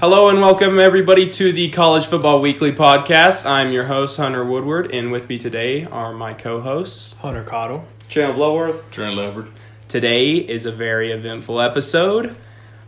Hello 0.00 0.30
and 0.30 0.40
welcome 0.40 0.78
everybody 0.78 1.28
to 1.28 1.52
the 1.52 1.68
College 1.68 2.06
Football 2.06 2.40
Weekly 2.40 2.72
podcast. 2.72 3.44
I'm 3.44 3.70
your 3.70 3.84
host 3.84 4.16
Hunter 4.16 4.42
Woodward, 4.42 4.94
and 4.94 5.12
with 5.12 5.28
me 5.28 5.36
today 5.36 5.84
are 5.84 6.14
my 6.14 6.32
co-hosts 6.32 7.12
Hunter 7.20 7.44
Cottle. 7.44 7.84
Chandler 8.08 8.34
Bloworth. 8.34 8.90
Trent 8.90 9.14
Leopard. 9.14 9.50
Today 9.88 10.36
is 10.36 10.64
a 10.64 10.72
very 10.72 11.12
eventful 11.12 11.60
episode. 11.60 12.34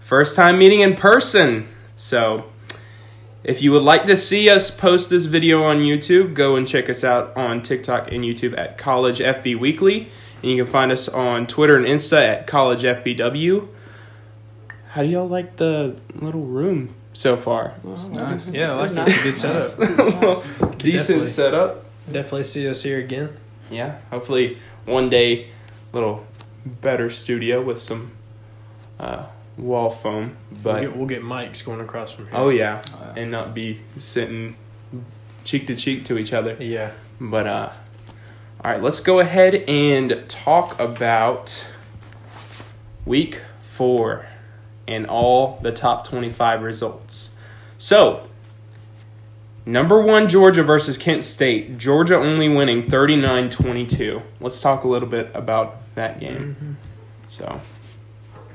First 0.01 0.37
time 0.37 0.59
meeting 0.59 0.81
in 0.81 0.97
person. 0.97 1.69
So, 1.97 2.47
if 3.45 3.61
you 3.61 3.73
would 3.73 3.83
like 3.83 4.07
to 4.07 4.17
see 4.17 4.49
us 4.49 4.71
post 4.71 5.11
this 5.11 5.27
video 5.27 5.65
on 5.65 5.81
YouTube, 5.81 6.33
go 6.33 6.57
and 6.57 6.67
check 6.67 6.89
us 6.89 7.05
out 7.05 7.37
on 7.37 7.61
TikTok 7.61 8.11
and 8.11 8.25
YouTube 8.25 8.57
at 8.57 8.79
College 8.79 9.19
FB 9.19 9.61
Weekly. 9.61 10.09
And 10.41 10.51
you 10.51 10.65
can 10.65 10.73
find 10.73 10.91
us 10.91 11.11
on 11.11 11.47
Twitter 11.47 11.77
and 11.77 11.85
Insta 11.85 12.23
at 12.23 12.47
College 12.47 12.85
FBW. 12.85 13.69
How 14.89 15.03
do 15.03 15.09
y'all 15.09 15.29
like 15.29 15.57
the 15.57 15.97
little 16.15 16.47
room 16.47 16.95
so 17.13 17.37
far? 17.37 17.75
Nice. 17.85 18.49
Yeah, 18.49 18.73
I 18.73 18.75
like 18.77 18.83
It's 18.85 18.93
it. 18.93 18.97
nice. 18.97 19.23
Good 19.23 19.37
setup. 19.37 20.43
Decent 20.79 20.83
Definitely. 20.83 21.27
setup. 21.27 21.85
Definitely 22.11 22.43
see 22.45 22.69
us 22.69 22.83
here 22.83 22.99
again. 22.99 23.37
Yeah, 23.71 23.99
hopefully 24.11 24.59
one 24.85 25.09
day, 25.09 25.49
little 25.93 26.27
better 26.67 27.11
studio 27.11 27.63
with 27.63 27.81
some 27.81 28.13
uh, 28.99 29.27
wall 29.57 29.91
foam. 29.91 30.37
We'll 30.51 30.61
But 30.63 30.81
get, 30.81 30.97
we'll 30.97 31.07
get 31.07 31.23
mics 31.23 31.65
going 31.65 31.81
across 31.81 32.13
from 32.13 32.27
here. 32.27 32.35
oh 32.37 32.49
yeah, 32.51 32.83
Uh, 32.95 33.15
and 33.17 33.31
not 33.31 33.55
be 33.55 33.81
sitting 33.97 34.57
cheek 35.45 35.67
to 35.69 35.77
cheek 35.77 36.05
to 36.07 36.19
each 36.19 36.33
other. 36.33 36.57
yeah. 36.61 36.91
But 37.21 37.47
uh, 37.47 37.71
all 38.65 38.71
right, 38.73 38.83
let's 38.83 39.01
go 39.01 39.21
ahead 39.21 39.55
and 39.55 40.25
talk 40.29 40.79
about 40.81 41.67
week 43.07 43.41
four 43.71 44.27
and 44.93 45.07
all 45.07 45.59
the 45.63 45.73
top 45.73 46.07
twenty-five 46.07 46.63
results. 46.63 47.31
So. 47.79 48.29
Number 49.65 50.01
one, 50.03 50.29
Georgia 50.29 50.65
versus 50.65 50.99
Kent 50.99 51.23
State. 51.23 51.79
Georgia 51.79 52.17
only 52.17 52.49
winning 52.49 52.83
39 52.83 53.49
22. 53.49 54.21
Let's 54.41 54.61
talk 54.61 54.83
a 54.83 54.89
little 54.89 55.09
bit 55.09 55.31
about 55.35 55.77
that 55.95 56.19
game. 56.19 56.77
So, 57.29 57.61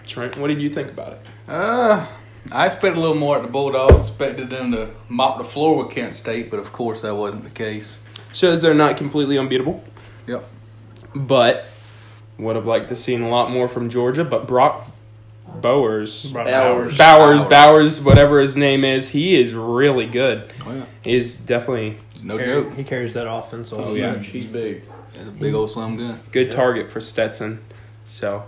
Trent, 0.05 0.35
what 0.35 0.47
did 0.49 0.59
you 0.59 0.69
think 0.69 0.89
about 0.89 1.13
it? 1.13 1.21
Uh, 1.47 2.05
I 2.51 2.65
expected 2.65 2.97
a 2.97 2.99
little 2.99 3.15
more 3.15 3.37
at 3.37 3.41
the 3.41 3.47
Bulldogs. 3.47 4.09
Expected 4.09 4.49
them 4.49 4.73
to 4.73 4.89
mop 5.07 5.37
the 5.37 5.45
floor 5.45 5.81
with 5.81 5.95
Kent 5.95 6.13
State, 6.13 6.51
but 6.51 6.59
of 6.59 6.73
course 6.73 7.03
that 7.03 7.15
wasn't 7.15 7.45
the 7.45 7.51
case. 7.51 7.97
Shows 8.33 8.61
they're 8.61 8.73
not 8.73 8.97
completely 8.97 9.37
unbeatable, 9.37 9.81
Yep. 10.27 10.45
but 11.15 11.63
would 12.37 12.57
have 12.57 12.65
liked 12.65 12.89
to 12.89 12.95
seen 12.95 13.21
a 13.21 13.29
lot 13.29 13.49
more 13.49 13.69
from 13.69 13.89
Georgia. 13.89 14.25
But 14.25 14.45
Brock 14.45 14.91
Bowers, 15.61 16.31
Bowers. 16.31 16.97
Bowers, 16.97 17.43
Bowers, 17.45 18.01
whatever 18.01 18.39
his 18.39 18.55
name 18.55 18.83
is, 18.83 19.09
he 19.09 19.39
is 19.39 19.53
really 19.53 20.05
good. 20.05 20.51
Oh, 20.65 20.73
yeah. 20.73 20.85
He's 21.03 21.37
definitely 21.37 21.97
No 22.23 22.37
Carry- 22.37 22.63
joke. 22.63 22.73
He 22.75 22.83
carries 22.83 23.13
that 23.15 23.29
offense. 23.31 23.71
all 23.73 23.81
Oh, 23.89 23.93
yeah. 23.95 24.13
time. 24.13 24.23
She's 24.23 24.45
big. 24.45 24.83
That's 25.15 25.29
a 25.29 25.31
big 25.31 25.53
old 25.55 25.71
slam 25.71 25.97
gun. 25.97 26.19
good 26.31 26.47
Yeah. 26.47 26.53
target 26.53 26.91
for 26.91 27.01
Stetson. 27.01 27.59
So, 28.09 28.43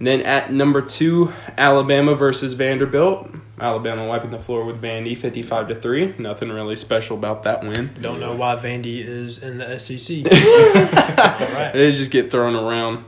then 0.00 0.20
at 0.22 0.52
number 0.52 0.82
two, 0.82 1.32
Alabama 1.56 2.14
versus 2.14 2.52
Vanderbilt. 2.52 3.28
Alabama 3.60 4.06
wiping 4.06 4.30
the 4.32 4.38
floor 4.38 4.64
with 4.64 4.82
Vandy, 4.82 5.16
fifty-five 5.16 5.68
to 5.68 5.74
three. 5.76 6.12
Nothing 6.18 6.50
really 6.50 6.74
special 6.76 7.16
about 7.16 7.44
that 7.44 7.62
win. 7.62 7.90
Don't 8.00 8.18
know 8.20 8.34
why 8.34 8.56
Vandy 8.56 8.98
is 9.06 9.38
in 9.38 9.58
the 9.58 9.78
SEC. 9.78 10.26
all 10.28 11.54
right. 11.58 11.70
They 11.72 11.92
just 11.92 12.10
get 12.10 12.30
thrown 12.32 12.54
around. 12.56 13.04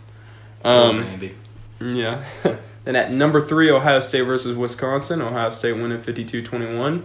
Um, 0.64 1.02
Andy. 1.02 1.34
yeah. 1.80 2.22
then 2.86 2.96
at 2.96 3.12
number 3.12 3.44
three, 3.44 3.70
Ohio 3.70 4.00
State 4.00 4.22
versus 4.22 4.56
Wisconsin. 4.56 5.20
Ohio 5.20 5.50
State 5.50 5.72
winning 5.72 6.00
52-21. 6.00 7.04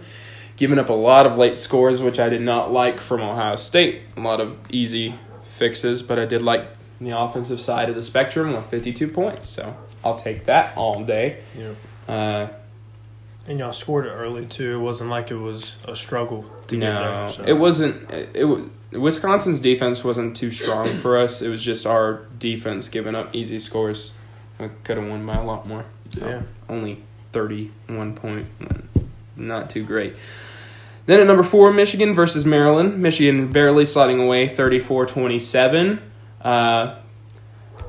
Giving 0.56 0.78
up 0.78 0.88
a 0.88 0.94
lot 0.94 1.26
of 1.26 1.36
late 1.36 1.56
scores, 1.56 2.00
which 2.00 2.20
I 2.20 2.28
did 2.28 2.40
not 2.40 2.72
like 2.72 3.00
from 3.00 3.20
Ohio 3.20 3.56
State. 3.56 4.02
A 4.16 4.20
lot 4.20 4.40
of 4.40 4.56
easy 4.70 5.18
fixes, 5.56 6.02
but 6.02 6.18
I 6.18 6.24
did 6.24 6.40
like 6.40 6.68
the 7.00 7.18
offensive 7.18 7.60
side 7.60 7.88
of 7.88 7.96
the 7.96 8.02
spectrum 8.02 8.52
with 8.52 8.66
52 8.66 9.08
points. 9.08 9.50
So 9.50 9.76
I'll 10.04 10.18
take 10.18 10.44
that 10.44 10.76
all 10.76 11.02
day. 11.04 11.42
Uh, 12.06 12.48
And 13.48 13.58
y'all 13.58 13.72
scored 13.72 14.06
it 14.06 14.10
early 14.10 14.46
too. 14.46 14.76
It 14.76 14.80
wasn't 14.80 15.10
like 15.10 15.32
it 15.32 15.36
was 15.36 15.72
a 15.88 15.96
struggle 15.96 16.44
to 16.68 16.76
get 16.76 16.80
no, 16.80 17.00
there. 17.00 17.30
So. 17.30 17.42
it 17.44 17.58
wasn't. 17.58 18.08
It, 18.10 18.30
it 18.34 18.44
was 18.44 18.68
Wisconsin's 18.92 19.58
defense 19.58 20.04
wasn't 20.04 20.36
too 20.36 20.50
strong 20.50 20.98
for 20.98 21.18
us. 21.18 21.42
It 21.42 21.48
was 21.48 21.64
just 21.64 21.86
our 21.86 22.26
defense 22.38 22.88
giving 22.88 23.14
up 23.14 23.34
easy 23.34 23.58
scores. 23.58 24.12
We 24.62 24.68
could 24.84 24.96
have 24.96 25.08
won 25.08 25.24
by 25.26 25.36
a 25.36 25.44
lot 25.44 25.66
more. 25.66 25.84
So 26.10 26.26
Yeah. 26.26 26.40
only 26.68 27.02
thirty-one 27.32 28.14
point, 28.14 28.46
not 29.36 29.70
too 29.70 29.82
great. 29.84 30.14
Then 31.06 31.18
at 31.20 31.26
number 31.26 31.42
four, 31.42 31.72
Michigan 31.72 32.14
versus 32.14 32.44
Maryland. 32.44 32.98
Michigan 33.02 33.50
barely 33.50 33.84
sliding 33.86 34.20
away, 34.20 34.46
34-27. 34.48 35.98
Uh, 36.40 36.94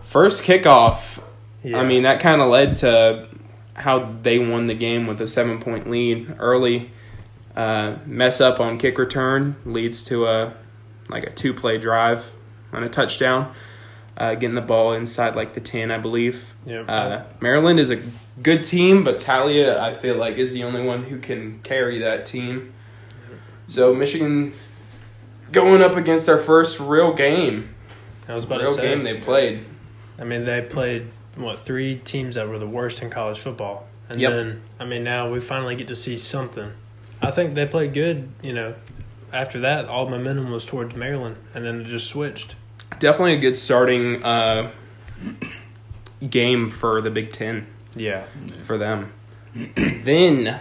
first 0.03 0.43
kickoff 0.43 1.19
Yeah. 1.63 1.77
I 1.79 1.85
mean, 1.85 2.03
that 2.03 2.19
kind 2.19 2.41
of 2.41 2.49
led 2.49 2.77
to 2.77 3.27
how 3.75 4.13
they 4.21 4.37
won 4.39 4.67
the 4.67 4.73
game 4.75 5.05
with 5.07 5.21
a 5.21 5.27
seven 5.27 5.59
point 5.59 5.89
lead 5.89 6.35
early. 6.39 6.89
Uh, 7.55 7.97
mess 8.07 8.41
up 8.41 8.59
on 8.59 8.77
kick 8.79 8.97
return 8.97 9.55
leads 9.65 10.03
to 10.05 10.25
a 10.25 10.53
like 11.09 11.23
a 11.23 11.29
two 11.29 11.53
play 11.53 11.77
drive 11.77 12.31
on 12.71 12.83
a 12.83 12.89
touchdown, 12.89 13.53
uh, 14.17 14.35
getting 14.35 14.55
the 14.55 14.61
ball 14.61 14.93
inside 14.93 15.35
like 15.35 15.53
the 15.53 15.61
ten, 15.61 15.91
I 15.91 15.97
believe. 15.97 16.53
Yeah. 16.65 16.81
Uh, 16.81 17.23
Maryland 17.41 17.79
is 17.79 17.89
a 17.89 18.01
good 18.41 18.63
team, 18.63 19.03
but 19.03 19.19
Taulia, 19.19 19.77
I 19.77 19.93
feel 19.95 20.15
like, 20.15 20.37
is 20.37 20.53
the 20.53 20.63
only 20.63 20.81
one 20.83 21.03
who 21.03 21.19
can 21.19 21.59
carry 21.61 21.99
that 21.99 22.25
team. 22.25 22.73
So 23.67 23.93
Michigan 23.93 24.53
going 25.51 25.81
up 25.81 25.95
against 25.95 26.25
their 26.25 26.37
first 26.37 26.79
real 26.79 27.13
game, 27.13 27.73
I 28.27 28.35
was 28.35 28.43
about 28.45 28.61
real 28.61 28.75
to 28.75 28.81
say. 28.81 28.81
game 28.81 29.03
they 29.03 29.19
played. 29.19 29.65
I 30.19 30.23
mean, 30.25 30.45
they 30.45 30.61
played 30.61 31.07
what 31.35 31.59
three 31.59 31.95
teams 31.95 32.35
that 32.35 32.47
were 32.47 32.59
the 32.59 32.67
worst 32.67 33.01
in 33.01 33.09
college 33.09 33.39
football, 33.39 33.87
and 34.09 34.19
Yep. 34.19 34.31
then 34.31 34.61
I 34.79 34.85
mean 34.85 35.03
now 35.03 35.31
we 35.31 35.39
finally 35.39 35.75
get 35.75 35.87
to 35.87 35.95
see 35.95 36.17
something. 36.17 36.71
I 37.21 37.31
think 37.31 37.55
they 37.55 37.65
played 37.65 37.93
good. 37.93 38.29
You 38.43 38.53
know, 38.53 38.75
after 39.31 39.61
that, 39.61 39.85
all 39.85 40.07
momentum 40.09 40.51
was 40.51 40.65
towards 40.65 40.95
Maryland, 40.95 41.37
and 41.55 41.65
then 41.65 41.81
it 41.81 41.85
just 41.85 42.07
switched. 42.07 42.55
Definitely 42.99 43.33
a 43.33 43.39
good 43.39 43.57
starting 43.57 44.23
uh, 44.23 44.71
game 46.29 46.69
for 46.71 47.01
the 47.01 47.11
Big 47.11 47.31
Ten 47.31 47.67
Yeah, 47.95 48.23
for 48.65 48.77
them. 48.77 49.13
then 49.75 50.59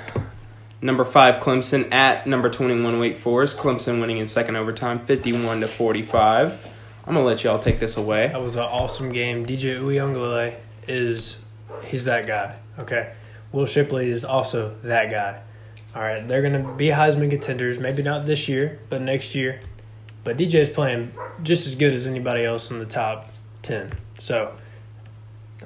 number 0.81 1.05
five 1.05 1.43
Clemson 1.43 1.93
at 1.93 2.27
number 2.27 2.51
twenty 2.51 2.81
one 2.83 2.99
Wake 2.99 3.21
Forest. 3.21 3.57
Clemson 3.57 4.01
winning 4.01 4.19
in 4.19 4.27
second 4.27 4.57
overtime, 4.57 5.05
fifty 5.07 5.33
one 5.33 5.61
to 5.61 5.69
forty 5.69 6.03
five. 6.03 6.59
I'm 7.05 7.15
gonna 7.15 7.27
let 7.27 7.43
y'all 7.45 7.59
take 7.59 7.81
this 7.81 7.97
away. 7.97 8.29
that 8.29 8.41
was 8.41 8.55
an 8.55 8.63
awesome 8.63 9.13
game. 9.13 9.45
DJ 9.47 9.81
Uiagalelei 9.81 10.55
is 10.87 11.39
he's 11.85 12.05
that 12.05 12.27
guy. 12.27 12.57
Okay, 12.79 13.13
Will 13.51 13.67
Shipley 13.67 14.11
is 14.11 14.25
also 14.25 14.77
that 14.83 15.11
guy. 15.11 15.41
All 15.95 16.03
right, 16.03 16.27
they're 16.27 16.43
gonna 16.43 16.75
be 16.75 16.89
Heisman 16.89 17.31
contenders. 17.31 17.79
Maybe 17.79 18.03
not 18.03 18.27
this 18.27 18.49
year, 18.49 18.79
but 18.89 19.03
next 19.03 19.35
year. 19.35 19.61
But 20.25 20.37
DJ 20.37 20.55
is 20.55 20.69
playing 20.69 21.13
just 21.43 21.67
as 21.67 21.75
good 21.75 21.93
as 21.93 22.07
anybody 22.07 22.45
else 22.45 22.71
in 22.71 22.79
the 22.79 22.87
top 22.87 23.31
ten. 23.63 23.93
So, 24.19 24.55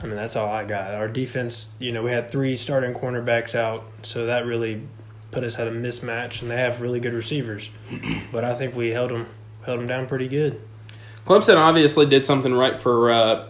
I 0.00 0.06
mean, 0.06 0.16
that's 0.16 0.36
all 0.36 0.48
I 0.48 0.64
got. 0.64 0.94
Our 0.94 1.08
defense, 1.08 1.68
you 1.78 1.92
know, 1.92 2.02
we 2.02 2.10
had 2.10 2.30
three 2.30 2.56
starting 2.56 2.94
cornerbacks 2.94 3.54
out, 3.54 3.84
so 4.02 4.26
that 4.26 4.46
really 4.46 4.82
put 5.30 5.44
us 5.44 5.58
at 5.58 5.68
a 5.68 5.70
mismatch. 5.70 6.40
And 6.40 6.50
they 6.50 6.56
have 6.56 6.80
really 6.80 7.00
good 7.00 7.12
receivers, 7.12 7.68
but 8.32 8.44
I 8.44 8.54
think 8.54 8.74
we 8.74 8.90
held 8.90 9.10
them 9.10 9.26
held 9.64 9.80
them 9.80 9.86
down 9.86 10.06
pretty 10.06 10.28
good. 10.28 10.60
Clemson 11.26 11.56
obviously 11.56 12.06
did 12.06 12.24
something 12.24 12.54
right 12.54 12.78
for 12.78 13.10
uh, 13.10 13.48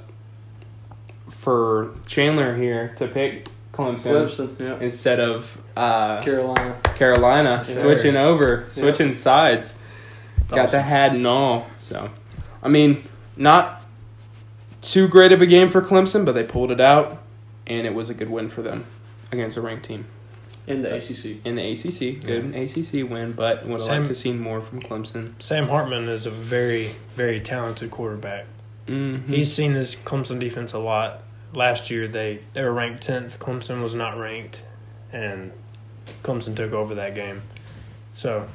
for 1.29 1.95
Chandler 2.07 2.57
here 2.57 2.95
to 2.97 3.07
pick 3.07 3.47
Clemson, 3.73 4.29
Clemson, 4.29 4.59
yeah. 4.59 4.79
instead 4.81 5.21
of 5.21 5.47
uh, 5.77 6.21
Carolina. 6.23 6.81
Carolina 6.97 7.65
Yes, 7.69 7.81
switching 7.81 8.17
over, 8.17 8.65
switching 8.69 9.13
sides. 9.13 9.75
Got 10.49 10.71
the 10.71 10.83
hat 10.83 11.13
and 11.13 11.27
all. 11.27 11.67
So, 11.77 12.11
I 12.63 12.69
mean, 12.69 13.05
not 13.37 13.85
too 14.83 15.09
great 15.09 15.33
of 15.33 15.43
a 15.43 15.47
game 15.47 15.71
for 15.71 15.83
Clemson, 15.83 16.25
but 16.25 16.33
they 16.33 16.45
pulled 16.45 16.71
it 16.71 16.81
out, 16.81 17.23
and 17.67 17.87
it 17.87 17.95
was 17.95 18.09
a 18.11 18.15
good 18.15 18.31
win 18.31 18.49
for 18.49 18.63
them 18.63 18.87
against 19.33 19.57
a 19.57 19.61
ranked 19.61 19.85
team 19.87 20.07
In 20.69 20.83
the 20.83 20.95
ACC. 20.97 21.45
in 21.45 21.57
the 21.57 21.73
ACC. 21.73 22.21
Good 22.25 22.55
ACC 22.55 23.11
win, 23.11 23.33
but 23.33 23.65
would 23.65 23.73
have 23.73 23.81
Same- 23.81 23.95
liked 23.97 24.07
to 24.07 24.15
seen 24.15 24.39
more 24.41 24.61
from 24.61 24.81
Clemson. 24.81 25.33
Sam 25.41 25.69
Hartman 25.69 26.09
is 26.09 26.27
a 26.27 26.31
very, 26.31 26.95
very 27.17 27.41
talented 27.41 27.91
quarterback. 27.91 28.47
Mm-hmm. 28.87 29.33
He's 29.33 29.53
seen 29.53 29.73
this 29.75 29.97
Clemson 29.97 30.39
defense 30.39 30.73
a 30.73 30.79
lot. 30.79 31.23
Last 31.53 31.91
year 31.91 32.07
they, 32.07 32.41
they 32.55 32.63
were 32.63 32.73
ranked 32.73 33.03
tenth. 33.03 33.41
Clemson 33.41 33.83
was 33.83 33.95
not 33.95 34.17
ranked, 34.17 34.61
and 35.13 35.51
Clemson 36.23 36.55
took 36.55 36.73
over 36.73 36.95
that 36.95 37.17
game. 37.17 37.43
So 38.15 38.47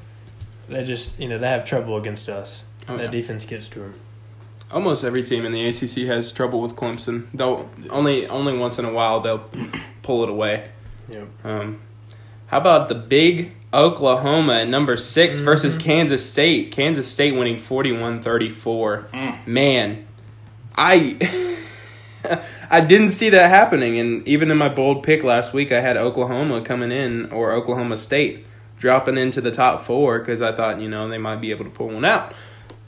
they 0.69 0.83
just 0.83 1.19
you 1.19 1.27
know 1.27 1.37
they 1.37 1.47
have 1.49 1.65
trouble 1.65 1.97
against 1.97 2.29
us. 2.29 2.63
Oh, 2.87 2.97
that 2.97 3.05
yeah. 3.05 3.11
defense 3.11 3.45
gets 3.45 3.67
to 3.69 3.79
them. 3.79 3.93
Almost 4.71 5.03
every 5.03 5.23
team 5.23 5.45
in 5.45 5.51
the 5.51 5.65
ACC 5.67 6.07
has 6.07 6.31
trouble 6.31 6.61
with 6.61 6.75
Clemson. 6.75 7.27
Though 7.33 7.69
only 7.89 8.27
only 8.27 8.57
once 8.57 8.79
in 8.79 8.85
a 8.85 8.91
while 8.91 9.19
they'll 9.19 9.49
pull 10.01 10.23
it 10.23 10.29
away. 10.29 10.67
Yep. 11.09 11.27
Um, 11.43 11.81
How 12.47 12.57
about 12.59 12.87
the 12.89 12.95
big 12.95 13.51
Oklahoma 13.73 14.61
at 14.61 14.67
number 14.69 14.95
6 14.97 15.35
Mm-hmm. 15.35 15.45
versus 15.45 15.75
Kansas 15.77 16.27
State? 16.27 16.71
Kansas 16.71 17.09
State 17.11 17.35
winning 17.35 17.57
41 17.59 18.21
34. 18.21 19.07
Mm. 19.13 19.47
Man, 19.47 20.07
I. 20.75 21.17
I 22.69 22.81
didn't 22.81 23.09
see 23.09 23.29
that 23.29 23.49
happening, 23.49 23.97
and 23.99 24.25
even 24.27 24.51
in 24.51 24.57
my 24.57 24.69
bold 24.69 25.01
pick 25.03 25.23
last 25.23 25.53
week, 25.53 25.71
I 25.71 25.81
had 25.81 25.97
Oklahoma 25.97 26.61
coming 26.61 26.91
in 26.91 27.31
or 27.31 27.51
Oklahoma 27.51 27.97
State 27.97 28.45
dropping 28.81 29.15
into 29.17 29.39
the 29.41 29.51
top 29.51 29.83
four 29.85 30.17
because 30.19 30.41
I 30.41 30.51
thought 30.51 30.81
you 30.81 30.89
know 30.89 31.07
they 31.07 31.19
might 31.19 31.39
be 31.39 31.51
able 31.51 31.65
to 31.65 31.71
pull 31.71 31.89
one 31.89 32.03
out. 32.03 32.33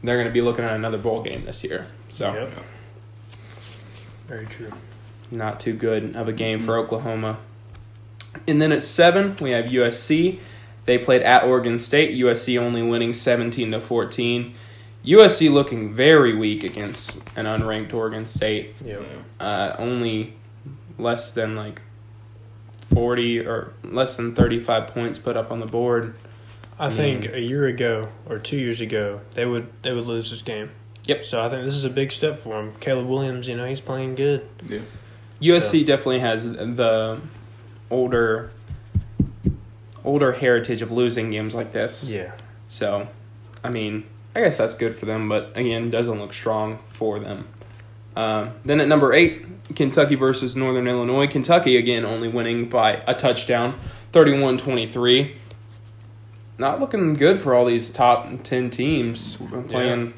They're 0.03 0.15
going 0.17 0.27
to 0.27 0.33
be 0.33 0.41
looking 0.41 0.65
at 0.65 0.73
another 0.75 0.97
bowl 0.97 1.21
game 1.23 1.45
this 1.45 1.63
year, 1.63 1.87
so 2.09 2.33
Yep. 2.33 2.51
Very 4.27 4.45
true. 4.47 4.71
not 5.31 5.59
too 5.59 5.73
good 5.73 6.15
of 6.15 6.27
a 6.27 6.33
game 6.33 6.59
for 6.61 6.77
Oklahoma. 6.77 7.37
And 8.47 8.61
then 8.61 8.71
at 8.71 8.81
seven, 8.83 9.35
we 9.39 9.51
have 9.51 9.65
USC. 9.65 10.39
They 10.85 10.97
played 10.97 11.21
at 11.21 11.43
Oregon 11.43 11.77
State. 11.77 12.11
USC 12.19 12.59
only 12.59 12.81
winning 12.81 13.13
seventeen 13.13 13.71
to 13.71 13.79
fourteen. 13.79 14.55
USC 15.05 15.51
looking 15.51 15.93
very 15.93 16.35
weak 16.35 16.63
against 16.63 17.21
an 17.35 17.45
unranked 17.45 17.93
Oregon 17.93 18.25
State. 18.25 18.75
Yep. 18.83 19.03
Uh, 19.39 19.75
only 19.77 20.33
less 20.97 21.33
than 21.33 21.55
like 21.55 21.81
forty 22.85 23.39
or 23.39 23.73
less 23.83 24.15
than 24.15 24.33
thirty-five 24.35 24.87
points 24.89 25.19
put 25.19 25.35
up 25.37 25.51
on 25.51 25.59
the 25.59 25.65
board. 25.65 26.15
I 26.79 26.89
think 26.89 27.23
Mm. 27.25 27.35
a 27.35 27.39
year 27.41 27.65
ago 27.65 28.09
or 28.27 28.39
two 28.39 28.57
years 28.57 28.81
ago 28.81 29.21
they 29.35 29.45
would 29.45 29.67
they 29.83 29.91
would 29.93 30.05
lose 30.07 30.29
this 30.31 30.41
game. 30.41 30.71
Yep. 31.05 31.25
So 31.25 31.41
I 31.41 31.49
think 31.49 31.65
this 31.65 31.75
is 31.75 31.83
a 31.85 31.89
big 31.89 32.11
step 32.11 32.39
for 32.39 32.59
him. 32.59 32.73
Caleb 32.79 33.07
Williams, 33.07 33.47
you 33.47 33.55
know, 33.57 33.65
he's 33.65 33.81
playing 33.81 34.15
good. 34.15 34.47
Yeah. 34.67 34.79
USC 35.41 35.85
definitely 35.85 36.19
has 36.19 36.45
the 36.45 37.19
older 37.89 38.51
older 40.05 40.31
heritage 40.33 40.81
of 40.81 40.91
losing 40.91 41.31
games 41.31 41.53
like 41.53 41.71
this. 41.71 42.09
Yeah. 42.09 42.31
So, 42.67 43.07
I 43.63 43.69
mean, 43.69 44.03
I 44.35 44.41
guess 44.41 44.57
that's 44.57 44.73
good 44.73 44.97
for 44.97 45.05
them, 45.05 45.29
but 45.29 45.55
again, 45.55 45.89
doesn't 45.91 46.19
look 46.19 46.33
strong 46.33 46.79
for 46.91 47.19
them. 47.19 47.47
Um, 48.15 48.51
then 48.63 48.79
at 48.79 48.87
number 48.87 49.13
eight, 49.13 49.45
Kentucky 49.75 50.15
versus 50.15 50.55
Northern 50.55 50.87
Illinois. 50.87 51.27
Kentucky, 51.27 51.77
again, 51.77 52.05
only 52.05 52.27
winning 52.27 52.69
by 52.69 53.03
a 53.07 53.13
touchdown, 53.13 53.79
31 54.11 54.57
23. 54.57 55.35
Not 56.57 56.79
looking 56.79 57.15
good 57.15 57.39
for 57.39 57.55
all 57.55 57.65
these 57.65 57.91
top 57.91 58.27
10 58.43 58.69
teams 58.69 59.37
playing 59.69 60.13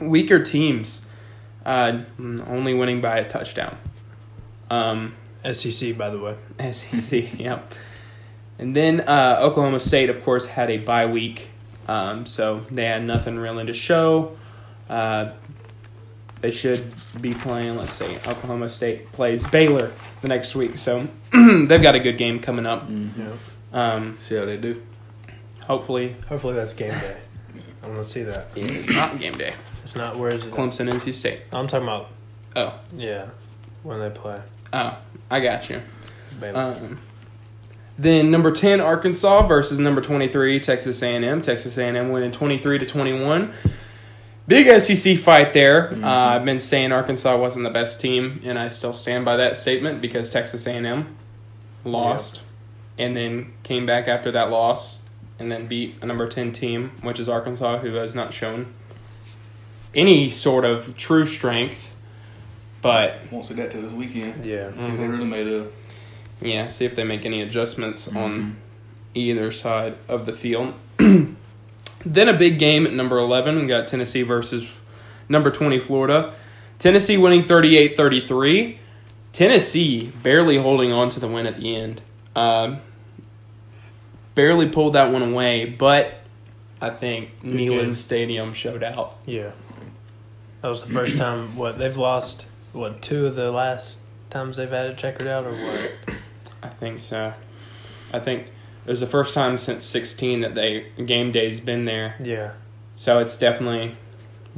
weaker 0.00 0.42
teams, 0.42 1.02
uh, 1.66 2.00
only 2.18 2.74
winning 2.74 3.00
by 3.00 3.18
a 3.18 3.28
touchdown. 3.28 3.76
Um, 4.70 5.14
SEC, 5.52 5.96
by 5.96 6.10
the 6.10 6.18
way. 6.18 6.36
SEC, 6.72 7.38
yep. 7.38 7.72
And 8.58 8.74
then 8.74 9.00
uh, 9.02 9.40
Oklahoma 9.40 9.80
State, 9.80 10.10
of 10.10 10.22
course, 10.22 10.46
had 10.46 10.70
a 10.70 10.78
bye 10.78 11.06
week, 11.06 11.48
um, 11.88 12.24
so 12.24 12.64
they 12.70 12.84
had 12.84 13.04
nothing 13.04 13.36
really 13.36 13.66
to 13.66 13.74
show. 13.74 14.36
Uh, 14.88 15.32
they 16.44 16.50
should 16.50 16.84
be 17.22 17.32
playing. 17.32 17.74
Let's 17.78 17.94
see, 17.94 18.16
Oklahoma 18.26 18.68
State 18.68 19.10
plays 19.12 19.42
Baylor 19.44 19.90
the 20.20 20.28
next 20.28 20.54
week, 20.54 20.76
so 20.76 21.08
they've 21.32 21.80
got 21.82 21.94
a 21.94 22.00
good 22.00 22.18
game 22.18 22.38
coming 22.38 22.66
up. 22.66 22.86
Yeah. 22.90 23.32
Um, 23.72 24.18
See 24.18 24.34
how 24.36 24.44
they 24.44 24.58
do. 24.58 24.82
hopefully, 25.62 26.16
Hopefully 26.28 26.52
that's 26.54 26.74
game 26.74 26.90
day. 27.00 27.16
I 27.82 27.88
want 27.88 28.04
to 28.04 28.04
see 28.04 28.24
that. 28.24 28.48
it's 28.56 28.90
not 28.90 29.18
game 29.18 29.38
day. 29.38 29.54
It's 29.84 29.96
not. 29.96 30.18
Where 30.18 30.28
is 30.34 30.44
it? 30.44 30.52
Clemson, 30.52 30.86
NC 30.92 31.14
State. 31.14 31.40
I'm 31.50 31.66
talking 31.66 31.86
about. 31.88 32.10
Oh, 32.56 32.78
Yeah, 32.94 33.28
when 33.82 34.00
they 34.00 34.10
play. 34.10 34.38
oh, 34.74 34.98
I 35.30 35.40
got 35.40 35.70
you. 35.70 35.80
Baylor. 36.38 36.60
Um, 36.60 36.98
then 37.98 38.30
number 38.30 38.50
ten 38.50 38.82
Arkansas 38.82 39.46
versus 39.46 39.78
number 39.80 40.02
twenty 40.02 40.28
three 40.28 40.60
Texas 40.60 41.02
A 41.02 41.06
and 41.06 41.24
M. 41.24 41.40
Texas 41.40 41.78
A 41.78 41.84
and 41.84 41.96
M 41.96 42.10
winning 42.10 42.32
twenty 42.32 42.58
three 42.58 42.78
to 42.78 42.84
twenty 42.84 43.18
one. 43.18 43.54
Big 44.46 44.80
SEC 44.80 45.16
fight 45.18 45.52
there. 45.54 45.88
Mm-hmm. 45.88 46.04
Uh, 46.04 46.08
I've 46.08 46.44
been 46.44 46.60
saying 46.60 46.92
Arkansas 46.92 47.36
wasn't 47.36 47.64
the 47.64 47.70
best 47.70 48.00
team, 48.00 48.42
and 48.44 48.58
I 48.58 48.68
still 48.68 48.92
stand 48.92 49.24
by 49.24 49.36
that 49.36 49.56
statement 49.56 50.02
because 50.02 50.28
Texas 50.28 50.66
A 50.66 50.72
and 50.72 50.86
M 50.86 51.16
lost, 51.84 52.42
and 52.98 53.16
then 53.16 53.54
came 53.62 53.86
back 53.86 54.06
after 54.06 54.30
that 54.32 54.50
loss, 54.50 54.98
and 55.38 55.50
then 55.50 55.66
beat 55.66 55.96
a 56.02 56.06
number 56.06 56.28
ten 56.28 56.52
team, 56.52 56.92
which 57.00 57.18
is 57.18 57.28
Arkansas, 57.28 57.78
who 57.78 57.94
has 57.94 58.14
not 58.14 58.34
shown 58.34 58.74
any 59.94 60.30
sort 60.30 60.66
of 60.66 60.94
true 60.96 61.24
strength. 61.24 61.94
But 62.82 63.20
Won't 63.30 63.46
see 63.46 63.54
that 63.54 63.70
till 63.70 63.80
this 63.80 63.92
weekend. 63.92 64.44
yeah. 64.44 64.68
See 64.68 64.74
what 64.74 64.80
they 64.80 64.88
mm-hmm. 64.88 65.10
really 65.10 65.24
made 65.24 65.48
of. 65.48 65.72
Yeah, 66.42 66.66
see 66.66 66.84
if 66.84 66.94
they 66.94 67.04
make 67.04 67.24
any 67.24 67.40
adjustments 67.40 68.08
on 68.08 68.14
mm-hmm. 68.14 68.50
either 69.14 69.50
side 69.50 69.96
of 70.06 70.26
the 70.26 70.32
field. 70.32 70.74
then 72.04 72.28
a 72.28 72.32
big 72.34 72.58
game 72.58 72.86
at 72.86 72.92
number 72.92 73.18
11. 73.18 73.58
We 73.58 73.66
got 73.66 73.86
Tennessee 73.86 74.22
versus 74.22 74.72
number 75.28 75.50
20, 75.50 75.78
Florida. 75.78 76.34
Tennessee 76.78 77.16
winning 77.16 77.42
38 77.42 77.96
33. 77.96 78.78
Tennessee 79.32 80.12
barely 80.22 80.58
holding 80.58 80.92
on 80.92 81.10
to 81.10 81.20
the 81.20 81.28
win 81.28 81.46
at 81.46 81.56
the 81.56 81.74
end. 81.74 82.02
Um, 82.36 82.80
barely 84.34 84.68
pulled 84.68 84.94
that 84.94 85.12
one 85.12 85.22
away, 85.22 85.66
but 85.66 86.20
I 86.80 86.90
think. 86.90 87.42
Neyland 87.42 87.94
Stadium 87.94 88.54
showed 88.54 88.82
out. 88.82 89.16
Yeah. 89.26 89.52
That 90.62 90.68
was 90.68 90.82
the 90.82 90.92
first 90.92 91.16
time. 91.16 91.56
What 91.56 91.78
they've 91.78 91.96
lost? 91.96 92.46
What 92.72 93.02
two 93.02 93.26
of 93.26 93.36
the 93.36 93.50
last 93.50 93.98
times 94.30 94.56
they've 94.56 94.70
had 94.70 94.86
it 94.86 94.98
checkered 94.98 95.26
out, 95.26 95.46
or 95.46 95.52
what? 95.52 95.92
I 96.62 96.68
think 96.68 97.00
so. 97.00 97.34
I 98.12 98.18
think 98.18 98.50
it 98.84 98.90
was 98.90 99.00
the 99.00 99.06
first 99.06 99.34
time 99.34 99.58
since 99.58 99.82
16 99.84 100.40
that 100.42 100.54
they 100.54 100.86
game 101.04 101.32
day's 101.32 101.60
been 101.60 101.84
there. 101.84 102.14
Yeah. 102.22 102.52
So 102.96 103.18
it's 103.18 103.36
definitely 103.36 103.96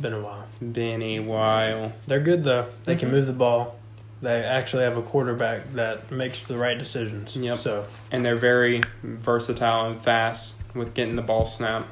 Been 0.00 0.12
a 0.12 0.20
while. 0.20 0.44
been 0.61 1.02
a 1.02 1.20
while. 1.20 1.93
They're 2.06 2.20
good 2.20 2.44
though. 2.44 2.67
They 2.84 2.93
Mm-hmm. 2.94 3.00
can 3.00 3.11
move 3.11 3.26
the 3.26 3.32
ball. 3.32 3.76
They 4.23 4.43
actually 4.43 4.84
have 4.84 4.96
a 4.96 5.02
quarterback 5.02 5.73
that 5.75 6.11
makes 6.11 6.40
the 6.40 6.56
right 6.56 6.78
decisions. 6.78 7.37
Yep. 7.37 7.58
So 7.58 7.87
And 8.11 8.25
they're 8.25 8.37
very 8.37 8.82
versatile 9.02 9.90
and 9.90 10.00
fast 10.02 10.55
with 10.75 10.94
getting 10.94 11.17
the 11.17 11.22
ball 11.22 11.46
snapped. 11.46 11.88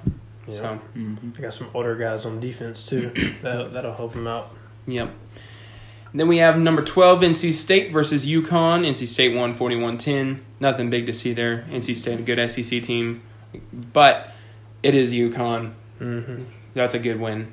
yeah. 0.47 0.55
So, 0.55 0.81
Mm-hmm. 0.97 1.31
they 1.33 1.43
got 1.43 1.55
some 1.55 1.69
older 1.75 1.95
guys 1.97 2.27
on 2.27 2.41
defense 2.41 2.85
too. 2.85 3.11
that 3.43 3.73
that'll 3.73 3.95
help 3.95 4.13
them 4.13 4.27
out. 4.27 4.51
yep. 4.87 5.11
Then 6.15 6.29
we 6.29 6.39
have 6.39 6.57
number 6.57 6.83
12, 6.83 7.23
NC 7.23 7.53
State 7.53 7.93
versus 7.93 8.25
UConn. 8.25 8.87
NC 8.87 9.09
State 9.09 9.35
won 9.35 9.55
41 9.55 9.99
10. 9.99 10.45
Nothing 10.61 10.89
big 10.89 11.07
to 11.07 11.13
see 11.13 11.35
there. 11.35 11.67
NC 11.69 11.97
State, 11.97 12.21
a 12.21 12.23
good 12.23 12.51
SEC 12.51 12.83
team. 12.83 13.23
But 13.73 14.31
it 14.85 14.95
is 14.95 15.13
UConn. 15.13 15.75
Mm-hmm. 15.99 16.45
That's 16.75 16.95
a 16.95 17.01
good 17.01 17.19
win. 17.19 17.53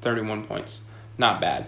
31 0.00 0.46
points. 0.46 0.80
Not 1.18 1.42
bad. 1.42 1.66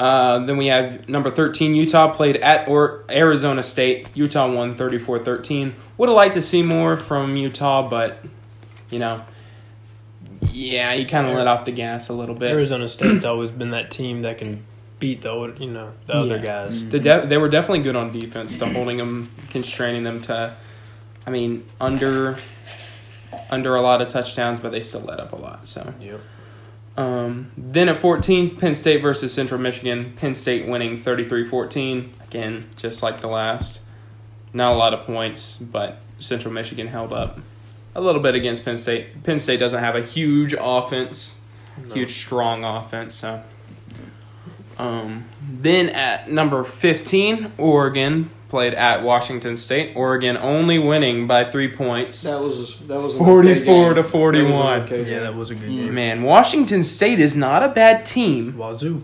Uh, 0.00 0.44
then 0.46 0.56
we 0.56 0.66
have 0.66 1.08
number 1.08 1.30
13, 1.30 1.74
Utah 1.74 2.12
played 2.12 2.36
at 2.38 2.66
or 2.68 3.04
Arizona 3.10 3.62
State. 3.62 4.08
Utah 4.14 4.50
won 4.50 4.76
34 4.76 5.20
13. 5.20 5.74
Would 5.98 6.08
have 6.08 6.16
liked 6.16 6.34
to 6.34 6.42
see 6.42 6.62
more 6.62 6.96
from 6.96 7.36
Utah, 7.36 7.88
but, 7.88 8.24
you 8.90 8.98
know, 8.98 9.24
yeah, 10.50 10.94
you 10.94 11.06
kind 11.06 11.26
of 11.26 11.34
let 11.34 11.46
off 11.46 11.64
the 11.64 11.72
gas 11.72 12.08
a 12.08 12.12
little 12.12 12.34
bit. 12.34 12.52
Arizona 12.52 12.88
State's 12.88 13.24
always 13.24 13.50
been 13.50 13.70
that 13.70 13.90
team 13.90 14.22
that 14.22 14.38
can 14.38 14.64
beat 15.04 15.20
the 15.22 15.30
old, 15.30 15.60
you 15.60 15.70
know 15.70 15.92
the 16.06 16.14
other 16.14 16.36
Yeah. 16.36 16.42
guys. 16.42 16.88
The 16.88 16.98
de- 16.98 17.26
they 17.26 17.36
were 17.36 17.48
definitely 17.50 17.80
good 17.82 17.94
on 17.96 18.10
defense, 18.18 18.58
to 18.58 18.66
holding 18.66 18.96
them, 18.96 19.30
constraining 19.50 20.02
them 20.02 20.22
to, 20.22 20.54
I 21.26 21.30
mean, 21.30 21.64
under 21.80 22.36
under 23.50 23.74
a 23.74 23.82
lot 23.82 24.00
of 24.00 24.08
touchdowns, 24.08 24.60
but 24.60 24.70
they 24.72 24.80
still 24.80 25.00
let 25.02 25.18
up 25.20 25.32
a 25.32 25.36
lot. 25.36 25.66
So 25.68 25.92
Yep. 26.00 26.20
Um, 26.96 27.50
then 27.58 27.88
at 27.88 27.98
14, 27.98 28.56
Penn 28.56 28.74
State 28.74 29.02
versus 29.02 29.32
Central 29.34 29.60
Michigan. 29.60 30.12
Penn 30.16 30.32
State 30.34 30.66
winning 30.68 31.02
33 31.02 31.44
14. 31.44 32.12
Again, 32.28 32.66
just 32.76 33.02
like 33.02 33.20
the 33.20 33.26
last. 33.26 33.80
Not 34.52 34.72
a 34.72 34.76
lot 34.76 34.94
of 34.94 35.04
points, 35.04 35.58
but 35.58 35.98
Central 36.20 36.54
Michigan 36.54 36.86
held 36.86 37.12
up 37.12 37.40
a 37.96 38.00
little 38.00 38.22
bit 38.22 38.34
against 38.36 38.64
Penn 38.64 38.76
State. 38.76 39.22
Penn 39.24 39.38
State 39.40 39.58
doesn't 39.58 39.80
have 39.80 39.96
a 39.96 40.02
huge 40.02 40.54
offense, 40.58 41.36
No. 41.88 41.94
huge, 41.94 42.12
strong 42.12 42.64
offense. 42.64 43.14
So. 43.16 43.42
Um, 44.78 45.24
then 45.60 45.88
at 45.90 46.30
number 46.30 46.64
15, 46.64 47.52
Oregon 47.58 48.30
played 48.48 48.74
at 48.74 49.02
Washington 49.02 49.56
State. 49.56 49.92
Oregon 49.96 50.36
only 50.36 50.78
winning 50.78 51.26
by 51.26 51.44
three 51.44 51.68
points. 51.68 52.22
That 52.22 52.40
was 52.40 52.76
that 52.86 53.00
was 53.00 53.16
44 53.16 53.50
okay 53.50 53.64
game. 53.64 53.94
to 53.94 54.02
That 54.02 54.10
41. 54.10 54.82
okay 54.82 55.10
Yeah, 55.10 55.20
that 55.20 55.34
was 55.34 55.50
a 55.50 55.54
good 55.54 55.68
Mm. 55.70 55.76
game. 55.84 55.94
Man, 55.94 56.22
Washington 56.22 56.82
State 56.82 57.18
is 57.20 57.36
not 57.36 57.62
a 57.62 57.68
bad 57.68 58.04
team. 58.06 58.54
Wazzu. 58.54 59.02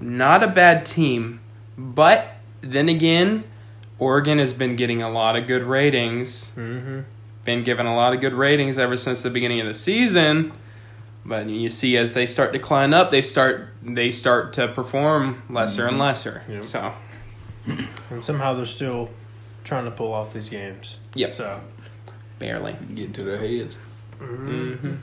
Not 0.00 0.42
a 0.42 0.48
bad 0.48 0.84
team. 0.86 1.40
But 1.78 2.28
then 2.62 2.88
again, 2.88 3.44
Oregon 3.98 4.38
has 4.38 4.52
been 4.52 4.76
getting 4.76 5.02
a 5.02 5.08
lot 5.10 5.36
of 5.36 5.46
good 5.46 5.62
ratings. 5.62 6.52
Mm-hmm. 6.56 7.00
Been 7.44 7.64
given 7.64 7.86
a 7.86 7.94
lot 7.94 8.12
of 8.12 8.20
good 8.20 8.34
ratings 8.34 8.78
ever 8.78 8.96
since 8.96 9.22
the 9.22 9.30
beginning 9.30 9.60
of 9.60 9.66
the 9.66 9.74
season. 9.74 10.52
But 11.28 11.46
you 11.48 11.70
see 11.70 11.96
as 11.96 12.12
they 12.12 12.24
start 12.26 12.52
to 12.52 12.58
climb 12.60 12.94
up, 12.94 13.10
they 13.10 13.20
start 13.22 13.70
they 13.82 14.12
start 14.12 14.52
to 14.54 14.68
perform 14.68 15.42
lesser 15.50 15.86
and 15.88 15.98
lesser. 15.98 16.42
Yep. 16.48 16.64
So, 16.64 16.92
And 18.10 18.22
somehow 18.22 18.54
they're 18.54 18.64
still 18.64 19.10
trying 19.64 19.86
to 19.86 19.90
pull 19.90 20.12
off 20.12 20.32
these 20.32 20.48
games. 20.48 20.98
Yep. 21.14 21.32
So 21.34 21.60
barely. 22.38 22.76
Get 22.94 23.12
to 23.14 23.24
their 23.24 23.38
heads. 23.38 23.76
hmm 24.18 24.94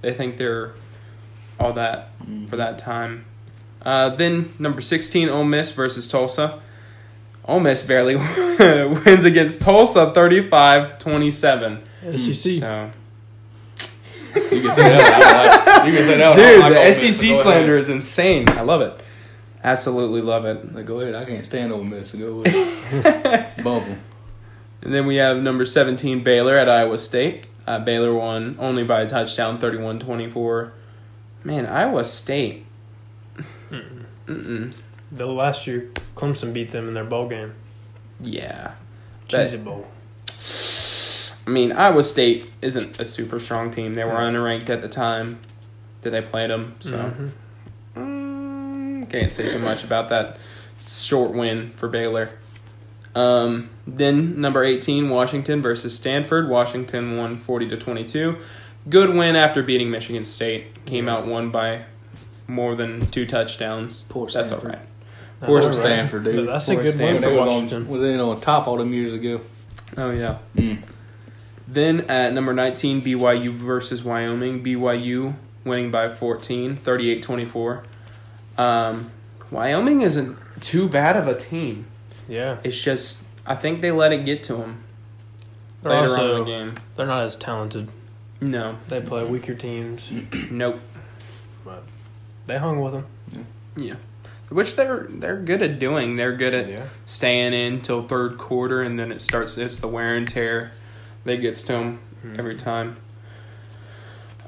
They 0.00 0.12
think 0.14 0.36
they're 0.36 0.72
all 1.60 1.74
that 1.74 2.10
for 2.50 2.56
that 2.56 2.78
time. 2.80 3.24
Uh, 3.80 4.08
then 4.16 4.52
number 4.58 4.80
sixteen, 4.80 5.28
Ole 5.28 5.44
Miss 5.44 5.70
versus 5.70 6.08
Tulsa. 6.08 6.60
Ole 7.44 7.60
Miss 7.60 7.82
barely 7.82 8.16
wins 9.06 9.24
against 9.24 9.62
Tulsa 9.62 10.12
35-27. 10.14 11.80
SEC. 12.18 12.52
So, 12.60 12.90
You 14.34 14.60
can 14.62 14.74
say 14.74 14.82
that. 14.82 15.22
I 15.22 15.76
like- 15.78 15.86
you 15.86 15.98
can 15.98 16.06
say 16.06 16.16
that. 16.18 16.36
Dude, 16.36 16.60
like 16.60 16.76
Ole 16.76 16.84
the 16.84 16.92
SEC 16.92 17.12
so 17.12 17.22
go 17.22 17.30
ahead. 17.32 17.42
slander 17.42 17.76
is 17.76 17.88
insane. 17.88 18.48
I 18.48 18.62
love 18.62 18.80
it. 18.80 19.00
Absolutely 19.64 20.20
love 20.22 20.44
it. 20.44 20.74
Like, 20.74 20.86
go 20.86 21.00
ahead. 21.00 21.14
I 21.14 21.24
can't 21.24 21.44
stand 21.44 21.72
Ole 21.72 21.84
Miss. 21.84 22.10
So 22.10 22.18
go 22.18 22.42
ahead. 22.44 23.54
Bump 23.64 23.86
'em. 23.86 24.00
And 24.82 24.94
then 24.94 25.06
we 25.06 25.16
have 25.16 25.38
number 25.38 25.66
17, 25.66 26.22
Baylor 26.22 26.56
at 26.56 26.68
Iowa 26.68 26.96
State. 26.98 27.46
Uh, 27.66 27.80
Baylor 27.80 28.14
won 28.14 28.56
only 28.60 28.84
by 28.84 29.02
a 29.02 29.08
touchdown, 29.08 29.58
31 29.58 29.98
24. 29.98 30.72
Man, 31.44 31.66
Iowa 31.66 32.04
State. 32.04 32.64
Mm-mm. 33.70 34.76
The 35.12 35.26
last 35.26 35.66
year, 35.66 35.90
Clemson 36.16 36.52
beat 36.52 36.70
them 36.70 36.86
in 36.88 36.94
their 36.94 37.04
bowl 37.04 37.28
game. 37.28 37.54
Yeah. 38.20 38.74
Cheez-It 39.28 39.64
Bowl. 39.64 39.86
I 41.48 41.50
mean, 41.50 41.72
Iowa 41.72 42.02
State 42.02 42.50
isn't 42.60 43.00
a 43.00 43.06
super 43.06 43.38
strong 43.40 43.70
team. 43.70 43.94
They 43.94 44.04
were 44.04 44.10
unranked 44.12 44.68
at 44.68 44.82
the 44.82 44.88
time 44.88 45.38
that 46.02 46.10
they 46.10 46.20
played 46.20 46.50
them, 46.50 46.74
so 46.80 47.10
Mhm. 47.96 49.02
mm, 49.02 49.08
can't 49.10 49.32
say 49.32 49.50
too 49.50 49.58
much 49.58 49.82
about 49.82 50.10
that 50.10 50.36
short 50.78 51.32
win 51.32 51.72
for 51.76 51.88
Baylor. 51.88 52.28
Um, 53.14 53.70
then 53.86 54.38
number 54.42 54.62
18, 54.62 55.08
Washington 55.08 55.62
versus 55.62 55.94
Stanford. 55.96 56.50
Washington 56.50 57.16
won 57.16 57.38
40 57.38 57.66
to 57.70 57.78
22. 57.78 58.36
Good 58.90 59.14
win 59.14 59.34
after 59.34 59.62
beating 59.62 59.90
Michigan 59.90 60.26
State. 60.26 60.84
Came 60.84 61.08
out 61.08 61.26
one 61.26 61.48
by 61.50 61.84
more 62.46 62.74
than 62.74 63.06
two 63.06 63.24
touchdowns. 63.24 64.04
Poor 64.10 64.26
That's 64.28 64.52
all 64.52 64.58
Stanford. 64.60 64.68
right. 64.70 64.86
Poor 65.40 65.62
Poor 65.62 65.72
Stanford, 65.72 66.24
dude. 66.24 66.46
That's 66.46 66.68
a 66.68 66.74
Poor 66.74 66.82
good 66.82 66.98
win 66.98 67.14
for 67.16 67.20
They 67.22 67.32
was 67.36 67.46
Washington. 67.46 67.82
on, 67.84 67.88
was 67.88 68.02
they 68.02 68.18
on 68.18 68.40
top 68.42 68.68
all 68.68 68.76
them 68.76 68.92
years 68.92 69.14
ago? 69.14 69.40
Oh 69.96 70.10
yeah. 70.10 70.36
Mm. 70.54 70.78
Then 71.70 72.00
at 72.10 72.32
number 72.32 72.54
19, 72.54 73.02
BYU 73.02 73.50
versus 73.52 74.02
Wyoming. 74.02 74.64
BYU 74.64 75.34
winning 75.64 75.90
by 75.90 76.08
14, 76.08 76.76
38 76.76 77.22
24. 77.22 77.84
Um, 78.56 79.10
Wyoming 79.50 80.00
isn't 80.00 80.38
too 80.60 80.88
bad 80.88 81.16
of 81.16 81.26
a 81.26 81.34
team. 81.38 81.86
Yeah. 82.26 82.58
It's 82.64 82.80
just, 82.80 83.22
I 83.46 83.54
think 83.54 83.82
they 83.82 83.90
let 83.90 84.12
it 84.12 84.24
get 84.24 84.42
to 84.44 84.54
them 84.54 84.82
They're 85.82 85.92
later 85.92 86.10
also 86.10 86.22
on 86.22 86.30
in 86.30 86.38
the 86.38 86.44
game. 86.50 86.78
they're 86.96 87.06
not 87.06 87.24
as 87.24 87.36
talented. 87.36 87.88
No, 88.40 88.76
They 88.88 89.00
play 89.00 89.24
weaker 89.24 89.54
teams, 89.54 90.10
nope. 90.50 90.80
but 91.64 91.82
they 92.46 92.56
hung 92.58 92.80
with 92.80 92.92
them. 92.92 93.06
Yeah. 93.76 93.94
Which 94.48 94.76
they're 94.76 95.06
they're 95.10 95.36
good 95.40 95.60
at 95.60 95.78
doing. 95.78 96.16
They're 96.16 96.34
good 96.36 96.54
at 96.54 96.68
Yeah. 96.68 96.86
staying 97.04 97.52
in 97.52 97.80
till 97.82 98.02
third 98.02 98.38
quarter, 98.38 98.80
and 98.80 98.98
then 98.98 99.12
it 99.12 99.20
starts. 99.20 99.58
It's 99.58 99.78
the 99.80 99.88
wear 99.88 100.14
and 100.14 100.26
tear 100.28 100.72
that 101.28 101.36
gets 101.40 101.62
to 101.64 101.72
them 101.72 102.00
every 102.36 102.56
time. 102.56 102.96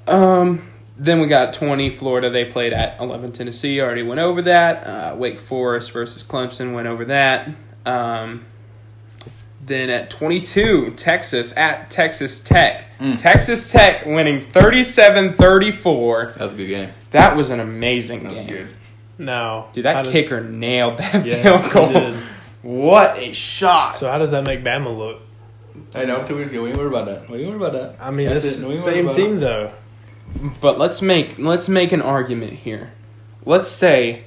Um. 0.06 0.66
Then 0.98 1.20
we 1.20 1.28
got 1.28 1.54
twenty 1.54 1.88
Florida. 1.88 2.28
They 2.28 2.44
played 2.44 2.72
at 2.74 3.00
eleven 3.00 3.32
Tennessee. 3.32 3.80
Already 3.80 4.02
went 4.02 4.20
over 4.20 4.42
that. 4.42 4.86
Uh, 4.86 5.16
Wake 5.16 5.40
Forest 5.40 5.92
versus 5.92 6.22
Clemson 6.22 6.74
went 6.74 6.88
over 6.88 7.06
that. 7.06 7.48
Um. 7.86 8.44
Then 9.64 9.88
at 9.88 10.10
twenty 10.10 10.40
two 10.40 10.90
Texas 10.96 11.56
at 11.56 11.90
Texas 11.90 12.40
Tech. 12.40 12.84
Mm. 12.98 13.18
Texas 13.18 13.70
Tech 13.72 14.04
winning 14.04 14.44
37-34. 14.50 16.34
That 16.34 16.44
was 16.44 16.52
a 16.52 16.56
good 16.56 16.66
game. 16.66 16.90
That 17.12 17.36
was 17.36 17.48
an 17.50 17.60
amazing 17.60 18.24
That 18.24 18.30
was 18.30 18.38
game. 18.40 18.48
good. 18.48 18.68
Now, 19.18 19.68
Dude, 19.72 19.84
that 19.84 19.96
how 19.96 20.02
does- 20.02 20.12
kicker 20.12 20.40
nailed 20.42 20.98
that 20.98 21.24
Yeah, 21.24 21.42
field 21.42 21.70
goal. 21.72 21.88
did. 21.92 22.14
What 22.62 23.16
a 23.18 23.32
shot! 23.32 23.96
So 23.96 24.10
how 24.10 24.18
does 24.18 24.32
that 24.32 24.44
make 24.46 24.62
Bama 24.62 24.94
look? 24.96 25.22
Hey, 25.92 26.06
know 26.06 26.24
two 26.26 26.36
weeks 26.36 26.50
ago. 26.50 26.62
We 26.62 26.68
ain't 26.68 26.78
worried 26.78 26.88
about 26.88 27.06
that. 27.06 27.28
We 27.28 27.38
ain't 27.40 27.48
worried 27.48 27.68
about 27.68 27.72
that. 27.72 28.04
I 28.04 28.10
mean, 28.10 28.28
That's 28.28 28.44
it's 28.44 28.58
it. 28.58 28.78
Same 28.78 29.08
team 29.08 29.32
about 29.32 29.40
though. 29.40 29.72
but 30.60 30.78
let's 30.78 31.02
make 31.02 31.38
let's 31.38 31.68
make 31.68 31.92
an 31.92 32.02
argument 32.02 32.52
here. 32.52 32.92
Let's 33.44 33.68
say 33.68 34.24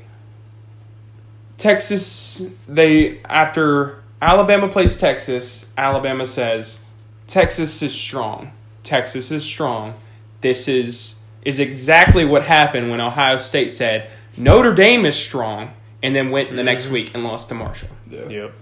Texas 1.57 2.45
they 2.67 3.21
after 3.23 4.03
Alabama 4.21 4.67
plays 4.67 4.97
Texas, 4.97 5.65
Alabama 5.77 6.25
says 6.25 6.81
Texas 7.27 7.81
is 7.81 7.93
strong. 7.93 8.51
Texas 8.83 9.31
is 9.31 9.43
strong. 9.43 9.93
This 10.41 10.67
is 10.67 11.15
is 11.45 11.59
exactly 11.59 12.25
what 12.25 12.43
happened 12.43 12.89
when 12.89 12.99
Ohio 12.99 13.37
State 13.37 13.69
said 13.69 14.11
Notre 14.35 14.73
Dame 14.73 15.05
is 15.05 15.15
strong 15.15 15.71
and 16.01 16.15
then 16.15 16.31
went 16.31 16.49
in 16.49 16.57
the 16.57 16.63
next 16.63 16.85
mm-hmm. 16.85 16.93
week 16.93 17.11
and 17.13 17.23
lost 17.23 17.49
to 17.49 17.55
Marshall. 17.55 17.89
Yeah. 18.09 18.27
Yep. 18.27 18.53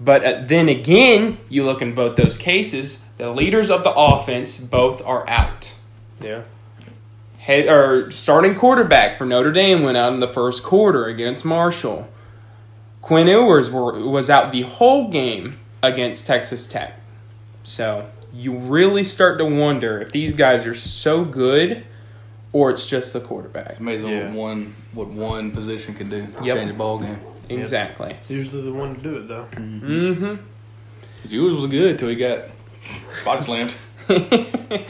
But 0.00 0.24
uh, 0.24 0.40
then 0.44 0.68
again, 0.68 1.38
you 1.48 1.64
look 1.64 1.80
in 1.80 1.94
both 1.94 2.16
those 2.16 2.36
cases, 2.36 3.04
the 3.18 3.30
leaders 3.30 3.70
of 3.70 3.84
the 3.84 3.92
offense 3.92 4.56
both 4.58 5.02
are 5.04 5.28
out. 5.28 5.74
Yeah. 6.20 6.42
Head 7.38 7.68
or 7.68 8.10
starting 8.10 8.54
quarterback 8.56 9.18
for 9.18 9.26
Notre 9.26 9.52
Dame 9.52 9.82
went 9.82 9.96
out 9.96 10.12
in 10.12 10.20
the 10.20 10.28
first 10.32 10.62
quarter 10.62 11.06
against 11.06 11.44
Marshall. 11.44 12.08
Quinn 13.02 13.26
Ewers 13.28 13.70
were, 13.70 14.06
was 14.08 14.30
out 14.30 14.50
the 14.50 14.62
whole 14.62 15.08
game 15.10 15.58
against 15.82 16.26
Texas 16.26 16.66
Tech. 16.66 16.98
So 17.62 18.08
you 18.32 18.56
really 18.56 19.04
start 19.04 19.38
to 19.38 19.44
wonder 19.44 20.00
if 20.00 20.10
these 20.10 20.32
guys 20.32 20.64
are 20.66 20.74
so 20.74 21.24
good 21.24 21.84
or 22.52 22.70
it's 22.70 22.86
just 22.86 23.12
the 23.12 23.20
quarterback. 23.20 23.70
It's 23.70 23.78
amazing 23.80 24.08
Yeah. 24.08 24.26
what 24.28 24.32
one 24.34 24.74
what 24.92 25.08
one 25.08 25.50
position 25.50 25.94
can 25.94 26.08
do. 26.08 26.26
Yep. 26.42 26.56
Change 26.56 26.70
a 26.70 26.74
ball 26.74 26.98
game. 26.98 27.20
Exactly. 27.48 28.10
It's 28.18 28.30
usually 28.30 28.62
the 28.62 28.72
one 28.72 28.94
to 28.96 29.00
do 29.00 29.16
it 29.16 29.28
though. 29.28 29.46
Mm-hmm. 29.52 30.36
Cause 31.22 31.32
yours 31.32 31.54
was 31.54 31.70
good 31.70 31.98
till 31.98 32.08
he 32.08 32.16
got 32.16 32.40
body 33.24 33.40
slammed. 33.42 33.74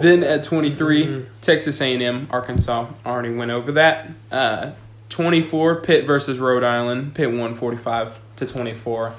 Then 0.00 0.22
at 0.22 0.44
23, 0.44 1.06
Mhm. 1.06 1.26
Texas 1.40 1.80
A&M, 1.80 2.28
Arkansas 2.30 2.86
already 3.04 3.34
went 3.34 3.50
over 3.50 3.72
that. 3.72 4.08
Uh, 4.30 4.70
24, 5.08 5.80
Pitt 5.80 6.06
versus 6.06 6.38
Rhode 6.38 6.62
Island. 6.62 7.14
Pitt 7.14 7.32
won 7.32 7.56
45 7.56 8.16
to 8.36 8.46
24. 8.46 9.14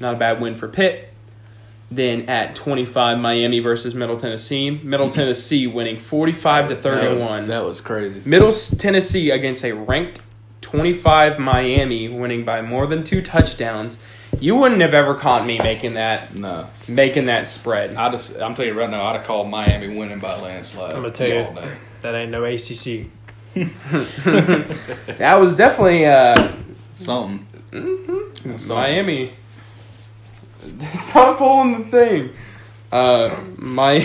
Not 0.00 0.14
a 0.14 0.16
bad 0.16 0.40
win 0.40 0.54
for 0.56 0.68
Pitt. 0.68 1.10
Then 1.90 2.30
at 2.30 2.54
25, 2.54 3.18
Miami 3.18 3.58
versus 3.60 3.94
Middle 3.94 4.16
Tennessee. 4.16 4.70
Middle 4.70 5.10
Tennessee 5.10 5.66
winning 5.66 5.98
45 5.98 6.68
to 6.70 6.76
31. 6.76 7.18
That 7.18 7.20
was, 7.40 7.48
that 7.48 7.64
was 7.64 7.80
crazy. 7.82 8.22
Middle 8.24 8.52
Tennessee 8.52 9.30
against 9.30 9.62
a 9.66 9.72
ranked 9.72 10.20
25 10.72 11.38
Miami 11.38 12.08
winning 12.08 12.46
by 12.46 12.62
more 12.62 12.86
than 12.86 13.04
two 13.04 13.20
touchdowns. 13.20 13.98
You 14.40 14.56
wouldn't 14.56 14.80
have 14.80 14.94
ever 14.94 15.14
caught 15.16 15.44
me 15.44 15.58
making 15.58 15.94
that 15.94 16.34
No, 16.34 16.66
making 16.88 17.26
that 17.26 17.46
spread. 17.46 17.94
I 17.94 18.10
just 18.10 18.34
I'm 18.40 18.54
telling 18.54 18.72
you 18.72 18.80
right 18.80 18.88
now, 18.88 19.04
I'd 19.04 19.16
have 19.16 19.26
called 19.26 19.50
Miami 19.50 19.94
winning 19.94 20.18
by 20.18 20.40
landslide. 20.40 20.92
I'm 20.96 21.02
gonna 21.02 21.10
tell 21.12 21.28
you. 21.28 21.40
all 21.40 21.52
day. 21.54 21.76
That 22.00 22.14
ain't 22.14 22.30
no 22.30 22.44
ACC. 22.44 23.08
That 25.18 25.38
was 25.38 25.54
definitely 25.54 26.06
uh, 26.06 26.52
Something. 26.94 27.46
mhm, 27.70 28.32
Something. 28.58 28.68
Miami. 28.74 29.34
Stop 30.92 31.36
pulling 31.36 31.84
the 31.84 31.90
thing. 31.90 32.30
Uh, 32.90 33.36
my 33.56 33.98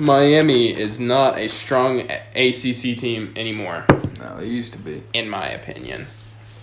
Miami 0.00 0.70
is 0.70 0.98
not 0.98 1.38
a 1.38 1.48
strong 1.48 2.00
ACC 2.34 2.96
team 2.96 3.34
anymore, 3.36 3.84
No, 4.18 4.38
it 4.38 4.46
used 4.46 4.72
to 4.72 4.78
be. 4.78 5.02
in 5.12 5.28
my 5.28 5.50
opinion. 5.50 6.06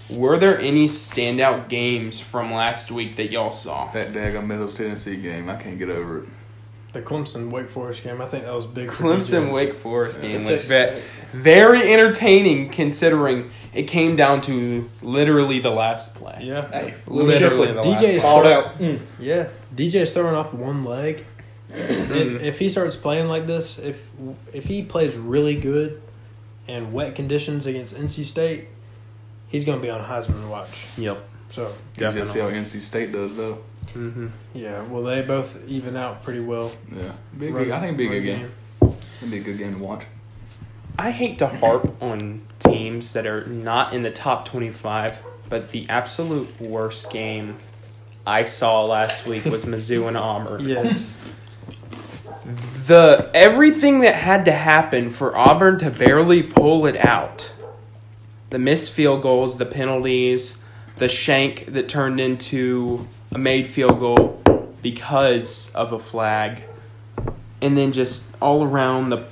Were 0.10 0.38
there 0.38 0.58
any 0.60 0.86
standout 0.88 1.68
games 1.70 2.20
from 2.20 2.52
last 2.54 2.92
week 2.92 3.18
that 3.18 3.30
y'all 3.32 3.52
saw? 3.52 3.92
That 3.92 4.14
daggone 4.14 4.48
Middle 4.48 4.70
Tennessee 4.70 5.18
game, 5.18 5.50
I 5.50 5.56
can't 5.56 5.78
get 5.78 5.90
over 5.90 6.20
it. 6.24 6.30
The 6.94 7.02
Clemson 7.02 7.52
Wake 7.52 7.70
Forest 7.70 8.04
game, 8.04 8.22
I 8.22 8.26
think 8.28 8.46
that 8.46 8.54
was 8.56 8.66
big. 8.66 8.90
Clemson 8.90 9.52
Wake 9.52 9.76
Forest 9.76 10.22
game 10.22 10.46
was 10.46 10.66
ve- 10.66 11.02
very 11.34 11.82
entertaining 11.94 12.70
considering 12.70 13.52
it 13.74 13.84
came 13.84 14.16
down 14.16 14.42
to 14.42 14.90
literally 15.04 15.60
the 15.60 15.70
last 15.70 16.16
play. 16.16 16.40
Yeah. 16.42 16.68
Hey, 16.72 16.96
Literally 17.06 17.74
the 17.74 17.82
last 17.84 18.02
DJ 18.02 18.10
is 18.16 18.22
play. 18.24 18.42
throwing, 18.42 18.98
mm, 18.98 19.00
Yeah, 19.20 19.50
DJ's 19.76 20.14
throwing 20.14 20.34
off 20.36 20.54
one 20.56 20.86
leg. 20.86 21.24
Mm-hmm. 21.72 22.12
if, 22.14 22.42
if 22.42 22.60
he 22.60 22.70
starts 22.70 22.96
playing 22.96 23.28
like 23.28 23.46
this, 23.46 23.78
if 23.78 24.02
if 24.54 24.66
he 24.66 24.84
plays 24.84 25.16
really 25.16 25.56
good 25.60 26.02
in 26.68 26.94
wet 26.94 27.16
conditions 27.16 27.66
against 27.66 27.94
NC 27.96 28.24
State, 28.26 28.68
he's 29.48 29.66
going 29.66 29.78
to 29.80 29.84
be 29.84 29.90
on 29.90 30.02
Heisman 30.04 30.50
watch. 30.50 30.86
Yep. 30.98 31.28
So 31.50 31.74
You 31.98 32.12
just 32.12 32.34
see 32.34 32.40
how 32.40 32.50
NC 32.50 32.82
State 32.82 33.12
does 33.12 33.36
though. 33.36 33.60
hmm 33.94 34.28
yeah, 34.54 34.82
well 34.84 35.04
they 35.04 35.22
both 35.22 35.58
even 35.68 35.96
out 35.96 36.24
pretty 36.24 36.40
well. 36.42 36.72
Yeah, 36.94 37.12
be 37.38 37.48
a 37.48 37.52
Run- 37.52 37.72
I 37.72 37.80
think 37.80 37.84
it'd 37.84 37.98
be 37.98 38.06
a 38.06 38.10
run 38.10 38.20
good 38.22 38.26
game. 38.26 38.52
It'd 39.22 39.32
be 39.32 39.38
a 39.38 39.44
good 39.44 39.58
game 39.58 39.76
to 39.76 39.80
watch. 39.84 40.04
I 41.00 41.12
hate 41.12 41.38
to 41.40 41.48
harp 41.48 42.02
on 42.02 42.48
teams 42.60 43.14
that 43.14 43.26
are 43.28 43.46
not 43.46 43.94
in 43.94 44.02
the 44.02 44.10
top 44.12 44.48
25, 44.48 45.20
but 45.48 45.72
the 45.72 45.88
absolute 45.90 46.60
worst 46.60 47.12
game 47.12 47.60
I 48.26 48.46
saw 48.46 48.84
last 48.84 49.26
week 49.28 49.46
was 49.46 49.64
Mizzou 49.64 50.08
and 50.08 50.18
Auburn. 50.18 50.68
Yes. 50.68 51.16
The 52.88 53.30
everything 53.34 54.00
that 54.02 54.16
had 54.16 54.46
to 54.46 54.52
happen 54.52 55.10
for 55.10 55.36
Auburn 55.38 55.80
to 55.80 55.92
barely 55.92 56.42
pull 56.44 56.86
it 56.86 56.96
out. 56.96 57.52
The 58.50 58.60
missed 58.60 58.92
field 58.92 59.22
goals, 59.24 59.58
the 59.58 59.66
penalties, 59.66 60.58
the 60.96 61.10
shank 61.10 61.66
that 61.74 61.90
turned 61.90 62.20
into 62.22 63.06
a 63.32 63.38
made 63.38 63.68
field 63.68 64.00
goal 64.00 64.42
because 64.82 65.70
of 65.76 65.92
a 65.92 66.00
flag. 66.00 66.64
And 67.62 67.78
then 67.78 67.92
just 67.92 68.24
all 68.42 68.64
around 68.64 69.10
the 69.10 69.26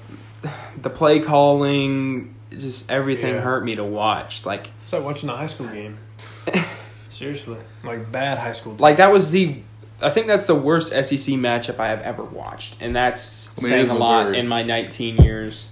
the 0.81 0.89
play 0.89 1.19
calling, 1.21 2.35
just 2.51 2.91
everything 2.91 3.35
Yeah. 3.35 3.41
hurt 3.41 3.63
me 3.63 3.75
to 3.75 3.83
watch. 3.85 4.45
Like 4.45 4.71
It's 4.83 4.91
like 4.93 5.03
watching 5.03 5.29
a 5.29 5.37
high 5.37 5.47
school 5.47 5.67
game. 5.67 5.97
Seriously. 7.09 7.57
Like 7.85 8.11
bad 8.11 8.37
high 8.37 8.51
school 8.53 8.73
team. 8.73 8.81
like 8.83 8.97
that 8.97 9.13
was 9.13 9.31
the 9.31 9.61
I 10.01 10.09
think 10.09 10.27
that's 10.27 10.47
the 10.47 10.55
worst 10.55 10.89
SEC 10.89 11.35
matchup 11.35 11.79
I 11.79 11.87
have 11.87 12.01
ever 12.01 12.23
watched, 12.23 12.77
and 12.81 12.95
that's 12.95 13.47
I 13.57 13.61
mean, 13.61 13.69
saying 13.69 13.81
it's 13.81 13.89
a 13.89 13.93
lot 13.93 14.35
in 14.35 14.47
my 14.47 14.61
19 14.63 15.17
years. 15.17 15.69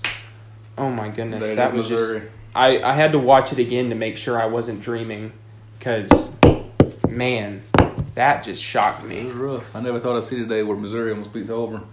Oh 0.78 0.90
my 0.90 1.10
goodness, 1.10 1.42
That 1.46 1.56
that, 1.58 1.70
is 1.72 1.76
was 1.76 1.92
Missouri. 1.92 2.20
just. 2.22 2.32
I 2.56 2.82
I 2.82 2.94
had 2.94 3.12
to 3.14 3.20
watch 3.20 3.52
it 3.52 3.60
again 3.60 3.90
to 3.90 3.96
make 3.96 4.16
sure 4.18 4.40
I 4.42 4.46
wasn't 4.46 4.82
dreaming, 4.82 5.34
because 5.78 6.32
man, 7.08 7.64
that 8.16 8.44
just 8.44 8.64
shocked 8.64 9.04
me. 9.04 9.24
rough. 9.30 9.76
I 9.76 9.82
never 9.82 10.00
thought 10.00 10.18
I'd 10.18 10.24
see 10.24 10.40
the 10.40 10.48
day 10.48 10.64
where 10.64 10.78
Missouri 10.78 11.12
almost 11.12 11.34
beats 11.34 11.50
Auburn. 11.50 11.84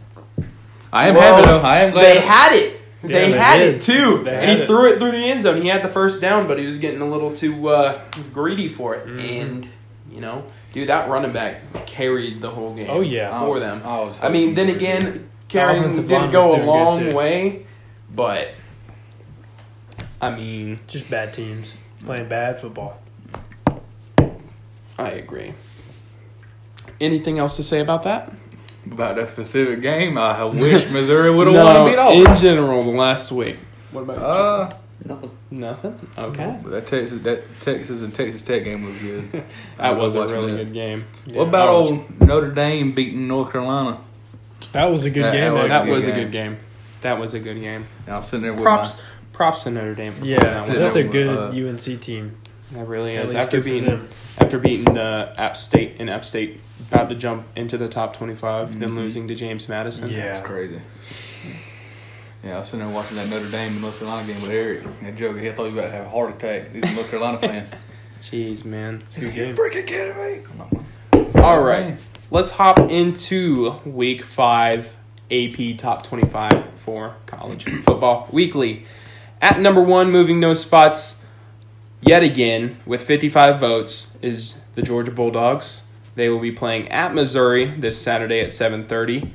I 0.92 1.08
am 1.08 1.14
Well, 1.14 1.36
happy 1.36 1.46
though. 1.48 1.58
I 1.60 1.78
am 1.80 1.92
glad. 1.92 2.04
They 2.16 2.20
had 2.20 2.52
it. 2.54 2.80
Yeah, 3.02 3.08
they 3.08 3.30
they 3.30 3.38
had 3.38 3.58
did. 3.58 3.74
it 3.76 3.82
too, 3.82 4.22
They 4.24 4.34
and 4.36 4.50
he 4.50 4.56
it. 4.62 4.66
threw 4.66 4.88
it 4.92 4.98
through 4.98 5.12
the 5.12 5.30
end 5.30 5.40
zone. 5.40 5.62
He 5.62 5.68
had 5.68 5.82
the 5.82 5.88
first 5.88 6.20
down, 6.20 6.46
but 6.46 6.58
he 6.58 6.66
was 6.66 6.76
getting 6.78 7.00
a 7.00 7.06
little 7.08 7.32
too 7.32 7.68
uh, 7.68 8.02
greedy 8.34 8.68
for 8.68 8.94
it, 8.94 9.06
Mhm. 9.06 9.40
and 9.42 9.68
you 10.12 10.20
know, 10.20 10.44
dude, 10.72 10.88
that 10.88 11.08
running 11.08 11.32
back 11.32 11.86
carried 11.86 12.40
the 12.40 12.50
whole 12.50 12.74
game. 12.74 12.86
Oh, 12.90 13.00
yeah. 13.00 13.34
I 13.36 13.44
for 13.44 13.50
was- 13.50 13.60
them. 13.60 13.82
I, 13.84 14.00
was 14.00 14.16
I 14.22 14.28
mean, 14.28 14.54
then 14.54 14.68
again, 14.70 15.28
carrying 15.48 15.80
offensive 15.80 16.08
didn't 16.08 16.30
go 16.30 16.54
a 16.54 16.62
long 16.64 17.10
way, 17.14 17.66
but 18.14 18.48
I 20.20 20.30
mean, 20.34 20.80
Just 20.86 21.10
bad 21.10 21.32
teams 21.34 21.72
playing 22.04 22.28
bad 22.28 22.60
football. 22.60 23.00
I 24.98 25.08
agree. 25.10 25.54
Anything 27.00 27.38
else 27.38 27.56
to 27.56 27.62
say 27.62 27.80
about 27.80 28.02
that? 28.04 28.32
about 28.90 29.14
that 29.16 29.28
specific 29.28 29.82
game, 29.82 30.16
I 30.18 30.42
wish 30.44 30.90
Missouri 30.90 31.30
would 31.30 31.46
have 31.46 31.54
no, 31.56 31.64
won 31.64 31.76
and 31.76 31.86
beat 31.86 31.98
Auburn. 31.98 32.30
in 32.32 32.36
general, 32.40 32.82
the 32.82 32.90
last 32.90 33.30
week. 33.30 33.56
What 33.92 34.02
about 34.02 34.18
Uh, 34.18 34.76
Nothing. 35.04 35.30
nothing? 35.50 35.98
Okay, 36.18 36.58
but 36.62 36.70
that 36.72 36.86
Texas, 36.86 37.22
that 37.22 37.42
Texas 37.60 38.02
and 38.02 38.14
Texas 38.14 38.42
Tech 38.42 38.64
game 38.64 38.84
was 38.84 38.96
good. 38.96 39.44
that 39.78 39.96
was 39.96 40.14
a 40.14 40.26
really 40.28 40.52
that. 40.52 40.64
good 40.64 40.72
game. 40.74 41.04
What 41.32 41.48
about 41.48 41.68
I 41.68 41.70
old 41.70 42.20
Notre 42.20 42.50
Dame 42.52 42.92
beating 42.92 43.26
North 43.26 43.50
Carolina? 43.52 44.00
That 44.72 44.90
was 44.90 45.04
a 45.06 45.10
good 45.10 45.24
That- 45.24 45.32
game. 45.32 45.54
that 45.54 45.64
actually. 45.64 45.68
That 45.70 45.84
good 45.86 45.96
was 45.96 46.06
a 46.06 46.12
good 46.12 46.32
game. 46.32 46.58
That 47.02 47.18
was 47.18 47.34
a 47.34 47.40
good 47.40 47.60
game. 47.60 47.86
And 48.06 48.14
I 48.14 48.18
was 48.18 48.26
sitting 48.26 48.42
there 48.42 48.52
with 48.52 48.62
Props, 48.62 48.94
props 49.32 49.62
to 49.62 49.70
Notre 49.70 49.94
Dame. 49.94 50.12
for 50.12 50.24
Yeah, 50.26 50.38
that 50.40 50.68
one 50.68 50.76
that's 50.78 50.96
a 50.96 51.02
good 51.04 51.36
Uh, 51.54 51.68
UNC 51.68 51.98
team. 52.00 52.36
That 52.72 52.86
really 52.86 53.14
is. 53.16 53.32
After 53.34 53.56
good 53.56 53.64
for 53.64 53.70
being 53.70 53.84
them. 53.84 54.08
after 54.38 54.58
beating 54.58 54.92
the 54.94 55.32
App 55.38 55.56
State 55.56 55.96
and 55.98 56.10
App 56.10 56.24
State 56.26 56.60
about 56.92 57.08
to 57.08 57.14
jump 57.14 57.46
into 57.56 57.78
the 57.78 57.88
top 57.88 58.14
25, 58.16 58.78
then 58.78 58.90
Mhm. 58.90 58.96
losing 58.96 59.28
to 59.28 59.34
James 59.34 59.66
Madison. 59.68 60.08
Yeah. 60.10 60.18
my. 60.18 60.24
That's 60.26 60.40
crazy. 60.40 60.80
Yeah, 62.42 62.56
I 62.56 62.58
was 62.60 62.68
sitting 62.68 62.86
there 62.86 62.94
watching 62.94 63.16
that 63.18 63.28
Notre 63.28 63.50
Dame 63.50 63.72
and 63.72 63.82
North 63.82 63.98
Carolina 63.98 64.26
game 64.26 64.40
with 64.42 64.50
Eric. 64.50 64.84
That 65.02 65.16
joke, 65.16 65.38
he 65.38 65.50
thought 65.50 65.64
he 65.66 65.72
was 65.72 65.72
about 65.74 65.86
to 65.86 65.92
have 65.92 66.06
a 66.06 66.08
heart 66.08 66.34
attack. 66.34 66.72
He's 66.72 66.84
a 66.84 66.92
North 66.92 67.10
Carolina 67.10 67.38
fan. 67.40 67.68
Jeez, 68.22 68.64
man. 68.64 69.02
It's 69.04 69.16
a 69.16 69.20
good 69.20 69.34
game. 69.34 69.56
Freaking 69.56 69.86
kidding 69.86 70.16
me? 70.16 71.40
All 71.42 71.62
right, 71.62 71.98
let's 72.30 72.50
hop 72.50 72.78
into 72.78 73.72
Week 73.84 74.22
Five 74.22 74.92
AP 75.30 75.76
Top 75.78 76.02
25 76.02 76.50
for 76.84 77.16
College 77.26 77.64
Football 77.84 78.28
Weekly. 78.32 78.86
At 79.42 79.60
number 79.60 79.82
one, 79.82 80.10
moving 80.10 80.40
no 80.40 80.54
spots 80.54 81.20
yet 82.00 82.22
again 82.22 82.78
with 82.86 83.02
55 83.02 83.60
votes 83.60 84.16
is 84.22 84.56
the 84.74 84.82
Georgia 84.82 85.10
Bulldogs. 85.10 85.82
They 86.14 86.28
will 86.28 86.40
be 86.40 86.52
playing 86.52 86.88
at 86.88 87.14
Missouri 87.14 87.70
this 87.78 88.00
Saturday 88.00 88.40
at 88.40 88.48
7:30, 88.48 89.30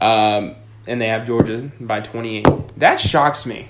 um, 0.00 0.56
and 0.86 1.00
they 1.00 1.08
have 1.08 1.26
Georgia 1.26 1.70
by 1.80 2.00
28. 2.00 2.46
That 2.78 3.00
shocks 3.00 3.44
me. 3.46 3.68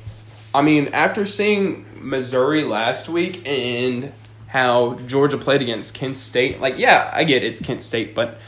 I 0.55 0.63
mean, 0.63 0.89
after 0.89 1.27
seeing 1.27 1.87
Missouri 1.97 2.65
last 2.65 3.09
week 3.09 3.47
and 3.47 4.13
how 4.49 4.95
Georgia 5.07 5.39
played 5.39 5.63
against 5.63 5.95
Kent 5.95 6.17
State, 6.17 6.61
like, 6.61 6.77
yeah, 6.77 7.11
I 7.15 7.25
get 7.25 7.45
it's 7.45 7.61
Kent 7.61 7.83
State, 7.83 8.15
but 8.15 8.39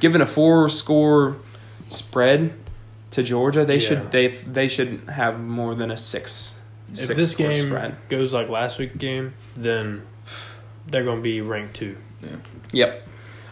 given 0.00 0.20
a 0.20 0.26
four-score 0.26 1.36
spread 1.88 2.52
to 3.12 3.22
Georgia, 3.22 3.64
they 3.64 3.74
Yeah. 3.74 3.78
should 3.88 4.10
they 4.10 4.28
they 4.28 4.66
should 4.68 5.02
have 5.08 5.38
more 5.38 5.74
than 5.74 5.90
a 5.90 5.96
six. 5.96 6.54
If 6.90 6.98
six 6.98 7.14
this 7.16 7.30
score 7.32 7.48
game 7.48 7.66
spread. 7.68 7.96
goes 8.08 8.32
like 8.34 8.48
last 8.48 8.78
week's 8.78 8.96
game, 8.96 9.34
then 9.54 10.02
they're 10.86 11.04
going 11.04 11.18
to 11.18 11.22
be 11.22 11.40
ranked 11.40 11.74
two. 11.74 11.96
Yeah. 12.22 12.36
Yep. 12.72 13.08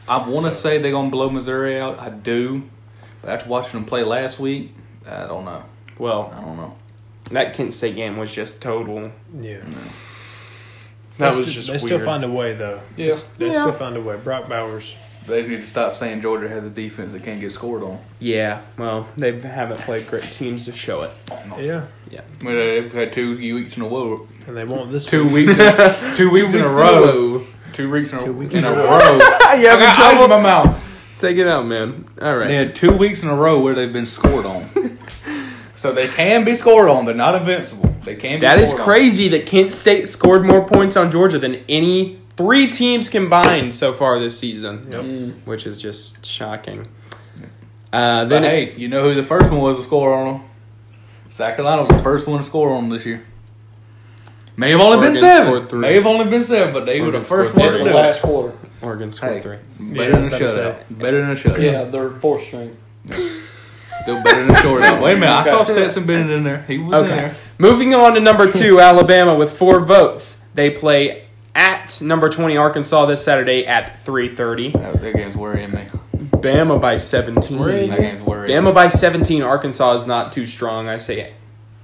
I 0.09 0.29
want 0.29 0.47
to 0.47 0.55
say 0.61 0.79
they're 0.79 0.91
gonna 0.91 1.11
blow 1.11 1.31
Missouri 1.31 1.79
out. 1.79 1.99
I 2.01 2.09
do, 2.11 2.63
but 3.23 3.31
after 3.31 3.49
watching 3.49 3.73
them 3.73 3.85
play 3.85 4.03
last 4.05 4.39
week, 4.39 4.75
I 5.07 5.27
don't 5.27 5.45
know. 5.45 5.63
Well, 5.99 6.33
I 6.37 6.41
don't 6.41 6.57
know. 6.57 6.77
that 7.31 7.55
Kent 7.55 7.73
State 7.75 7.95
game 7.97 8.17
was 8.17 8.33
just 8.35 8.61
total. 8.63 9.13
Yeah. 9.41 9.59
That 11.19 11.19
they 11.19 11.25
was 11.27 11.37
st- 11.37 11.49
just 11.53 11.67
They 11.69 11.73
weird. 11.73 11.81
still 11.81 11.99
find 12.05 12.25
a 12.25 12.29
way, 12.31 12.55
though. 12.55 12.81
Yeah. 12.97 13.13
They 13.39 13.47
Yeah. 13.49 13.53
still 13.53 13.73
find 13.73 13.97
a 13.97 14.01
way. 14.01 14.17
Brock 14.17 14.49
Bowers. 14.49 14.97
They 15.27 15.47
need 15.47 15.61
to 15.61 15.67
stop 15.67 15.95
saying 15.97 16.23
Georgia 16.23 16.49
has 16.49 16.65
a 16.65 16.71
defense 16.71 17.13
that 17.13 17.23
can't 17.23 17.41
get 17.41 17.53
scored 17.53 17.83
on. 17.83 17.99
Yeah, 18.21 18.63
well, 18.79 19.07
they 19.19 19.39
haven't 19.39 19.79
played 19.81 20.09
great 20.09 20.25
teams 20.33 20.65
to 20.65 20.73
show 20.73 21.03
it. 21.03 21.11
Yeah. 21.61 21.83
I 22.11 22.43
mean, 22.43 22.57
they've 22.57 22.91
had 22.93 23.13
two 23.13 23.37
weeks 23.37 23.77
in 23.77 23.83
a 23.83 23.87
row. 23.87 24.27
And 24.47 24.57
they 24.57 24.65
won't 24.65 24.91
this 24.91 25.05
Two 25.07 25.25
week. 25.29 25.49
weeks. 25.49 25.61
In, 25.61 26.17
two 26.17 26.31
weeks 26.33 26.55
in 26.55 26.63
a 26.63 26.69
row. 26.69 27.45
Two 27.75 27.91
weeks 27.91 28.11
in 28.11 28.17
a, 28.17 28.21
row. 28.21 28.25
Two 28.25 28.33
weeks 28.33 28.55
in 28.55 28.65
a 28.65 28.71
row. 28.71 28.75
you 28.75 29.21
having 29.69 29.87
I 29.87 29.97
got 29.97 30.15
ice 30.17 30.23
in 30.25 30.31
my 30.31 30.41
mouth. 30.41 30.83
Take 31.21 31.37
it 31.37 31.47
out, 31.47 31.67
man. 31.67 32.07
All 32.21 32.37
right. 32.37 32.49
They 32.49 32.57
had 32.57 32.75
two 32.75 32.97
weeks 32.97 33.23
in 33.23 33.29
a 33.29 33.35
row 33.37 33.61
where 33.61 33.75
they've 33.75 33.93
been 33.93 34.07
scored 34.07 34.47
on. 34.47 34.99
so 35.75 35.93
they 35.93 36.09
can 36.09 36.45
be 36.45 36.57
scored 36.57 36.89
on. 36.89 37.05
They're 37.05 37.15
not 37.15 37.35
invincible. 37.35 37.95
They 38.05 38.17
can. 38.17 38.41
Be 38.41 38.47
That 38.47 38.59
is 38.59 38.71
scored 38.71 38.81
on. 38.81 38.87
crazy 38.87 39.29
that 39.29 39.45
Kent 39.47 39.71
State 39.73 40.09
scored 40.09 40.45
more 40.47 40.65
points 40.67 40.97
on 40.97 41.11
Georgia 41.11 41.39
than 41.39 41.57
any 41.69 42.19
three 42.39 42.69
teams 42.71 43.11
combined 43.11 43.75
so 43.75 43.93
far 43.93 44.19
this 44.19 44.39
season, 44.39 44.89
Yep. 44.91 45.47
which 45.47 45.67
is 45.67 45.81
just 45.81 46.25
shocking. 46.25 46.87
Uh, 47.93 48.25
But 48.25 48.29
then 48.31 48.43
hey, 48.45 48.75
you 48.77 48.89
know 48.89 49.03
who 49.03 49.15
the 49.15 49.23
first 49.27 49.51
one 49.51 49.61
was 49.61 49.77
to 49.77 49.83
score 49.85 50.15
on 50.15 50.33
them? 50.35 50.43
South 51.29 51.55
Carolina 51.57 51.83
was 51.83 51.91
the 51.91 52.03
first 52.03 52.27
one 52.27 52.39
to 52.39 52.45
score 52.45 52.73
on 52.75 52.89
them 52.89 52.97
this 52.99 53.05
year. 53.07 53.23
May 54.57 54.71
have 54.71 54.81
only 54.81 54.97
Oregon 54.99 55.13
been 55.13 55.21
seven. 55.21 55.47
scored 55.47 55.69
three. 55.69 55.79
May 55.81 55.95
have 55.95 56.07
only 56.07 56.25
been 56.31 56.41
seven, 56.43 56.73
but 56.73 56.87
they 56.87 57.01
were 57.01 57.11
the 57.11 57.21
first 57.21 57.55
one 57.55 57.75
In 57.75 57.85
the 57.85 57.93
last 57.93 58.23
quarter. 58.23 58.55
Oregon 58.83 59.11
scored 59.11 59.33
Hey, 59.35 59.41
three. 59.43 59.57
better 59.79 60.11
Yeah, 60.11 60.19
than 60.19 60.21
a 60.21 60.25
was 60.25 60.27
about 60.27 60.39
to 60.39 60.45
shutout. 60.45 60.99
Better 60.99 61.21
than 61.21 61.31
a 61.31 61.37
shutout. 61.37 61.63
Yeah, 61.63 61.85
they're 61.85 62.11
fourth 62.11 62.45
string. 62.45 62.77
Still 64.03 64.23
better 64.23 64.47
than 64.47 64.51
a 64.51 64.59
shortout. 64.59 65.03
Wait 65.03 65.17
a 65.17 65.21
minute, 65.21 65.29
I 65.37 65.45
saw 65.45 65.65
Stetson 65.65 66.07
Bennett 66.07 66.31
in 66.31 66.45
there. 66.45 66.63
He 66.63 66.79
was 66.79 66.95
in 66.95 67.05
Okay. 67.07 67.17
there. 67.17 67.35
Moving 67.59 67.95
on 67.95 68.15
to 68.15 68.21
number 68.21 68.51
two, 68.51 68.81
Alabama 68.81 69.35
with 69.35 69.57
four 69.57 69.81
votes. 69.81 70.41
They 70.55 70.71
play 70.71 71.27
at 71.55 72.01
number 72.01 72.31
twenty 72.31 72.57
Arkansas 72.57 73.07
this 73.07 73.23
Saturday 73.25 73.67
at 73.67 74.05
three 74.05 74.35
thirty. 74.35 74.71
That, 74.71 75.01
that 75.03 75.15
game's 75.15 75.37
worrying 75.37 75.73
me. 75.73 75.85
Bama 76.17 76.81
by 76.81 76.97
seventeen. 76.97 77.59
That 77.91 77.99
game's 77.99 78.23
worrying 78.23 78.57
Bama 78.57 78.67
me. 78.67 78.73
by 78.73 78.89
17. 78.89 79.43
Arkansas 79.43 79.95
is 79.95 80.07
not 80.07 80.33
too 80.33 80.47
strong. 80.47 80.89
I 80.89 80.97
say 80.97 81.35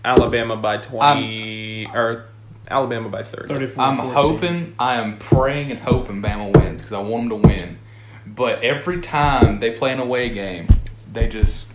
Alabama 0.05 0.57
by 0.57 0.79
20 0.79 1.89
or 1.93 2.27
Alabama 2.69 3.09
by 3.09 3.23
30. 3.23 3.53
34 3.53 3.85
I'm 3.85 3.97
14. 3.97 4.13
hoping, 4.13 4.75
I 4.79 4.97
am 4.97 5.19
praying 5.19 5.71
and 5.71 5.81
hoping 5.81 6.21
Bama 6.23 6.53
wins 6.57 6.81
because 6.81 6.93
I 6.93 6.99
want 7.01 7.29
them 7.29 7.43
to 7.43 7.49
win. 7.49 7.79
But 8.27 8.63
every 8.65 9.01
time 9.01 9.61
they 9.61 9.71
play 9.73 9.93
an 9.93 10.01
away 10.01 10.31
game, 10.31 10.69
they 11.13 11.29
just, 11.29 11.69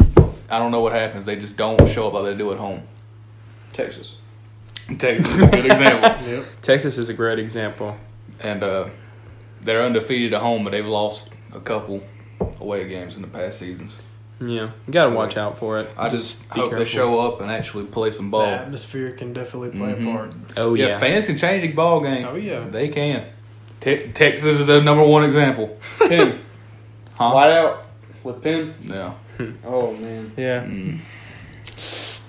I 0.49 0.59
don't 0.59 0.71
know 0.71 0.81
what 0.81 0.91
happens. 0.93 1.25
They 1.25 1.37
just 1.37 1.55
don't 1.57 1.89
show 1.89 2.07
up 2.07 2.13
like 2.13 2.25
they 2.25 2.37
do 2.37 2.51
at 2.51 2.57
home. 2.57 2.83
Texas. 3.73 4.15
Texas 4.99 5.27
is 5.27 5.41
a 5.41 5.47
good 5.47 5.65
example. 5.65 6.27
Yep. 6.31 6.45
Texas 6.61 6.97
is 6.97 7.09
a 7.09 7.13
great 7.13 7.39
example. 7.39 7.95
And 8.41 8.61
uh, 8.63 8.89
they're 9.63 9.83
undefeated 9.83 10.33
at 10.33 10.41
home, 10.41 10.63
but 10.63 10.71
they've 10.71 10.85
lost 10.85 11.29
a 11.53 11.59
couple 11.59 12.03
away 12.59 12.87
games 12.87 13.15
in 13.15 13.21
the 13.21 13.27
past 13.27 13.59
seasons. 13.59 14.01
Yeah, 14.41 14.71
you 14.87 14.91
got 14.93 15.05
to 15.05 15.09
So, 15.11 15.15
watch 15.15 15.37
out 15.37 15.59
for 15.59 15.79
it. 15.79 15.93
I 15.97 16.09
just 16.09 16.41
be 16.53 16.59
hope 16.59 16.71
they 16.71 16.85
show 16.85 17.19
up 17.19 17.41
and 17.41 17.51
actually 17.51 17.85
play 17.85 18.11
some 18.11 18.31
ball. 18.31 18.41
The 18.41 18.47
atmosphere 18.53 19.11
can 19.11 19.33
definitely 19.33 19.69
play 19.69 19.93
Mhm. 19.93 20.09
a 20.09 20.11
part. 20.11 20.33
Oh 20.57 20.73
yeah, 20.73 20.87
yeah. 20.87 20.99
fans 20.99 21.27
can 21.27 21.37
change 21.37 21.63
a 21.63 21.67
ball 21.75 22.01
game. 22.01 22.25
Oh, 22.27 22.35
yeah. 22.35 22.65
they 22.69 22.89
can. 22.89 23.27
Te- 23.81 24.11
Texas 24.13 24.59
is 24.59 24.67
the 24.67 24.81
number 24.81 25.03
one 25.05 25.23
example. 25.23 25.77
Pin. 25.99 26.39
Huh? 27.13 27.31
White 27.31 27.51
out 27.51 27.85
with 28.23 28.41
pin. 28.41 28.73
Yeah. 28.83 29.13
Oh 29.65 29.93
man. 29.93 30.31
Yeah. 30.37 30.63
Mm. 30.63 30.99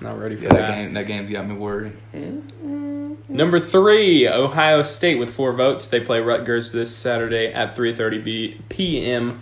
Not 0.01 0.19
ready 0.19 0.35
for 0.35 0.43
Yeah, 0.43 0.49
that 0.53 0.59
that. 0.59 0.75
game 0.75 0.93
that 0.93 1.07
game's 1.07 1.31
got 1.31 1.47
me 1.47 1.55
worried. 1.55 1.93
Number 3.29 3.59
three, 3.59 4.27
Ohio 4.27 4.83
State 4.83 5.17
with 5.17 5.29
four 5.33 5.53
votes. 5.53 5.87
They 5.87 5.99
play 6.01 6.19
Rutgers 6.19 6.71
this 6.71 6.95
Saturday 6.95 7.51
at 7.53 7.75
3:30 7.75 8.55
p.m. 8.69 9.41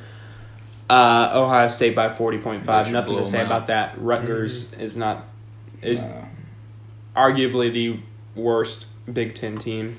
Uh, 0.92 1.32
Ohio 1.36 1.68
State 1.70 1.96
by 1.96 2.10
40.5. 2.10 2.92
Nothing 2.92 3.18
to 3.18 3.24
say 3.26 3.38
them 3.38 3.46
about 3.48 3.68
that. 3.68 3.96
Rutgers 4.02 4.72
is 4.74 4.98
not 4.98 5.26
is 5.82 6.04
Uh, 6.10 6.26
arguably 7.16 7.72
the 7.72 8.00
worst 8.40 8.88
Big 9.12 9.34
Ten 9.36 9.58
team. 9.58 9.98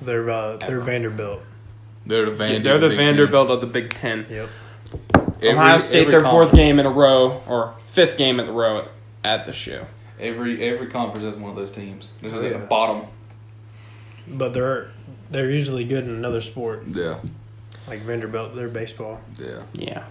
They're 0.00 0.30
uh, 0.30 0.56
they're 0.56 0.80
Vanderbilt. 0.80 1.42
they're 2.06 2.24
the 2.24 2.30
Vanderbilt. 2.32 2.64
They're 2.64 2.78
the 2.78 2.88
Big 2.88 2.96
Ten. 2.98 3.06
Vanderbilt 3.06 3.50
of 3.50 3.60
the 3.60 3.66
Big 3.66 3.90
Ten. 3.90 4.26
Yep. 4.30 4.48
Every- 5.42 5.48
Ohio 5.50 5.78
State, 5.78 6.00
every 6.06 6.10
their 6.12 6.22
fourth 6.24 6.52
game 6.52 6.78
in 6.78 6.86
a 6.86 6.90
row 6.90 7.42
or 7.46 7.74
fifth 7.88 8.16
game 8.16 8.40
in 8.40 8.46
the 8.46 8.52
row 8.52 8.86
at 9.24 9.44
the 9.44 9.52
show. 9.52 9.84
Every 10.18 10.66
every 10.68 10.86
conference 10.88 11.24
has 11.24 11.36
one 11.36 11.50
of 11.50 11.56
those 11.56 11.70
teams. 11.70 12.08
This 12.22 12.32
is 12.32 12.42
Oh, 12.42 12.46
at 12.46 12.52
the 12.54 12.58
bottom. 12.66 13.06
But 14.26 14.52
they're 14.54 14.90
they're 15.30 15.50
usually 15.50 15.84
good 15.84 16.04
in 16.04 16.10
another 16.10 16.40
sport. 16.40 16.84
Yeah, 16.92 17.20
Like 17.88 18.02
Vanderbilt, 18.02 18.54
they're 18.54 18.68
baseball. 18.68 19.20
yeah. 19.38 19.62
Yeah. 19.72 20.04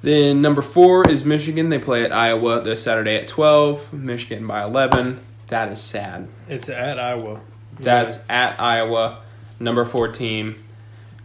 Then 0.00 0.42
number 0.42 0.62
four 0.62 1.08
is 1.08 1.24
Michigan. 1.24 1.68
They 1.70 1.78
play 1.78 2.04
at 2.04 2.12
Iowa 2.12 2.62
this 2.62 2.82
Saturday 2.82 3.16
at 3.16 3.26
12. 3.28 3.92
Michigan 3.92 4.46
by 4.46 4.62
11. 4.62 5.20
That 5.48 5.72
is 5.72 5.80
sad. 5.80 6.28
It's 6.48 6.68
at 6.68 7.00
Iowa. 7.00 7.40
That's 7.80 8.18
at 8.28 8.60
Iowa. 8.60 9.22
Number 9.58 9.84
four 9.84 10.08
team 10.08 10.62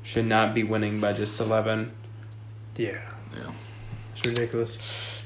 should 0.01 0.25
not 0.25 0.55
be 0.55 0.63
winning 0.63 0.99
by 0.99 1.13
just 1.13 1.39
11. 1.39 1.91
yeah. 2.75 2.97
Yeah. 3.35 3.51
It's 4.15 4.25
ridiculous. 4.25 5.21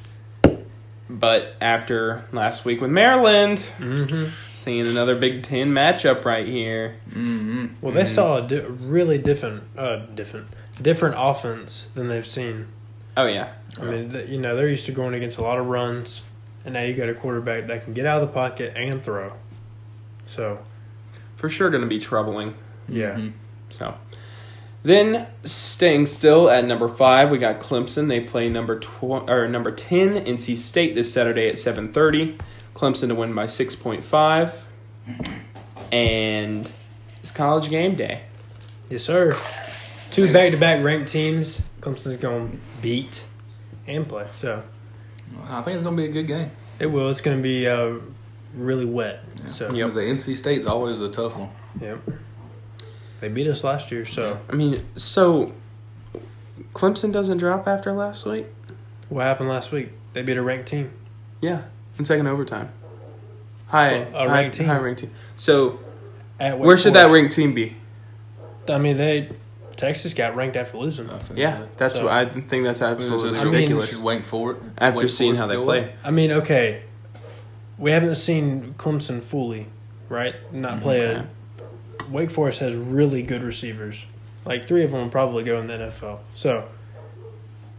But 1.09 1.55
after 1.61 2.25
last 2.33 2.65
week 2.65 2.81
with 2.81 2.91
Maryland, 2.91 3.63
Mm-hmm. 3.79 4.31
seeing 4.51 4.87
another 4.87 5.15
Big 5.17 5.43
Ten 5.43 5.71
matchup 5.71 6.25
right 6.25 6.45
here. 6.47 6.97
Mm-hmm. 7.09 7.67
Well, 7.81 7.93
they 7.93 8.05
saw 8.05 8.37
a 8.43 8.47
di- 8.47 8.59
really 8.65 9.17
different, 9.17 9.63
uh, 9.77 9.97
different, 10.15 10.47
different 10.81 11.15
offense 11.17 11.87
than 11.95 12.09
they've 12.09 12.25
seen. 12.25 12.67
Oh, 13.15 13.25
yeah. 13.25 13.53
I 13.79 13.85
mean, 13.85 14.09
th- 14.11 14.29
you 14.29 14.37
know, 14.39 14.55
they're 14.55 14.67
used 14.67 14.85
to 14.87 14.91
going 14.91 15.13
against 15.13 15.37
a 15.37 15.41
lot 15.41 15.57
of 15.59 15.67
runs, 15.67 16.21
and 16.65 16.73
now 16.73 16.81
you 16.83 16.93
got 16.93 17.07
a 17.09 17.13
quarterback 17.15 17.67
that 17.67 17.85
can 17.85 17.93
get 17.93 18.05
out 18.05 18.21
of 18.21 18.27
the 18.27 18.33
pocket 18.33 18.73
and 18.75 19.01
throw. 19.01 19.31
So, 20.25 20.59
For 21.37 21.49
sure 21.49 21.69
going 21.69 21.81
to 21.83 21.87
be 21.87 21.99
troubling. 21.99 22.53
yeah, 22.89 23.11
Mm-hmm. 23.11 23.29
So, 23.69 23.95
then 24.87 25.27
staying 25.43 26.05
still 26.07 26.49
at 26.49 26.65
number 26.65 26.87
five, 26.87 27.29
we 27.29 27.37
got 27.37 27.59
Clemson. 27.59 28.07
They 28.07 28.19
play 28.21 28.49
number 28.49 28.79
tw- 28.79 29.03
or 29.29 29.47
number 29.47 29.71
ten 29.71 30.15
NC 30.25 30.55
State 30.57 30.95
this 30.95 31.11
Saturday 31.11 31.47
at 31.49 31.57
seven 31.57 31.91
thirty. 31.93 32.37
Clemson 32.75 33.07
to 33.07 33.15
win 33.15 33.33
by 33.33 33.45
six 33.47 33.75
point 33.75 34.03
five, 34.03 34.67
and 35.91 36.69
it's 37.21 37.31
college 37.31 37.69
game 37.69 37.95
day. 37.95 38.23
yes, 38.89 39.03
sir. 39.03 39.37
Two 40.11 40.31
back-to-back 40.31 40.83
ranked 40.83 41.11
teams. 41.11 41.61
Clemson's 41.81 42.17
going 42.17 42.51
to 42.51 42.57
beat 42.81 43.23
and 43.87 44.07
play. 44.07 44.27
So 44.31 44.63
I 45.43 45.61
think 45.61 45.75
it's 45.75 45.83
gonna 45.83 45.97
be 45.97 46.05
a 46.05 46.11
good 46.11 46.27
game. 46.27 46.51
it 46.79 46.87
will. 46.87 47.09
It's 47.09 47.21
going 47.21 47.37
to 47.37 47.43
be 47.43 47.67
uh, 47.67 47.95
really 48.55 48.85
wet. 48.85 49.23
Yeah. 49.43 49.49
So 49.49 49.65
Yep. 49.65 49.73
Because 49.73 49.95
the 49.95 50.01
NC 50.01 50.37
State's 50.37 50.65
always 50.65 51.01
a 51.01 51.09
tough 51.09 51.35
one. 51.35 51.49
Yep. 51.81 51.99
They 53.19 53.29
beat 53.29 53.47
us 53.47 53.63
last 53.63 53.91
year, 53.91 54.05
so 54.05 54.39
I 54.49 54.53
mean, 54.55 54.85
so 54.95 55.53
Clemson 56.73 57.11
doesn't 57.11 57.37
drop 57.39 57.67
after 57.67 57.91
last 57.93 58.25
week. 58.25 58.45
what 59.09 59.23
happened 59.23 59.49
last 59.49 59.71
week? 59.71 59.89
They 60.13 60.21
beat 60.21 60.37
a 60.37 60.41
ranked 60.41 60.67
team. 60.67 60.91
Yeah, 61.41 61.63
in 61.97 62.05
second 62.05 62.27
overtime. 62.27 62.69
High, 63.67 64.07
Well, 64.11 64.25
a 64.25 64.29
high, 64.29 64.41
ranked 64.41 64.57
team. 64.57 64.67
high 64.67 64.77
ranked 64.77 65.01
team. 65.01 65.11
So 65.35 65.79
At 66.39 66.57
Wake 66.59 66.65
where 66.65 66.77
should 66.77 66.93
that 66.93 67.09
ranked 67.11 67.35
team 67.35 67.53
be? 67.53 67.75
I 68.69 68.77
mean, 68.77 68.97
they 68.97 69.29
Texas 69.75 70.13
got 70.13 70.35
ranked 70.35 70.55
after 70.55 70.77
losing. 70.77 71.09
Yeah, 71.35 71.63
that's 71.77 71.95
So- 71.95 72.05
what 72.05 72.13
I 72.13 72.25
think. 72.25 72.63
That's 72.63 72.81
absolutely 72.81 73.37
I 73.37 73.43
mean- 73.43 73.53
ridiculous. 73.53 73.89
Just 73.91 74.03
wait 74.03 74.25
for 74.25 74.51
it. 74.53 74.57
after 74.77 75.01
Wait 75.01 75.11
seeing 75.11 75.35
how 75.35 75.45
they 75.47 75.55
go 75.55 75.63
play. 75.65 75.83
up. 75.85 75.89
I 76.03 76.11
mean, 76.11 76.31
okay, 76.31 76.81
we 77.77 77.91
haven't 77.91 78.15
seen 78.15 78.73
Clemson 78.77 79.21
fully, 79.21 79.67
right? 80.09 80.33
Not 80.51 80.71
mm-hmm. 80.73 80.81
play 80.81 81.01
Okay. 81.07 81.19
a. 81.19 81.27
Wake 82.09 82.29
Forest 82.31 82.59
has 82.59 82.75
really 82.75 83.21
good 83.21 83.43
receivers. 83.43 84.05
Like 84.45 84.63
three 84.65 84.83
of 84.83 84.91
them 84.91 85.01
will 85.01 85.09
probably 85.09 85.43
go 85.43 85.59
in 85.59 85.67
the 85.67 85.73
NFL. 85.77 86.19
So, 86.33 86.67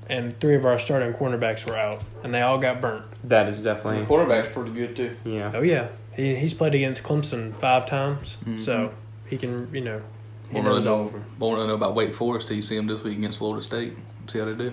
and 0.08 0.38
three 0.40 0.54
of 0.54 0.64
our 0.64 0.78
starting 0.78 1.12
cornerbacks 1.12 1.68
were 1.68 1.76
out, 1.76 2.02
and 2.22 2.34
they 2.34 2.40
all 2.40 2.58
got 2.58 2.80
burnt. 2.80 3.04
That 3.24 3.48
is 3.48 3.62
The 3.62 3.74
definitely 3.74 4.06
quarterback's 4.06 4.48
pretty 4.52 4.70
good 4.72 4.96
too. 4.96 5.16
yeah. 5.24 5.52
Oh 5.54 5.62
yeah, 5.62 5.88
he 6.14 6.34
he's 6.36 6.54
played 6.54 6.74
against 6.74 7.02
Clemson 7.02 7.54
five 7.54 7.86
times, 7.86 8.36
Mhm. 8.46 8.60
so 8.60 8.92
he 9.26 9.36
can 9.36 9.68
you 9.72 9.80
know 9.82 10.00
he 10.48 10.54
Won't 10.54 10.66
really 10.66 10.78
knows 10.78 10.86
all 10.86 11.00
of 11.06 11.12
know, 11.12 11.18
them. 11.18 11.24
won't 11.38 11.54
really 11.56 11.68
know 11.68 11.74
about 11.74 11.94
Wake 11.94 12.14
Forest 12.14 12.48
till 12.48 12.56
you 12.56 12.62
see 12.62 12.76
them 12.76 12.86
this 12.86 13.02
week 13.02 13.18
against 13.18 13.38
Florida 13.38 13.62
State. 13.62 13.94
See 14.28 14.38
how 14.38 14.46
they 14.46 14.54
do. 14.54 14.72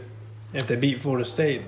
If 0.54 0.68
they 0.68 0.76
beat 0.78 1.02
Florida 1.02 1.26
State, 1.26 1.64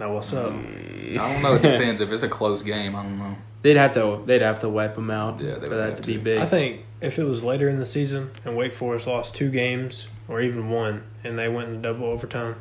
now 0.00 0.12
what's 0.14 0.32
up? 0.32 0.50
Mm. 0.52 1.16
I 1.16 1.32
don't 1.32 1.42
know. 1.42 1.54
It 1.54 1.62
depends. 1.62 2.00
if 2.00 2.10
it's 2.10 2.22
a 2.22 2.28
close 2.28 2.62
game, 2.62 2.94
I 2.96 3.02
don't 3.02 3.18
know. 3.18 3.36
They'd 3.62 3.76
have 3.76 3.94
to 3.94 4.22
they'd 4.26 4.42
have 4.42 4.60
to 4.60 4.68
wipe 4.68 4.94
them 4.94 5.10
out 5.10 5.40
Yeah, 5.40 5.54
they 5.54 5.60
for 5.60 5.68
would 5.70 5.70
that 5.78 5.88
have 5.90 5.96
to 6.00 6.06
be 6.06 6.14
to. 6.14 6.20
big. 6.20 6.38
I 6.38 6.46
think 6.46 6.82
if 7.00 7.18
it 7.18 7.24
was 7.24 7.42
later 7.42 7.68
in 7.68 7.76
the 7.76 7.86
season 7.86 8.30
and 8.44 8.56
Wake 8.56 8.74
Forest 8.74 9.06
lost 9.06 9.34
two 9.34 9.50
games 9.50 10.06
or 10.28 10.40
even 10.40 10.68
one 10.70 11.04
and 11.22 11.38
they 11.38 11.48
went 11.48 11.68
in 11.70 11.80
double 11.82 12.06
overtime, 12.06 12.56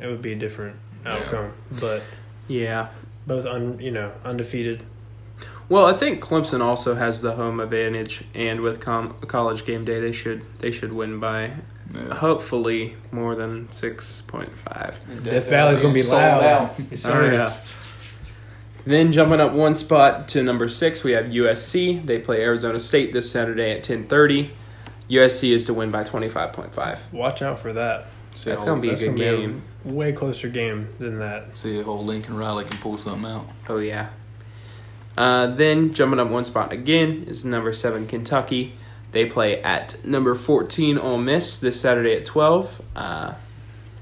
it 0.00 0.06
would 0.06 0.22
be 0.22 0.32
a 0.32 0.36
different 0.36 0.76
Yeah. 1.04 1.14
outcome. 1.16 1.52
But 1.72 2.02
yeah. 2.46 2.88
both 3.26 3.46
un, 3.46 3.78
you 3.80 3.90
know 3.90 4.12
undefeated. 4.24 4.84
Well, 5.68 5.86
I 5.86 5.94
think 5.94 6.22
Clemson 6.22 6.60
also 6.60 6.94
has 6.94 7.20
the 7.22 7.32
home 7.32 7.58
advantage, 7.58 8.22
and 8.34 8.60
with 8.60 8.80
com- 8.80 9.14
college 9.26 9.64
game 9.64 9.84
day, 9.84 9.98
they 9.98 10.12
should 10.12 10.42
they 10.60 10.70
should 10.70 10.92
win 10.92 11.18
by 11.18 11.52
Yeah. 11.94 12.14
hopefully 12.14 12.96
more 13.12 13.34
than 13.34 13.70
six 13.70 14.22
point 14.26 14.50
five. 14.68 14.98
Death 15.22 15.48
Valley's 15.48 15.80
gonna 15.80 15.94
be 15.94 16.02
Sold 16.02 16.20
loud. 16.20 16.42
out. 16.42 16.74
Oh, 17.06 17.24
yeah. 17.26 17.54
Then 18.86 19.12
jumping 19.12 19.40
up 19.40 19.52
one 19.52 19.74
spot 19.74 20.28
to 20.28 20.42
number 20.42 20.68
six, 20.68 21.02
we 21.02 21.12
have 21.12 21.26
USC. 21.26 22.04
They 22.04 22.18
play 22.18 22.42
Arizona 22.42 22.78
State 22.78 23.12
this 23.12 23.30
Saturday 23.30 23.72
at 23.72 23.82
ten 23.82 24.06
thirty. 24.06 24.50
USC 25.08 25.52
is 25.52 25.66
to 25.66 25.74
win 25.74 25.90
by 25.90 26.04
twenty 26.04 26.28
five 26.28 26.52
point 26.52 26.74
five. 26.74 27.00
Watch 27.12 27.40
out 27.42 27.58
for 27.58 27.72
that. 27.74 28.06
See 28.34 28.50
That's 28.50 28.64
gonna 28.64 28.80
be 28.80 28.88
a 28.88 28.90
That's 28.90 29.02
good 29.02 29.16
gonna 29.16 29.36
game. 29.36 29.62
a 29.88 29.92
way 29.92 30.12
closer 30.12 30.48
game 30.48 30.88
than 30.98 31.18
that. 31.20 31.56
See 31.56 31.78
if 31.78 31.86
old 31.86 32.04
Lincoln 32.06 32.36
Riley 32.36 32.64
can 32.64 32.76
pull 32.78 32.98
something 32.98 33.30
out. 33.30 33.46
Oh 33.68 33.78
yeah. 33.78 34.10
Uh, 35.16 35.46
then 35.46 35.92
jumping 35.94 36.18
up 36.18 36.28
one 36.28 36.42
spot 36.44 36.72
again 36.72 37.24
is 37.28 37.44
number 37.44 37.72
seven 37.72 38.06
Kentucky. 38.06 38.74
They 39.14 39.26
play 39.26 39.62
at 39.62 40.04
number 40.04 40.34
fourteen 40.34 40.98
Ole 40.98 41.18
Miss 41.18 41.60
this 41.60 41.80
Saturday 41.80 42.16
at 42.16 42.26
twelve, 42.26 42.82
uh, 42.96 43.34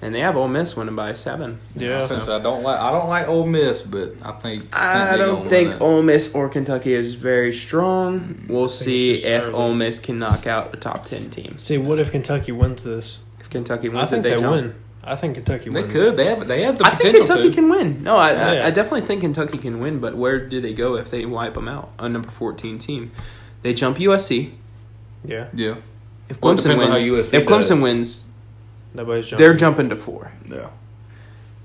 and 0.01 0.14
they 0.14 0.20
have 0.20 0.38
Ole 0.38 0.48
Miss 0.48 0.75
winning 0.75 0.96
by 0.96 1.12
seven. 1.12 1.61
Yeah. 1.77 2.07
Since 2.07 2.29
I 2.29 2.38
don't 2.38 2.62
like, 2.62 2.81
I 2.81 2.90
don't 2.90 3.11
like 3.11 3.29
Ole 3.29 3.46
Miss, 3.46 3.83
but 3.83 4.14
I 4.22 4.33
think 4.33 4.75
I 4.75 5.11
they 5.11 5.18
don't 5.18 5.46
think. 5.51 5.83
Ole 5.83 6.03
Miss 6.03 6.33
or 6.33 6.48
Kentucky 6.48 6.94
is 6.94 7.12
very 7.12 7.53
strong. 7.53 8.46
We'll 8.48 8.70
see 8.70 9.12
if 9.12 9.42
early. 9.42 9.53
Ole 9.53 9.75
Miss 9.75 9.98
can 9.98 10.18
knock 10.18 10.46
out 10.46 10.70
the 10.70 10.79
top 10.79 11.05
ten 11.05 11.29
team. 11.29 11.59
See, 11.59 11.77
what 11.77 11.98
if 11.98 12.11
Kentucky 12.11 12.53
wins 12.53 12.83
this? 12.83 13.18
If 13.38 13.51
Kentucky 13.51 13.90
wins, 13.90 13.98
I 13.98 14.01
wins 14.01 14.11
think 14.11 14.25
it, 14.25 14.37
they, 14.37 14.42
they, 14.42 14.48
win. 14.48 14.75
I 15.05 15.16
think 15.16 15.35
Kentucky 15.35 15.68
They 15.68 15.83
could. 15.88 16.16
They 16.16 16.25
have. 16.25 16.48
They 16.48 16.62
have 16.62 16.79
the 16.79 16.87
I 16.87 16.94
think 16.94 17.14
Kentucky 17.16 17.51
to. 17.51 17.55
can 17.55 17.68
win. 17.68 18.03
No, 18.03 18.16
I, 18.16 18.33
yeah. 18.33 18.62
I, 18.62 18.66
I 18.68 18.70
definitely 18.70 19.07
think 19.07 19.20
Kentucky 19.20 19.59
can 19.59 19.79
win. 19.79 19.98
But 19.98 20.16
where 20.16 20.48
do 20.48 20.62
they 20.62 20.72
go 20.72 20.96
if 20.96 21.11
they 21.11 21.27
wipe 21.27 21.53
them 21.53 21.68
out? 21.68 21.92
A 21.98 22.09
number 22.09 22.31
fourteen 22.31 22.79
team, 22.79 23.12
they 23.61 23.75
jump 23.75 23.98
USC. 23.98 24.53
Yeah, 25.25 25.47
Yeah. 25.55 25.77
If 26.29 26.41
Well, 26.41 26.55
Clemson 26.55 26.63
depends 26.63 26.83
on 26.83 26.89
how 26.91 26.97
wins, 26.97 27.09
if 27.35 27.47
Clemson 27.47 27.69
does. 27.69 27.81
wins, 27.83 28.25
jumping. 29.23 29.39
they're 29.39 29.55
jumping 29.55 29.89
to 29.91 29.97
four. 29.97 30.33
Yeah. 30.47 30.69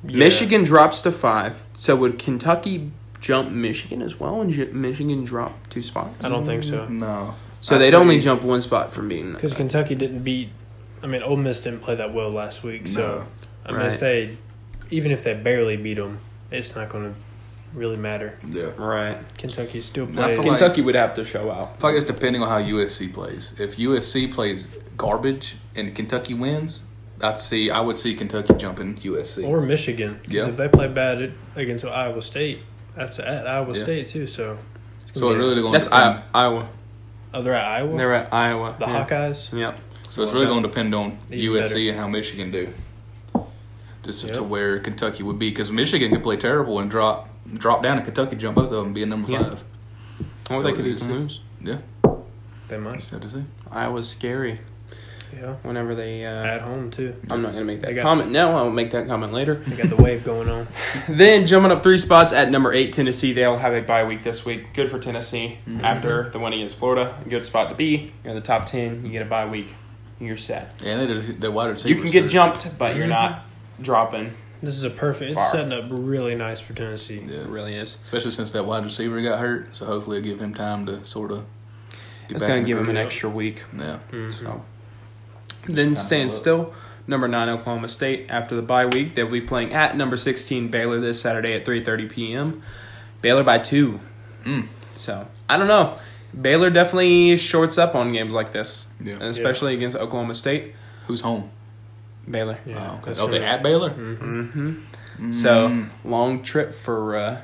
Yeah. 0.04 0.18
Michigan 0.18 0.64
drops 0.64 1.02
to 1.02 1.12
five. 1.12 1.62
So 1.74 1.96
would 1.96 2.20
Kentucky 2.20 2.92
jump 3.20 3.52
Michigan 3.52 4.02
as 4.02 4.20
well, 4.20 4.42
and 4.42 4.74
Michigan 4.74 5.24
drop 5.24 5.56
two 5.70 5.82
spots? 5.82 6.24
I 6.26 6.30
don't 6.30 6.46
think 6.46 6.64
so. 6.64 6.86
Mm, 6.86 7.00
no. 7.00 7.36
So 7.62 7.76
I'd 7.76 7.80
they'd 7.80 7.94
only 7.94 8.20
jump 8.20 8.44
one 8.44 8.62
spot 8.62 8.94
from 8.94 9.08
being 9.10 9.34
Because 9.34 9.54
uh, 9.54 9.58
Kentucky 9.58 9.96
didn't 9.96 10.24
beat. 10.24 10.50
I 11.02 11.08
mean, 11.08 11.22
Ole 11.24 11.38
Miss 11.38 11.60
didn't 11.60 11.82
play 11.82 11.96
that 11.96 12.14
well 12.14 12.30
last 12.30 12.64
week. 12.64 12.88
So, 12.88 13.26
I 13.66 13.72
mean, 13.72 13.82
Right. 13.82 13.94
if 13.94 14.00
they, 14.00 14.38
even 14.90 15.12
if 15.12 15.24
they 15.24 15.34
barely 15.34 15.78
beat 15.78 15.96
them, 15.96 16.20
it's 16.52 16.76
not 16.76 16.90
going 16.90 17.14
to 17.14 17.20
really 17.74 17.98
matter. 17.98 18.38
Yeah. 18.50 18.72
right. 18.78 19.18
Kentucky 19.38 19.82
still 19.82 20.06
I 20.06 20.12
plays. 20.12 20.26
feel 20.38 20.46
like- 20.48 20.60
Kentucky 20.60 20.82
would 20.82 20.96
have 20.96 21.14
to 21.16 21.24
show 21.24 21.52
out. 21.52 21.74
I 21.76 21.80
feel 21.82 21.90
like 21.92 21.98
it's 21.98 22.06
depending 22.08 22.42
on 22.42 22.48
how 22.50 22.60
USC 22.60 23.14
plays. 23.14 23.54
If 23.60 23.78
USC 23.78 24.32
plays 24.34 24.68
garbage 24.98 25.56
and 25.76 25.94
Kentucky 25.96 26.34
wins, 26.34 26.84
I'd 27.22 27.40
see. 27.40 27.70
I 27.72 27.80
would 27.82 27.98
see 27.98 28.16
Kentucky 28.16 28.54
jumping 28.58 28.98
USC. 29.04 29.44
or 29.48 29.62
Michigan. 29.62 30.20
Because 30.22 30.46
Yeah. 30.46 30.50
if 30.50 30.58
they 30.58 30.68
play 30.68 30.88
bad 30.88 31.22
at- 31.22 31.32
against 31.56 31.84
Iowa 31.86 32.22
State, 32.22 32.60
that's 32.96 33.20
at 33.20 33.48
Iowa 33.48 33.76
Yeah. 33.76 33.84
State 33.84 34.08
too. 34.08 34.28
So, 34.28 34.58
it's 35.10 35.20
so 35.20 35.28
gonna 35.28 35.34
it 35.36 35.38
be- 35.42 35.44
really 35.50 35.62
going. 35.62 35.72
That's 35.74 35.86
depend, 35.86 36.04
I- 36.34 36.44
Iowa. 36.44 36.70
Oh, 37.34 37.42
they're 37.42 37.54
at 37.56 37.66
Iowa. 37.68 37.98
They're 37.98 38.14
at 38.14 38.34
Iowa. 38.34 38.76
the 38.80 38.86
yeah. 38.86 39.06
Hawkeyes. 39.06 39.52
Yep. 39.58 39.80
So 40.10 40.24
it's 40.24 40.34
really 40.34 40.46
going 40.46 40.64
to 40.64 40.70
depend 40.70 40.96
on 40.96 41.18
Even 41.30 41.56
USC 41.62 41.70
better. 41.74 41.90
and 41.92 42.00
how 42.00 42.08
Michigan 42.08 42.52
do. 42.52 42.70
Just 44.04 44.24
Yep. 44.24 44.36
to 44.36 44.44
where 44.44 44.80
Kentucky 44.80 45.22
would 45.24 45.38
be, 45.38 45.50
because 45.50 45.70
Michigan 45.70 46.12
could 46.12 46.24
play 46.24 46.38
terrible 46.38 46.80
and 46.80 46.90
drop 46.90 47.27
drop 47.56 47.84
down, 47.84 47.98
and 47.98 48.06
Kentucky 48.06 48.36
jump 48.36 48.56
both 48.56 48.66
of 48.66 48.72
them, 48.72 48.86
and 48.88 48.96
be 48.96 49.04
a 49.04 49.06
number 49.06 49.32
Yeah. 49.32 49.44
five. 49.44 49.64
Or 50.50 50.58
So 50.58 50.62
they 50.64 50.72
could 50.74 50.86
it 50.86 50.94
is- 50.94 51.04
even 51.04 51.16
lose. 51.24 51.40
Yeah, 51.64 51.78
They 52.70 52.78
might. 52.78 53.00
just 53.00 53.12
have 53.12 53.22
to 53.22 53.30
see. 53.30 53.44
Iowa's 53.72 54.08
scary 54.08 54.60
Yeah. 55.38 55.56
whenever 55.64 55.94
they. 55.96 56.26
Uh, 56.26 56.30
At 56.46 56.62
home 56.62 56.90
too. 56.90 57.16
I'm 57.30 57.42
not 57.42 57.52
gonna 57.52 57.66
make 57.66 57.82
that 57.82 57.94
got- 57.96 58.04
comment 58.04 58.32
now. 58.32 58.56
I'll 58.58 58.70
make 58.72 58.92
that 58.92 59.08
comment 59.08 59.34
later. 59.34 59.56
They 59.56 59.76
got 59.76 59.90
the 59.90 60.02
wave 60.02 60.24
going 60.24 60.48
on. 60.50 60.68
Then 61.10 61.46
jumping 61.48 61.72
up 61.72 61.84
three 61.84 61.98
spots 61.98 62.32
at 62.32 62.50
number 62.50 62.72
eight, 62.72 62.94
Tennessee. 62.94 63.34
They'll 63.34 63.58
have 63.58 63.74
a 63.74 63.82
bye 63.82 64.06
week 64.06 64.24
this 64.24 64.46
week. 64.46 64.74
Good 64.74 64.90
for 64.90 65.00
Tennessee 65.00 65.58
Mhm. 65.68 65.84
after 65.84 66.30
the 66.32 66.40
win 66.40 66.54
against 66.54 66.78
Florida. 66.78 67.14
Good 67.28 67.44
spot 67.44 67.70
to 67.70 67.76
be. 67.76 68.14
You're 68.24 68.32
in 68.32 68.36
the 68.36 68.42
top 68.46 68.66
ten. 68.66 69.04
You 69.04 69.12
get 69.12 69.22
a 69.22 69.26
bye 69.26 69.46
week. 69.48 69.76
You're 70.20 70.38
set. 70.38 70.74
Yeah, 70.82 70.98
they 70.98 71.08
did 71.08 71.40
the 71.42 71.52
wide 71.52 71.72
receiver. 71.72 71.90
You 71.90 72.02
can 72.02 72.10
get 72.12 72.28
jumped, 72.30 72.70
but 72.78 72.96
you're 72.96 73.06
Mhm. 73.06 73.10
not 73.10 73.46
dropping. 73.82 74.34
This 74.62 74.76
is 74.76 74.84
a 74.84 74.90
perfect. 74.90 75.32
It's 75.32 75.42
Far. 75.42 75.52
setting 75.52 75.74
up 75.74 75.86
really 75.90 76.34
nice 76.36 76.60
for 76.60 76.74
Tennessee. 76.74 77.24
Yeah, 77.28 77.42
It 77.42 77.48
really 77.48 77.76
is. 77.76 77.98
especially 78.06 78.32
since 78.32 78.52
that 78.52 78.66
wide 78.66 78.84
receiver 78.84 79.22
got 79.22 79.40
hurt. 79.40 79.76
So 79.76 79.86
hopefully, 79.86 80.18
it'll 80.18 80.30
give 80.30 80.42
him 80.42 80.54
time 80.54 80.86
to 80.88 81.06
sort 81.06 81.32
of. 81.32 81.46
It's 82.30 82.44
going 82.44 82.64
to 82.64 82.68
give 82.68 82.78
him 82.78 82.90
an 82.90 82.98
extra 82.98 83.30
week. 83.30 83.64
Yeah. 83.78 84.00
Mhm. 84.12 84.32
So. 84.34 84.64
Then 85.68 85.96
staying 85.96 86.30
still, 86.30 86.74
number 87.08 87.28
nine 87.28 87.50
Oklahoma 87.50 87.88
State. 87.88 88.28
After 88.30 88.56
the 88.56 88.62
bye 88.62 88.86
week, 88.86 89.16
they'll 89.16 89.30
be 89.30 89.42
playing 89.42 89.74
at 89.74 89.96
number 89.96 90.18
sixteen 90.18 90.70
Baylor 90.70 91.00
this 91.00 91.22
Saturday 91.22 91.54
at 91.54 91.64
three 91.66 91.84
thirty 91.84 92.08
p.m. 92.08 92.62
Baylor 93.22 93.44
by 93.44 93.60
two. 93.60 94.00
Mm. 94.44 94.68
So 94.96 95.28
I 95.48 95.58
don't 95.58 95.68
know. 95.68 95.98
Baylor 96.40 96.70
definitely 96.70 97.38
shorts 97.38 97.78
up 97.78 97.96
on 97.96 98.12
games 98.12 98.34
like 98.34 98.52
this, 98.52 98.88
Yeah. 99.04 99.16
especially 99.22 99.74
against 99.74 99.96
Oklahoma 99.96 100.34
State. 100.34 100.74
Who's 101.08 101.22
home? 101.22 101.50
Baylor. 102.30 102.58
Yeah. 102.66 102.92
oh, 103.04 103.10
okay. 103.10 103.20
oh 103.22 103.28
they 103.28 103.40
gonna- 103.40 103.46
at 103.52 103.64
Baylor. 103.64 103.90
hmm 103.92 104.76
Mm. 105.20 105.34
So 105.34 105.88
long 106.08 106.44
trip 106.44 106.72
for 106.76 107.16
uh, 107.16 107.42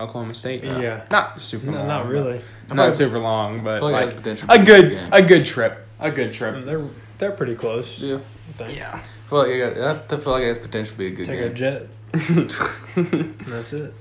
Oklahoma 0.00 0.32
State. 0.32 0.64
Yeah. 0.64 1.04
Not 1.10 1.38
super 1.38 1.66
No, 1.66 1.76
long. 1.78 1.86
not 1.88 2.02
but- 2.04 2.12
really. 2.12 2.40
Not 2.72 2.94
super 2.94 3.18
long, 3.18 3.62
but 3.62 3.82
like 3.82 3.92
like 4.06 4.14
a 4.16 4.20
good 4.22 4.64
good 4.64 4.90
game. 4.90 5.08
a 5.12 5.20
good 5.22 5.44
trip. 5.44 5.86
A 5.98 6.10
good 6.10 6.32
trip. 6.32 6.64
They're 6.64 6.82
they're 7.18 7.32
pretty 7.32 7.56
close. 7.56 7.98
yeah. 8.00 8.20
I 8.48 8.52
think. 8.68 8.78
Yeah. 8.78 9.02
I 9.02 9.28
feel 9.28 9.38
like, 9.38 9.48
yeah, 9.76 10.00
I 10.08 10.16
feel 10.16 10.32
like 10.32 10.42
it 10.44 10.48
has 10.48 10.58
potential 10.58 10.92
to 10.92 10.98
be 10.98 11.06
a 11.08 11.10
good 11.10 11.26
Take 11.26 11.40
game. 11.40 11.50
a 11.50 11.54
jet. 11.54 11.86
that's 13.48 13.72
it. 13.74 13.92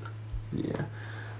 Yeah. 0.53 0.83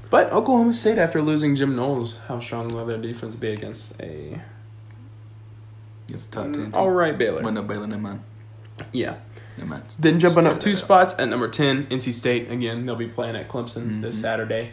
But 0.09 0.31
Oklahoma 0.33 0.73
State, 0.73 0.97
after 0.97 1.21
losing 1.21 1.55
Jim 1.55 1.75
Knowles, 1.75 2.17
how 2.27 2.39
strong 2.39 2.67
will 2.69 2.85
their 2.85 2.97
defense 2.97 3.35
be 3.35 3.51
against 3.53 3.93
a 4.01 4.41
It's 6.09 6.25
a 6.25 6.27
top 6.27 6.43
ten. 6.51 6.71
all 6.73 6.89
right 6.91 7.17
Baylor? 7.17 7.41
Well, 7.43 7.51
no, 7.51 7.61
Baylor, 7.63 7.87
never 7.87 8.01
mind. 8.01 8.21
Yeah. 8.91 9.15
Then 9.99 10.19
jumping 10.21 10.47
up 10.47 10.59
two 10.61 10.73
spots 10.73 11.13
at 11.19 11.27
number 11.27 11.49
ten, 11.49 11.85
NC 11.87 12.13
State. 12.13 12.49
Again, 12.49 12.85
they'll 12.85 12.95
be 12.95 13.07
playing 13.09 13.35
at 13.35 13.49
Clemson 13.49 14.01
this 14.01 14.17
Mhm. 14.17 14.21
Saturday 14.21 14.71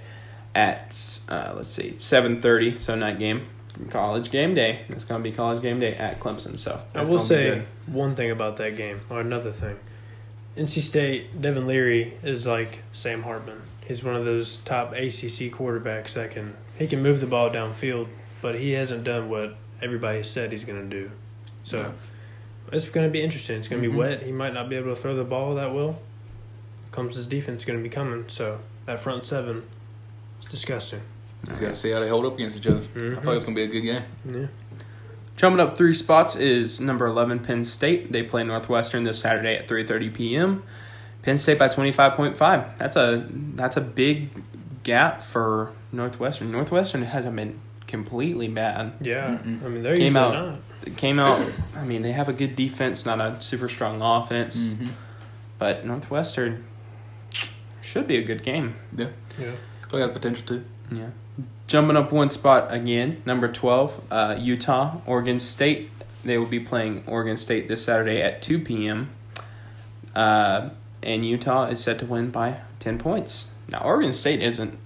at 0.55 1.21
uh, 1.29 1.53
let's 1.57 1.69
see, 1.69 1.97
seven 1.99 2.41
thirty. 2.41 2.79
So 2.79 2.95
night 2.95 3.19
game, 3.19 3.47
college 3.91 4.31
game 4.31 4.55
day. 4.55 4.83
It's 4.89 5.05
gonna 5.05 5.23
be 5.25 5.33
college 5.33 5.61
game 5.61 5.81
day 5.81 5.95
at 5.95 6.21
Clemson. 6.21 6.57
So 6.59 6.81
I 6.95 7.03
will 7.03 7.19
say 7.19 7.45
good. 7.51 7.67
one 7.87 8.15
thing 8.15 8.31
about 8.31 8.57
that 8.59 8.77
game, 8.77 9.01
or 9.11 9.21
another 9.21 9.51
thing. 9.53 9.77
NC 10.57 10.81
State, 10.81 11.43
Devin 11.43 11.67
Leary 11.67 12.15
is 12.23 12.47
like 12.47 12.79
Sam 12.93 13.25
Hartman. 13.25 13.61
He's 13.87 14.03
one 14.03 14.15
of 14.15 14.25
those 14.25 14.59
top 14.59 14.93
ACC 14.93 15.51
quarterbacks 15.53 16.15
that 16.15 16.31
can 16.31 16.55
he 16.79 16.87
can 16.87 17.03
move 17.03 17.21
the 17.21 17.27
ball 17.27 17.51
downfield, 17.51 18.07
but 18.41 18.55
he 18.59 18.73
hasn't 18.73 19.03
done 19.05 19.29
what 19.29 19.57
everybody 19.83 20.23
said 20.23 20.53
he's 20.53 20.65
going 20.65 20.89
to 20.89 20.97
do. 20.97 21.11
So 21.65 21.79
Yeah. 21.81 21.91
It's 22.73 22.87
going 22.89 23.07
to 23.07 23.11
be 23.13 23.23
interesting. 23.23 23.57
It's 23.59 23.69
going 23.69 23.83
to 23.83 23.89
Mhm. 23.89 23.93
be 23.93 23.97
wet. 23.97 24.23
He 24.23 24.33
might 24.33 24.53
not 24.55 24.69
be 24.69 24.77
able 24.77 24.95
to 24.95 25.01
throw 25.01 25.15
the 25.15 25.25
ball 25.25 25.55
that 25.57 25.73
well. 25.75 25.99
Comes 26.93 27.17
his 27.17 27.27
defense 27.27 27.65
going 27.65 27.79
to 27.79 27.83
be 27.83 27.89
coming. 27.89 28.25
So 28.29 28.59
that 28.87 28.99
front 29.01 29.25
seven, 29.25 29.63
it's 30.41 30.51
disgusting. 30.51 31.01
Just 31.47 31.61
got 31.61 31.69
to 31.69 31.75
see 31.75 31.91
how 31.91 32.01
they 32.01 32.09
hold 32.09 32.25
up 32.25 32.35
against 32.35 32.57
each 32.57 32.67
other. 32.67 32.81
I 32.97 32.99
feel 32.99 33.11
like 33.25 33.37
it's 33.37 33.45
gonna 33.45 33.55
be 33.55 33.63
a 33.63 33.67
good 33.69 33.83
game. 33.83 34.03
Yeah. 34.29 34.47
Jumping 35.37 35.61
up 35.61 35.77
three 35.77 35.93
spots 35.93 36.35
is 36.35 36.81
number 36.81 37.07
11 37.07 37.41
Penn 37.41 37.65
State. 37.65 38.11
They 38.11 38.23
play 38.23 38.43
Northwestern 38.43 39.05
this 39.05 39.19
Saturday 39.19 39.55
at 39.57 39.69
3:30 39.69 40.09
p.m. 40.15 40.63
Penn 41.23 41.37
State 41.37 41.59
by 41.59 41.69
25.5. 41.69 42.77
That's 42.79 42.97
a 42.97 43.27
that's 43.55 43.77
a 43.77 43.81
big 43.83 44.31
gap 44.83 45.21
for 45.21 45.73
Northwestern. 45.93 46.51
Northwestern 46.51 47.03
hasn't 47.03 47.37
been 47.37 47.61
completely 47.87 48.49
bad. 48.49 48.93
Yeah. 49.03 49.39
Mm-mm. 49.45 49.63
I 49.65 49.69
mean, 49.69 49.83
they're 49.83 49.95
Came 49.95 50.05
usually 50.07 50.25
out- 50.25 50.33
not. 50.35 50.59
It 50.85 50.97
came 50.97 51.19
out. 51.19 51.45
I 51.75 51.85
mean, 51.85 52.03
they 52.03 52.13
have 52.13 52.29
a 52.29 52.33
good 52.33 52.55
defense, 52.57 53.05
not 53.07 53.21
a 53.21 53.41
super 53.41 53.69
strong 53.69 54.01
offense, 54.03 54.75
Mhm. 54.75 54.89
but 55.59 55.85
Northwestern 55.87 56.65
should 57.83 58.07
be 58.07 58.17
a 58.19 58.23
good 58.23 58.43
game. 58.43 58.77
Yeah. 58.97 59.09
Yeah. 59.39 59.47
I 59.85 59.91
feel 59.91 60.01
like 60.01 60.01
it 60.01 60.01
has 60.01 60.11
potential 60.13 60.45
too. 60.47 60.65
Yeah. 60.91 61.07
Jumping 61.67 61.97
up 61.97 62.13
one 62.13 62.31
spot 62.31 62.73
again, 62.73 63.23
number 63.27 63.51
12, 63.51 64.01
uh, 64.11 64.37
Utah, 64.39 64.99
Oregon 65.07 65.39
State. 65.39 65.91
They 66.25 66.39
will 66.39 66.47
be 66.47 66.61
playing 66.61 67.03
Oregon 67.07 67.37
State 67.37 67.69
this 67.69 67.85
Saturday 67.85 68.21
at 68.23 68.41
2 68.43 68.61
p.m. 68.61 69.11
Uh, 70.15 70.71
and 71.03 71.25
Utah 71.25 71.67
is 71.67 71.81
set 71.83 71.99
to 72.01 72.07
win 72.07 72.31
by 72.31 72.59
10 72.81 72.99
points. 72.99 73.49
Now, 73.69 73.83
Oregon 73.83 74.13
State 74.13 74.43
isn't, 74.43 74.79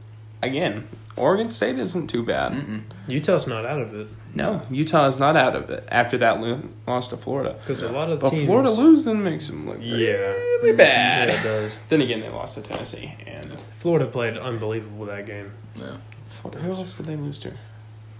again, 0.42 0.88
Oregon 1.16 1.50
State 1.50 1.78
isn't 1.78 2.08
too 2.08 2.22
bad. 2.24 2.52
Mm-mm. 2.52 2.82
Utah's 3.06 3.46
not 3.46 3.64
out 3.66 3.80
of 3.80 3.94
it 3.94 4.08
No, 4.34 4.62
Utah 4.70 5.06
is 5.06 5.18
not 5.18 5.36
out 5.36 5.56
of 5.56 5.70
it 5.70 5.86
after 5.90 6.16
that 6.18 6.40
lo- 6.40 6.62
loss 6.86 7.08
to 7.08 7.16
Florida. 7.16 7.56
because 7.60 7.82
a 7.82 7.90
lot 7.90 8.10
of 8.10 8.20
But 8.20 8.30
teams. 8.30 8.46
Florida 8.46 8.70
losing 8.70 9.24
makes 9.24 9.48
them 9.48 9.68
look 9.68 9.78
Yeah. 9.80 10.12
really 10.12 10.72
bad. 10.72 11.28
Yeah, 11.30 11.34
it 11.34 11.42
does. 11.42 11.78
Then 11.88 12.00
again, 12.00 12.20
they 12.20 12.28
lost 12.28 12.54
to 12.54 12.60
Tennessee. 12.62 13.14
And 13.26 13.56
Florida 13.74 14.06
played 14.06 14.36
unbelievable 14.38 15.06
that 15.06 15.26
game. 15.26 15.52
Yeah. 15.74 15.96
who 16.42 16.70
else 16.72 16.94
did 16.96 17.06
they 17.06 17.16
lose 17.16 17.40
to? 17.40 17.52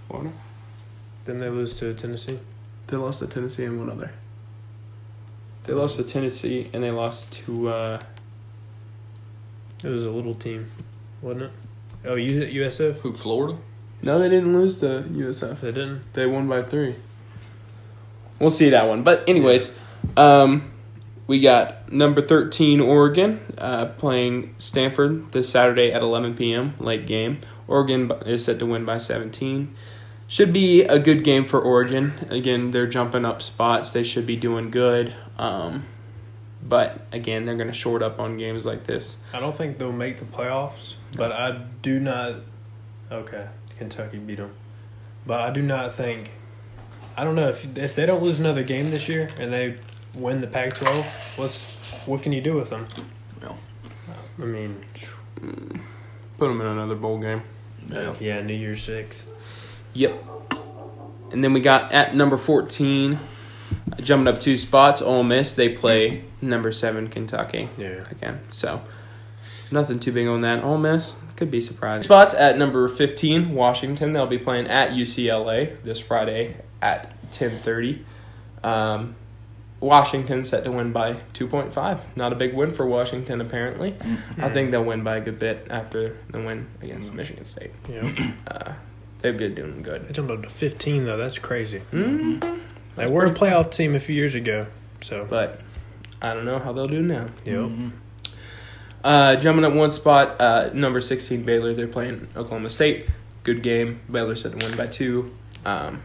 Florida? 0.09 0.33
Then 1.27 1.39
they 1.39 1.49
lose 1.49 1.73
to 1.75 1.95
Tennessee. 1.95 2.41
They 2.89 2.97
lost 2.97 3.21
to 3.21 3.27
Tennessee 3.29 3.65
and 3.65 3.79
one 3.79 3.91
other. 3.91 4.11
They 5.65 5.75
lost 5.75 5.97
to 5.97 6.03
Tennessee 6.03 6.71
and 6.73 6.83
they 6.83 6.91
lost 6.91 7.31
to 7.45 7.69
uh 7.69 8.01
It 9.85 9.89
was 9.89 10.05
a 10.05 10.11
little 10.11 10.35
team, 10.35 10.71
wasn't 11.23 11.45
it? 11.45 11.51
Oh, 12.05 12.15
U- 12.17 12.63
USF. 12.65 12.97
Who? 13.01 13.13
Florida? 13.15 13.59
No, 14.03 14.19
they 14.19 14.29
didn't 14.29 14.53
lose 14.53 14.79
to 14.81 15.05
USF. 15.09 15.61
They 15.61 15.73
didn't. 15.73 16.13
They 16.15 16.27
won 16.27 16.49
by 16.49 16.63
3. 16.63 16.97
We'll 18.39 18.51
see 18.51 18.71
that 18.71 18.89
one. 18.89 19.03
But 19.03 19.29
anyways, 19.29 19.75
um 20.17 20.71
we 21.31 21.39
got 21.39 21.93
number 21.93 22.21
13 22.21 22.81
Oregon 22.81 23.41
uh, 23.57 23.87
playing 23.87 24.53
Stanford 24.59 25.31
this 25.31 25.49
Saturday 25.49 25.93
at 25.93 26.03
11 26.03 26.35
p.m. 26.35 26.75
late 26.81 27.07
game. 27.07 27.39
Oregon 27.69 28.11
is 28.27 28.45
set 28.45 28.59
to 28.59 28.67
win 28.67 28.85
by 28.85 28.99
17. 28.99 29.73
Should 30.27 30.53
be 30.53 30.83
a 30.83 30.99
good 30.99 31.23
game 31.23 31.45
for 31.45 31.61
Oregon. 31.61 32.27
Again, 32.31 32.73
they're 32.73 32.89
jumping 32.89 33.25
up 33.25 33.43
spots. 33.43 33.93
They 33.93 34.03
should 34.03 34.27
be 34.27 34.35
doing 34.35 34.73
good. 34.73 35.15
Um, 35.39 35.85
but 36.61 37.01
again, 37.13 37.45
they're 37.45 37.55
going 37.55 37.69
to 37.69 37.73
short 37.73 38.03
up 38.03 38.19
on 38.19 38.37
games 38.37 38.67
like 38.67 38.85
this. 38.89 39.17
I 39.33 39.39
don't 39.39 39.57
think 39.57 39.79
they'll 39.79 39.93
make 39.93 40.19
the 40.19 40.25
playoffs, 40.25 40.95
but 41.15 41.31
I 41.31 41.65
do 41.81 42.01
not. 42.01 42.41
Okay, 43.13 43.47
Kentucky 43.81 44.19
beat 44.19 44.37
them, 44.37 44.55
but 45.27 45.41
I 45.41 45.51
do 45.51 45.63
not 45.63 45.95
think. 45.95 46.31
I 47.17 47.25
don't 47.25 47.35
know 47.35 47.49
if 47.49 47.77
if 47.79 47.95
they 47.95 48.05
don't 48.05 48.23
lose 48.23 48.39
another 48.39 48.63
game 48.63 48.91
this 48.91 49.09
year 49.09 49.31
and 49.39 49.51
they 49.51 49.79
win 50.15 50.41
the 50.41 50.47
Pac-12, 50.47 51.05
what's 51.37 51.65
what 52.05 52.23
can 52.23 52.33
you 52.33 52.43
do 52.43 52.55
with 52.55 52.69
them? 52.69 52.85
Yeah. 53.43 53.55
I 54.39 54.45
mean, 54.45 54.85
Put 56.39 56.49
them 56.49 56.61
in 56.61 56.67
another 56.67 56.95
bowl 56.95 57.19
game. 57.19 57.43
Yeah. 57.89 58.15
yeah, 58.21 58.43
New 58.43 58.55
Year's 58.55 58.83
Six. 58.83 59.25
Yep. 59.95 60.23
And 61.33 61.43
then 61.43 61.53
we 61.53 61.61
got 61.61 61.93
at 61.93 62.15
number 62.15 62.37
14, 62.37 63.19
jumping 64.01 64.29
up 64.33 64.41
two 64.41 64.57
spots, 64.57 65.01
Ole 65.01 65.23
Miss. 65.23 65.55
They 65.55 65.71
play 65.71 66.25
number 66.41 66.73
7, 66.73 67.09
Kentucky. 67.09 67.69
Yeah. 67.79 68.05
Again, 68.11 68.41
so 68.51 68.83
nothing 69.73 69.99
too 70.01 70.13
big 70.13 70.27
on 70.27 70.41
that. 70.43 70.63
Ole 70.65 70.79
Miss 70.79 71.17
could 71.37 71.51
be 71.51 71.61
surprised. 71.61 72.05
Spots 72.05 72.35
at 72.35 72.59
number 72.59 72.87
15, 72.89 73.55
Washington. 73.55 74.13
They'll 74.13 74.27
be 74.27 74.39
playing 74.39 74.67
at 74.69 74.91
UCLA 74.93 75.83
this 75.85 75.99
Friday 76.01 76.57
at 76.83 77.15
10:30. 77.33 78.01
Um, 78.63 79.15
Washington 79.81 80.45
set 80.45 80.65
to 80.65 80.73
win 80.73 80.93
by 80.93 81.15
2.5. 81.33 82.01
Not 82.15 82.33
a 82.33 82.37
big 82.37 82.53
win 82.55 82.71
for 82.71 82.87
Washington, 82.87 83.41
apparently. 83.41 83.95
I 84.37 84.51
think 84.51 84.71
they'll 84.73 84.85
win 84.85 85.03
by 85.03 85.17
a 85.17 85.21
good 85.23 85.39
bit 85.39 85.69
after 85.71 86.19
the 86.31 86.39
win 86.41 86.67
against 86.83 87.15
Michigan 87.15 87.47
State. 87.47 87.71
Yeah, 87.89 88.33
Uh, 88.47 88.73
they've 89.21 89.37
been 89.39 89.55
doing 89.55 89.83
good. 89.83 90.07
they 90.07 90.13
jumped 90.13 90.33
up 90.33 90.43
to 90.43 90.51
15 90.51 91.07
though. 91.07 91.17
That's 91.17 91.39
crazy. 91.39 91.81
Mm-hmm. 91.93 92.59
They 92.97 93.11
were 93.11 93.25
a 93.25 93.33
playoff 93.33 93.71
team 93.71 93.95
a 93.95 94.01
few 94.01 94.15
years 94.15 94.35
ago, 94.35 94.67
so 95.01 95.25
But 95.27 95.61
I 96.21 96.35
don't 96.35 96.45
know 96.45 96.59
how 96.59 96.73
they'll 96.75 96.85
do 96.87 97.01
now. 97.01 97.29
yep. 97.47 97.71
Uh, 99.03 99.37
jumping 99.37 99.65
up 99.65 99.73
one 99.73 99.91
spot, 99.91 100.41
uh, 100.41 100.71
number 100.75 101.01
16 101.01 101.43
Baylor. 101.45 101.73
They're 101.73 101.87
playing 101.89 102.29
Oklahoma 102.37 102.69
State. 102.71 103.07
Good 103.45 103.63
game. 103.63 104.01
Baylor 104.11 104.37
set 104.37 104.59
to 104.59 104.67
win 104.67 104.77
by 104.77 104.87
two. 104.87 105.35
Um, 105.65 106.03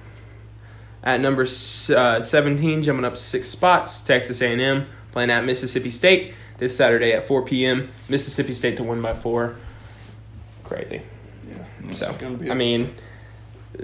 at 1.03 1.19
number 1.21 1.43
uh, 1.43 2.21
17, 2.21 2.83
jumping 2.83 3.05
up 3.05 3.17
six 3.17 3.49
spots, 3.49 4.01
Texas 4.01 4.41
A&M 4.41 4.87
playing 5.11 5.29
at 5.29 5.43
Mississippi 5.45 5.89
State 5.89 6.33
this 6.57 6.75
Saturday 6.75 7.11
at 7.11 7.25
4 7.27 7.43
p.m. 7.43 7.91
Mississippi 8.09 8.53
State 8.53 8.77
to 8.77 8.83
win 8.83 9.01
by 9.01 9.13
four. 9.13 9.55
Crazy. 10.63 11.01
Yeah. 11.47 11.91
So 11.91 12.13
gonna 12.13 12.37
be 12.37 12.49
I 12.49 12.53
mean, 12.55 12.95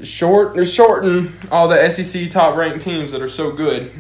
short 0.04 0.56
they're 0.56 0.66
shorting 0.66 1.34
all 1.52 1.68
the 1.68 1.90
SEC 1.92 2.30
top 2.32 2.56
ranked 2.56 2.82
teams 2.82 3.12
that 3.12 3.22
are 3.22 3.30
so 3.30 3.52
good. 3.52 3.92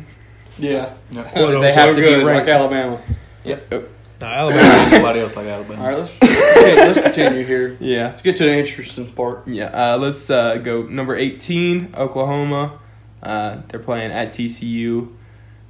Yeah. 0.58 0.93
Quote 1.13 1.62
they 1.62 1.74
have 1.74 1.89
So 1.89 1.93
to 1.95 2.02
good, 2.02 2.19
be 2.19 2.26
ranked. 2.26 2.47
like 2.47 2.56
Alabama. 2.56 3.00
Yep. 3.43 3.89
No, 4.22 4.28
Alabama. 4.28 4.90
Nobody 4.92 5.20
else 5.22 5.36
like 5.36 5.48
Alabama. 5.48 5.82
All 5.82 5.88
right, 5.90 5.98
let's 6.00 6.12
okay, 6.58 6.76
let's 6.76 7.00
continue 7.02 7.44
here. 7.44 7.76
Yeah. 7.80 8.08
Let's 8.12 8.22
get 8.22 8.38
to 8.38 8.44
the 8.44 8.54
interesting 8.54 9.12
part. 9.14 9.48
Yeah, 9.48 9.66
uh, 9.94 9.98
let's 9.98 10.30
uh, 10.30 10.58
go 10.58 10.84
number 10.84 11.16
18, 11.16 11.96
Oklahoma. 11.98 12.80
Uh, 13.24 13.62
they're 13.68 13.80
playing 13.80 14.12
at 14.12 14.30
TCU 14.30 15.12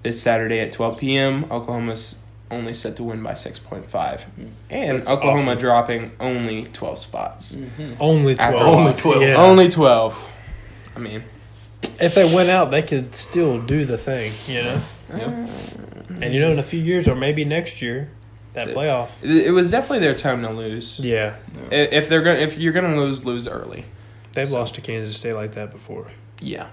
this 0.03 0.21
Saturday 0.21 0.59
at 0.59 0.71
12 0.71 0.97
p.m. 0.99 1.45
Oklahoma's 1.51 2.15
only 2.49 2.73
set 2.73 2.97
to 2.97 3.03
win 3.03 3.23
by 3.23 3.31
6.5. 3.33 4.21
And 4.69 4.97
That's 4.97 5.09
Oklahoma 5.09 5.51
awesome. 5.51 5.57
dropping 5.59 6.11
only 6.19 6.65
12 6.65 6.99
spots. 6.99 7.57
Only 7.99 8.37
After 8.37 8.57
twelve. 8.57 8.75
Only 8.77 8.93
12. 8.93 9.21
Yeah. 9.21 9.35
Only 9.37 9.69
12. 9.69 10.27
I 10.95 10.99
mean, 10.99 11.23
if 11.99 12.15
they 12.15 12.25
went 12.33 12.49
out, 12.49 12.71
they 12.71 12.81
could 12.81 13.15
still 13.15 13.61
do 13.61 13.85
the 13.85 13.97
thing, 13.97 14.33
you 14.47 14.63
know. 14.63 14.81
uh, 15.13 15.47
And 16.21 16.33
you 16.33 16.39
know, 16.41 16.51
in 16.51 16.59
a 16.59 16.63
few 16.63 16.79
years 16.81 17.07
or 17.07 17.15
maybe 17.15 17.45
next 17.45 17.81
year, 17.81 18.09
that 18.53 18.67
Yeah. 18.69 18.73
playoff. 18.73 19.09
it, 19.21 19.47
it 19.47 19.51
was 19.51 19.71
definitely 19.71 19.99
their 19.99 20.15
time 20.15 20.41
to 20.43 20.49
lose. 20.51 20.99
Yeah, 20.99 21.35
I- 21.71 21.75
If 21.75 22.09
they're 22.09 22.21
gonna, 22.21 22.39
if 22.39 22.57
you're 22.57 22.73
gonna 22.73 22.95
lose, 22.99 23.25
lose 23.25 23.47
early. 23.47 23.85
they've 24.33 24.47
So- 24.49 24.57
lost 24.59 24.75
to 24.75 24.81
Kansas 24.81 25.15
State 25.17 25.35
like 25.35 25.53
that 25.53 25.71
before. 25.71 26.07
Yeah. 26.41 26.67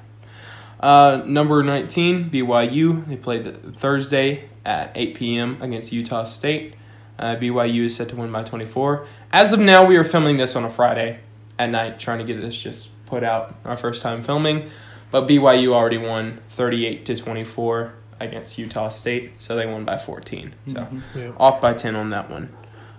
Uh, 0.81 1.23
number 1.27 1.63
19, 1.63 2.31
BYU. 2.31 3.05
They 3.09 3.17
played 3.17 3.77
Thursday 3.79 4.45
at 4.65 4.93
8 4.95 5.15
p.m. 5.17 5.59
against 5.61 5.93
Utah 5.93 6.25
State. 6.25 6.75
Uh, 7.19 7.35
BYU 7.37 7.87
is 7.87 7.97
set 7.97 8.09
to 8.11 8.17
win 8.17 8.31
by 8.31 8.45
24. 8.45 9.07
As 9.33 9.53
of 9.53 9.59
now, 9.59 9.85
we 9.85 9.97
are 9.97 10.05
filming 10.05 10.37
this 10.37 10.55
on 10.55 10.65
a 10.65 10.71
Friday 10.71 11.19
at 11.59 11.69
night, 11.71 11.99
trying 11.99 12.19
to 12.19 12.25
get 12.25 12.41
this 12.41 12.57
just 12.57 12.89
put 13.07 13.25
out 13.25 13.57
our 13.65 13.77
first 13.77 14.03
time 14.03 14.23
filming. 14.23 14.71
But 15.11 15.27
BYU 15.27 15.75
already 15.75 15.99
won 15.99 16.39
38 16.51 17.05
to 17.07 17.17
24 17.17 17.95
against 18.21 18.59
Utah 18.59 18.89
State, 18.89 19.33
so 19.39 19.55
they 19.57 19.67
won 19.67 19.85
by 19.85 19.97
14. 19.99 20.55
So 20.73 20.87
Yeah. 21.15 21.31
off 21.37 21.61
by 21.61 21.75
10 21.75 21.97
on 21.97 22.11
that 22.11 22.31
one. 22.31 22.51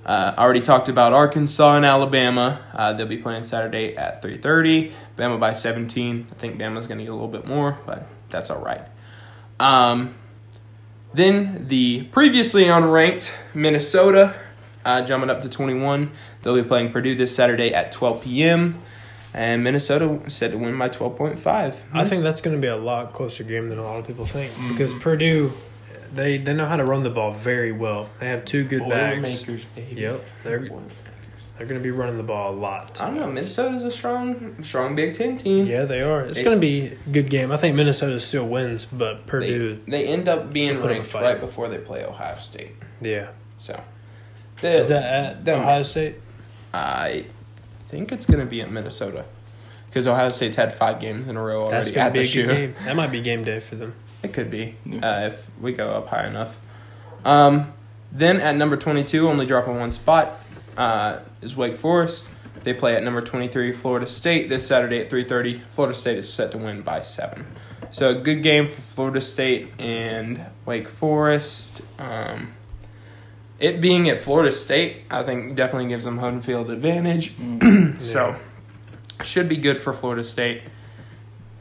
Uh, 0.05 0.33
I 0.37 0.41
already 0.43 0.61
talked 0.61 0.89
about 0.89 1.13
Arkansas 1.13 1.75
and 1.75 1.85
Alabama. 1.85 2.61
Uh, 2.73 2.93
they'll 2.93 3.05
be 3.05 3.17
playing 3.17 3.41
Saturday 3.43 3.95
at 3.97 4.21
3:30. 4.21 4.91
Bama 5.17 5.39
by 5.39 5.53
17. 5.53 6.27
I 6.31 6.35
think 6.35 6.57
Bama's 6.57 6.87
going 6.87 6.97
to 6.99 7.03
get 7.03 7.11
a 7.11 7.13
little 7.15 7.27
bit 7.27 7.45
more, 7.45 7.77
but 7.85 8.07
that's 8.29 8.49
all 8.49 8.61
right. 8.61 8.81
Um, 9.59 10.15
then 11.13 11.65
the 11.67 12.03
previously 12.11 12.65
unranked 12.65 13.33
Minnesota, 13.53 14.35
uh, 14.85 15.01
jumping 15.01 15.29
up 15.29 15.41
to 15.41 15.49
21. 15.49 16.11
They'll 16.41 16.55
be 16.55 16.63
playing 16.63 16.91
Purdue 16.91 17.15
this 17.15 17.35
Saturday 17.35 17.73
at 17.73 17.91
12 17.91 18.23
p.m. 18.23 18.81
And 19.33 19.63
Minnesota 19.63 20.21
said 20.27 20.51
to 20.51 20.57
win 20.57 20.77
by 20.77 20.89
12.5. 20.89 21.75
I 21.93 22.05
think 22.05 22.23
that's 22.23 22.41
going 22.41 22.55
to 22.55 22.61
be 22.61 22.67
a 22.67 22.77
lot 22.77 23.13
closer 23.13 23.43
game 23.43 23.69
than 23.69 23.77
a 23.77 23.83
lot 23.83 23.99
of 23.99 24.07
people 24.07 24.25
think 24.25 24.51
mm. 24.53 24.69
because 24.69 24.93
Purdue, 24.95 25.53
they 26.13 26.37
they 26.37 26.53
know 26.53 26.65
how 26.65 26.77
to 26.77 26.85
run 26.85 27.03
the 27.03 27.09
ball 27.11 27.31
very 27.31 27.71
well. 27.71 28.09
They 28.19 28.27
have 28.29 28.43
two 28.45 28.63
good 28.63 28.87
bags. 28.89 29.21
Boilermakers, 29.21 29.65
baby. 29.75 30.01
Yep, 30.01 30.25
they're 30.43 30.69
they're 31.59 31.67
going 31.67 31.79
to 31.79 31.83
be 31.83 31.91
running 31.91 32.15
the 32.15 32.23
ball 32.23 32.53
a 32.53 32.55
lot. 32.55 33.01
I 33.01 33.07
don't 33.07 33.17
know. 33.17 33.27
Minnesota's 33.29 33.83
a 33.83 33.91
strong, 33.91 34.63
strong 34.63 34.95
Big 34.95 35.13
Ten 35.13 35.35
team. 35.35 35.67
Yeah, 35.67 35.83
they 35.83 36.01
are. 36.01 36.21
It's 36.21 36.37
It's- 36.37 36.45
going 36.45 36.55
to 36.55 36.61
be 36.61 36.95
a 36.95 37.09
good 37.11 37.29
game. 37.29 37.51
I 37.51 37.57
think 37.57 37.75
Minnesota 37.75 38.17
still 38.21 38.47
wins, 38.47 38.85
but 38.85 39.27
Purdue, 39.27 39.81
they 39.85 40.05
end 40.07 40.29
up 40.29 40.53
being 40.53 40.75
Put 40.77 40.79
up 40.79 40.85
a 40.85 40.93
ranked 40.93 41.07
fight. 41.07 41.21
right 41.21 41.39
before 41.39 41.67
they 41.67 41.77
play 41.77 42.05
Ohio 42.05 42.37
State. 42.37 42.71
yeah. 43.01 43.27
So, 43.57 43.77
Is 44.63 44.87
that 44.87 45.03
at 45.03 45.49
Ohio 45.49 45.83
State? 45.83 46.15
I 46.73 47.25
think 47.89 48.11
it's 48.11 48.25
going 48.25 48.39
to 48.39 48.45
be 48.45 48.61
at 48.61 48.71
Minnesota 48.71 49.25
because 49.87 50.07
Ohio 50.07 50.29
State's 50.29 50.55
had 50.55 50.75
five 50.75 50.99
games 50.99 51.27
in 51.27 51.35
a 51.35 51.41
row 51.43 51.63
already 51.63 51.75
That's 51.77 51.91
going 51.91 51.99
at 52.05 52.13
to 52.13 52.13
be 52.21 52.27
the 52.27 52.41
a 52.41 52.45
good 52.47 52.55
game. 52.55 52.75
That 52.85 52.95
might 52.95 53.11
be 53.11 53.21
game 53.21 53.43
day 53.43 53.59
for 53.59 53.75
them. 53.75 53.95
It 54.21 54.33
could 54.33 54.51
be 54.51 54.75
Yeah. 54.85 54.99
uh, 54.99 55.27
if 55.27 55.41
we 55.59 55.73
go 55.73 55.89
up 55.91 56.07
high 56.07 56.27
enough. 56.27 56.55
Um, 57.25 57.73
then 58.11 58.39
at 58.41 58.55
number 58.55 58.77
22, 58.77 59.27
only 59.27 59.45
dropping 59.45 59.79
one 59.79 59.91
spot, 59.91 60.39
uh, 60.77 61.19
is 61.41 61.55
Wake 61.55 61.75
Forest. 61.75 62.27
They 62.63 62.73
play 62.73 62.95
at 62.95 63.03
number 63.03 63.21
23, 63.21 63.71
Florida 63.71 64.05
State, 64.05 64.49
this 64.49 64.67
Saturday 64.67 64.99
at 64.99 65.09
3:30. 65.09 65.61
Florida 65.69 65.95
State 65.97 66.17
is 66.17 66.31
set 66.31 66.51
to 66.51 66.57
win 66.57 66.81
by 66.81 67.01
seven. 67.01 67.45
So 67.91 68.09
a 68.09 68.15
good 68.15 68.43
game 68.43 68.67
for 68.67 68.81
Florida 68.81 69.21
State 69.21 69.69
and 69.79 70.45
Wake 70.65 70.87
Forest. 70.89 71.81
Um, 71.97 72.53
it 73.59 73.81
being 73.81 74.09
at 74.09 74.21
Florida 74.21 74.51
State, 74.51 75.03
I 75.11 75.23
think 75.23 75.55
definitely 75.55 75.89
gives 75.89 76.05
them 76.05 76.17
home 76.17 76.41
field 76.41 76.69
advantage. 76.71 77.33
so 77.99 78.35
should 79.23 79.49
be 79.49 79.57
good 79.57 79.79
for 79.79 79.93
Florida 79.93 80.23
State. 80.23 80.63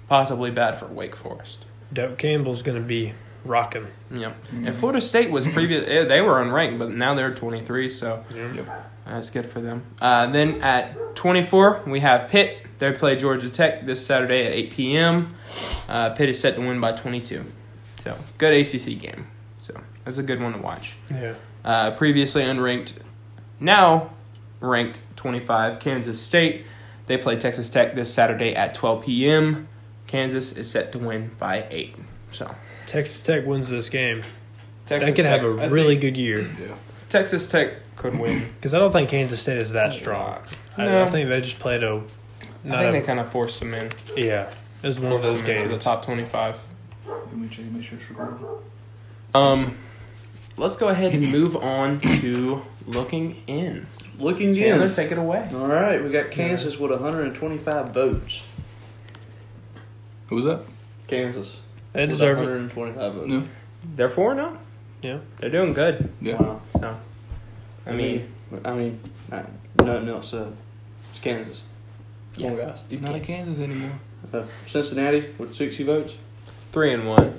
Possibly 0.09 0.51
bad 0.51 0.79
for 0.79 0.87
Wake 0.87 1.15
Forest. 1.17 1.65
Doak 1.93 2.19
Campbell's 2.19 2.63
going 2.63 2.81
to 2.81 2.87
be 2.87 3.15
rocking. 3.45 3.87
Yep. 4.11 4.37
And 4.53 4.75
Florida 4.75 5.01
State 5.01 5.31
was 5.31 5.47
previous; 5.47 5.85
eh, 5.87 6.05
they 6.05 6.21
were 6.21 6.35
unranked, 6.43 6.79
but 6.79 6.91
now 6.91 7.15
they're 7.15 7.35
23, 7.35 7.89
so 7.89 8.25
Yep. 8.35 8.67
that's 9.07 9.31
good 9.31 9.47
for 9.51 9.61
them. 9.61 9.85
Uh, 10.01 10.29
then 10.31 10.63
at 10.63 11.15
24, 11.17 11.83
we 11.87 12.01
have 12.01 12.31
Pitt. 12.31 12.59
They 12.79 12.93
play 12.93 13.17
Georgia 13.17 13.51
Tech 13.51 13.85
this 13.87 14.05
Saturday 14.07 14.47
at 14.47 14.53
8 14.53 14.71
p.m. 14.71 15.35
Uh, 15.89 16.11
Pitt 16.11 16.29
is 16.29 16.39
set 16.41 16.55
to 16.55 16.61
win 16.61 16.81
by 16.81 16.93
22, 16.93 17.45
so 17.99 18.17
good 18.39 18.55
ACC 18.55 18.99
game. 18.99 19.27
So 19.59 19.75
that's 20.05 20.19
a 20.19 20.23
good 20.23 20.41
one 20.41 20.53
to 20.53 20.59
watch. 20.59 20.95
Yeah. 21.11 21.35
Uh, 21.69 21.91
previously 21.91 22.43
unranked, 22.43 22.99
now 23.61 24.11
ranked 24.61 25.01
25, 25.17 25.79
Kansas 25.81 26.19
State. 26.19 26.65
They 27.07 27.19
play 27.19 27.37
Texas 27.37 27.69
Tech 27.69 27.95
this 27.95 28.13
Saturday 28.13 28.55
at 28.57 28.73
12 28.75 29.05
p.m. 29.05 29.69
Kansas 30.07 30.53
is 30.53 30.71
set 30.71 30.93
to 30.93 30.99
win 30.99 31.31
by 31.39 31.67
eight. 31.71 31.95
So 32.31 32.55
Texas 32.87 33.21
Tech 33.21 33.45
wins 33.47 33.69
this 33.69 33.91
game. 33.91 34.23
Texas 34.87 35.11
they 35.11 35.15
could 35.15 35.27
have 35.27 35.43
Tech- 35.43 35.59
a 35.59 35.63
I 35.63 35.67
really 35.67 35.89
think 35.99 36.01
good 36.01 36.17
year 36.17 36.51
Yeah. 36.59 36.75
Texas 37.11 37.51
Tech 37.51 37.75
could 37.97 38.19
win. 38.19 38.49
because 38.57 38.73
I 38.73 38.79
don't 38.79 38.91
think 38.93 39.11
Kansas 39.11 39.39
State 39.41 39.63
is 39.63 39.71
that 39.73 39.93
strong. 39.93 40.39
I, 40.79 40.87
No. 40.87 41.05
I 41.05 41.11
think 41.11 41.29
they 41.29 41.41
just 41.43 41.59
played 41.59 41.83
a. 41.83 41.97
I 42.65 42.69
Not 42.69 42.79
think 42.81 42.89
a 42.89 42.93
they 42.93 43.03
kind 43.03 43.21
of 43.21 43.31
forced 43.31 43.61
them 43.61 43.75
in. 43.75 43.93
yeah, 44.17 44.51
it 44.83 44.87
was 44.87 44.99
one 45.01 45.13
of 45.13 45.23
those 45.23 45.43
them 45.43 45.51
into 45.51 45.69
games. 45.69 45.71
the 45.85 45.91
top 45.91 46.03
25. 46.05 46.59
Let 47.07 47.37
me 47.37 47.49
check, 47.49 47.65
make 47.67 47.85
sure 47.85 47.99
it's 47.99 48.09
recording. 48.09 48.39
Um, 49.35 49.77
let's 50.59 50.77
go 50.77 50.89
ahead 50.89 51.15
and 51.15 51.31
move 51.33 51.57
on 51.57 52.01
to 52.01 52.63
looking 52.87 53.37
in. 53.47 53.87
Looking 54.19 54.53
Chandler, 54.55 54.87
in. 54.87 54.95
take 54.95 55.13
it 55.13 55.19
away. 55.19 55.49
All 55.55 55.67
right, 55.67 56.03
we 56.03 56.11
got 56.11 56.31
Kansas 56.31 56.77
with 56.79 56.91
125 56.91 57.91
votes. 57.91 58.43
Who 60.29 60.37
was 60.37 60.45
that? 60.45 60.63
Kansas. 61.07 61.57
They 61.93 62.03
with 62.03 62.11
deserve 62.11 62.39
it. 62.39 62.43
125 62.43 63.15
votes. 63.15 63.31
Yeah. 63.33 63.43
They're 63.97 64.09
four 64.09 64.35
now. 64.35 64.59
Yeah. 65.03 65.19
They're 65.37 65.51
doing 65.51 65.73
good. 65.73 66.13
Yeah. 66.21 66.35
Wow. 66.43 66.61
So, 66.73 66.99
I 67.87 67.93
mean, 67.93 68.31
I 68.65 68.75
mean, 68.75 69.01
uh, 69.31 69.43
nothing 69.83 70.09
else 70.09 70.31
said. 70.33 70.55
It's 71.13 71.21
Kansas. 71.21 71.63
Come 72.35 72.47
on, 72.47 72.57
guys. 72.57 72.79
He's 72.91 73.01
not 73.01 73.15
at 73.15 73.23
Kansas 73.23 73.59
anymore. 73.61 73.93
Uh, 74.33 74.43
Cincinnati 74.67 75.33
with 75.39 75.55
60 75.55 75.85
votes. 75.85 76.13
three 76.73 76.93
and 76.93 77.07
one. 77.07 77.39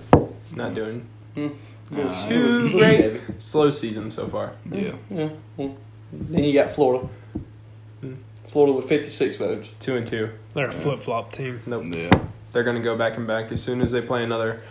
Not 0.55 0.73
doing 0.73 1.05
Hmm. 1.35 1.49
Nah, 1.91 2.27
too 2.27 2.63
Little 2.63 2.79
great. 2.79 3.21
Slow 3.39 3.71
season 3.71 4.11
so 4.11 4.27
far. 4.27 4.53
Yeah. 4.71 4.93
Yeah. 5.09 5.29
Well, 5.57 5.75
then 6.11 6.43
you 6.43 6.53
got 6.53 6.71
Florida. 6.73 7.07
Hmm. 8.01 8.13
Florida 8.47 8.73
with 8.73 8.87
56 8.87 9.37
votes. 9.37 9.67
Two 9.79 9.95
and 9.97 10.05
two. 10.05 10.29
They're 10.53 10.67
a 10.67 10.71
flip 10.71 10.99
flop 10.99 11.31
team. 11.31 11.61
Nope. 11.65 11.85
Yeah. 11.87 12.09
They're 12.51 12.63
gonna 12.63 12.79
go 12.81 12.95
back 12.95 13.17
and 13.17 13.25
back 13.27 13.51
as 13.51 13.61
soon 13.63 13.81
as 13.81 13.91
they 13.91 14.01
play 14.01 14.23
another 14.23 14.61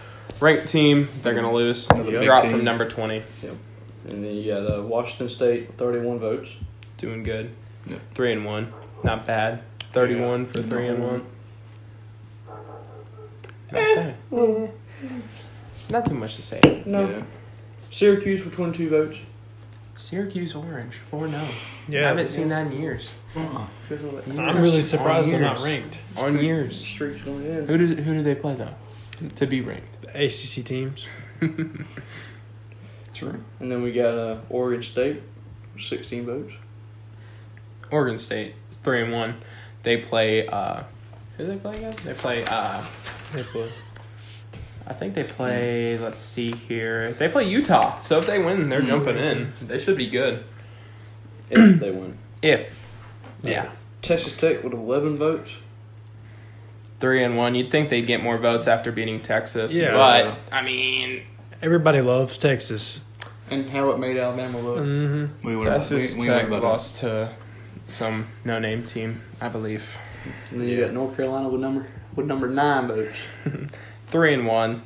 ranked 0.40 0.68
team. 0.68 1.08
They're 1.22 1.34
gonna 1.34 1.52
lose. 1.52 1.88
Another 1.90 2.10
big 2.10 2.22
Drop 2.24 2.42
team. 2.44 2.52
from 2.52 2.64
number 2.64 2.88
20. 2.88 3.22
Yep. 3.42 3.54
And 4.10 4.24
then 4.24 4.34
you 4.34 4.52
got 4.52 4.78
uh, 4.78 4.82
Washington 4.82 5.28
State 5.28 5.76
31 5.76 6.18
votes. 6.18 6.48
Doing 6.98 7.22
good. 7.22 7.50
Yeah. 7.86 7.98
Three 8.14 8.32
and 8.32 8.44
one. 8.44 8.72
Not 9.04 9.26
bad. 9.26 9.62
Thirty-one 9.90 10.46
for 10.46 10.62
three 10.62 10.88
and 10.88 11.02
one. 11.02 11.24
Not 13.72 14.14
bad. 15.88 15.92
Not 15.92 16.06
too 16.06 16.14
much 16.14 16.36
to 16.36 16.42
say. 16.42 16.82
No. 16.86 17.08
Yeah. 17.08 17.22
Syracuse 17.90 18.42
for 18.42 18.50
22 18.50 18.90
votes. 18.90 19.18
Syracuse 19.96 20.54
Orange, 20.54 20.94
4 21.10 21.28
0. 21.28 21.44
Yeah. 21.88 22.00
I 22.04 22.08
haven't 22.08 22.28
seen 22.28 22.48
that 22.50 22.66
in 22.68 22.80
years. 22.80 23.10
Here's 23.88 24.04
all 24.04 24.12
that- 24.12 24.28
I'm 24.28 24.58
really 24.62 24.82
surprised 24.82 25.28
they're 25.30 25.40
not 25.40 25.60
ranked. 25.62 25.98
On 26.16 26.38
years. 26.38 26.80
Streaks 26.84 27.20
going 27.22 27.44
in. 27.44 27.66
Who 27.66 27.76
did 27.76 27.98
who 28.00 28.14
did 28.14 28.24
they 28.24 28.34
play 28.36 28.54
though? 28.54 28.74
To 29.36 29.46
be 29.46 29.60
ranked. 29.60 30.02
The 30.02 30.26
ACC 30.26 30.64
teams. 30.64 31.06
True. 33.14 33.42
And 33.58 33.70
then 33.72 33.82
we 33.82 33.92
got 33.92 34.14
uh, 34.16 34.38
Oregon 34.48 34.82
State, 34.84 35.22
16 35.80 36.24
votes. 36.26 36.52
Oregon 37.90 38.18
State 38.18 38.54
is 38.70 38.76
three 38.78 39.02
and 39.02 39.12
one. 39.12 39.40
They 39.82 39.96
play 39.96 40.46
uh 40.46 40.82
who 41.36 41.46
do 41.46 41.52
they 41.52 41.56
play 41.58 41.76
again? 41.78 41.94
They 42.04 42.14
play 42.14 42.44
uh 42.44 42.84
They 43.32 43.42
play. 43.42 43.68
I 44.88 44.94
think 44.94 45.12
they 45.14 45.22
play. 45.24 45.98
Let's 45.98 46.18
see 46.18 46.50
here. 46.52 47.12
They 47.12 47.28
play 47.28 47.46
Utah. 47.46 47.98
So 47.98 48.18
if 48.18 48.26
they 48.26 48.38
win, 48.38 48.70
they're 48.70 48.80
jumping 48.80 49.18
in. 49.18 49.52
They 49.60 49.78
should 49.78 49.98
be 49.98 50.08
good. 50.08 50.44
If 51.50 51.78
they 51.78 51.90
win. 51.90 52.16
If 52.42 52.74
yeah, 53.42 53.70
Texas 54.02 54.34
Tech 54.34 54.64
with 54.64 54.72
11 54.72 55.16
votes. 55.18 55.50
three 57.00 57.22
and 57.22 57.36
one. 57.36 57.54
You'd 57.54 57.70
think 57.70 57.90
they'd 57.90 58.06
get 58.06 58.22
more 58.22 58.38
votes 58.38 58.66
after 58.66 58.90
beating 58.90 59.20
Texas. 59.20 59.74
Yeah. 59.74 59.92
but 59.92 60.38
I 60.50 60.62
mean, 60.62 61.22
Everybody 61.60 62.00
loves 62.00 62.38
Texas. 62.38 63.00
And 63.50 63.68
how 63.70 63.90
it 63.90 63.98
made 63.98 64.16
Alabama 64.16 64.58
look. 64.60 64.78
Mm-hmm. 64.78 65.46
We 65.46 65.56
were 65.56 65.64
Texas 65.64 66.14
we, 66.14 66.20
we 66.22 66.26
Tech 66.26 66.36
went 66.36 66.48
about 66.48 66.60
that. 66.60 66.66
lost 66.66 66.96
to 67.00 67.34
some 67.88 68.26
no-name 68.44 68.84
team, 68.84 69.22
I 69.40 69.48
believe. 69.48 69.96
And 70.50 70.60
then 70.60 70.68
you 70.68 70.80
got 70.80 70.92
North 70.92 71.16
Carolina 71.16 71.48
with 71.48 71.60
number 71.60 71.86
with 72.14 72.26
number 72.26 72.48
nine 72.48 72.88
votes. 72.88 73.16
Three 74.10 74.34
and 74.34 74.46
one. 74.46 74.82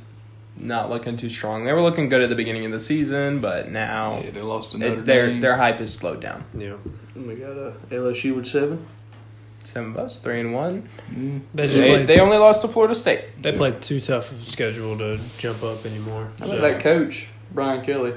Not 0.55 0.89
looking 0.91 1.17
too 1.17 1.29
strong. 1.29 1.65
They 1.65 1.73
were 1.73 1.81
looking 1.81 2.09
good 2.09 2.21
at 2.21 2.29
the 2.29 2.35
beginning 2.35 2.65
of 2.65 2.71
the 2.71 2.79
season, 2.79 3.39
but 3.39 3.71
now 3.71 4.21
Yeah, 4.23 4.29
they 4.31 4.41
lost 4.41 4.71
to 4.71 4.77
Notre 4.77 4.93
it's, 4.93 5.01
their 5.01 5.39
their 5.39 5.57
hype 5.57 5.81
is 5.81 5.91
slowed 5.93 6.21
down. 6.21 6.43
Yeah. 6.55 6.75
And 7.15 7.27
we 7.27 7.35
got 7.35 7.57
uh, 7.57 7.71
LSU 7.89 8.35
with 8.35 8.45
seven. 8.45 8.85
Seven 9.63 9.93
votes, 9.93 10.17
three 10.17 10.41
and 10.41 10.53
one. 10.53 10.87
Mm. 11.09 11.41
They 11.55 11.67
They, 11.67 11.89
played, 11.95 12.07
they 12.07 12.19
only 12.19 12.37
lost 12.37 12.61
to 12.61 12.67
Florida 12.67 12.93
State. 12.93 13.41
they 13.41 13.51
played 13.53 13.81
too 13.81 13.99
tough 14.01 14.31
of 14.31 14.41
a 14.41 14.45
schedule 14.45 14.95
to 14.99 15.19
jump 15.37 15.63
up 15.63 15.85
anymore. 15.85 16.31
How 16.39 16.45
So 16.47 16.57
about 16.57 16.61
that 16.73 16.81
coach, 16.81 17.27
Brian 17.51 17.83
Kelly? 17.83 18.13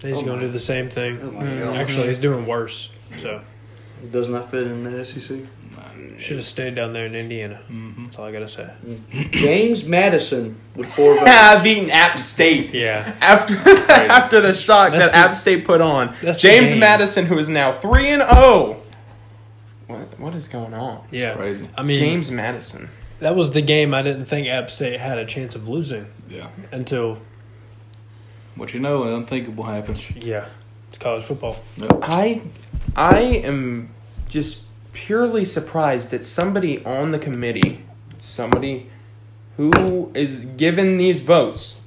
he's 0.00 0.18
Oh 0.18 0.22
going 0.22 0.40
to 0.40 0.46
do 0.46 0.52
the 0.52 0.58
same 0.58 0.86
Oh 0.86 0.90
thing. 0.90 1.34
my 1.34 1.42
Mm. 1.44 1.74
Actually, 1.76 2.08
he's 2.08 2.18
doing 2.18 2.44
worse. 2.46 2.90
So 3.18 3.40
It 4.02 4.10
does 4.10 4.28
not 4.28 4.50
fit 4.50 4.66
in 4.66 4.82
the 4.82 5.04
SEC. 5.04 5.40
Should 6.18 6.36
have 6.36 6.46
stayed 6.46 6.74
down 6.74 6.92
there 6.92 7.06
in 7.06 7.14
Indiana. 7.14 7.60
Mhm. 7.70 8.06
That's 8.06 8.18
all 8.18 8.24
I 8.24 8.32
gotta 8.32 8.48
say. 8.48 8.68
James 9.32 9.84
Madison 9.84 10.56
with 10.74 10.90
four 10.94 11.14
votes. 11.16 11.26
Yeah, 11.26 11.62
beating 11.62 11.90
App 11.90 12.18
State. 12.18 12.72
Yeah. 12.74 13.14
After 13.20 13.54
after 13.90 14.40
the 14.40 14.54
shock 14.54 14.92
That's 14.92 15.06
that 15.06 15.12
the- 15.12 15.30
App 15.30 15.36
State 15.36 15.64
put 15.64 15.80
on, 15.80 16.14
that's 16.22 16.40
the 16.40 16.48
James 16.48 16.70
game. 16.70 16.80
Madison, 16.80 17.26
who 17.26 17.38
is 17.38 17.48
now 17.48 17.78
three 17.80 18.08
and 18.08 18.22
zero. 18.22 18.80
What 19.86 20.18
what 20.20 20.34
is 20.34 20.48
going 20.48 20.74
on? 20.74 21.06
Yeah. 21.10 21.34
Crazy. 21.34 21.68
I 21.76 21.82
mean, 21.82 21.98
James 21.98 22.30
Madison. 22.30 22.88
that 23.20 23.36
was 23.36 23.50
the 23.52 23.62
game 23.62 23.94
I 23.94 24.02
didn't 24.02 24.26
think 24.26 24.48
App 24.48 24.70
State 24.70 24.98
had 25.00 25.18
a 25.18 25.24
chance 25.26 25.54
of 25.54 25.68
losing 25.68 26.06
Yeah. 26.28 26.48
until 26.72 27.18
What 28.56 28.72
you 28.74 28.80
know, 28.80 29.02
unthinkable 29.14 29.64
happens. 29.64 30.10
yeah, 30.16 30.46
it's 30.88 30.98
college 30.98 31.24
football. 31.24 31.56
I 32.02 32.40
I 32.96 33.18
am 33.20 33.90
just 34.28 34.58
purely 34.96 35.44
surprised 35.44 36.10
that 36.10 36.24
somebody 36.24 36.82
on 36.84 37.10
the 37.10 37.18
committee, 37.18 37.84
somebody 38.16 38.88
who 39.58 40.10
is 40.14 40.38
given 40.56 40.96
these 40.96 41.20
votes, 41.20 41.80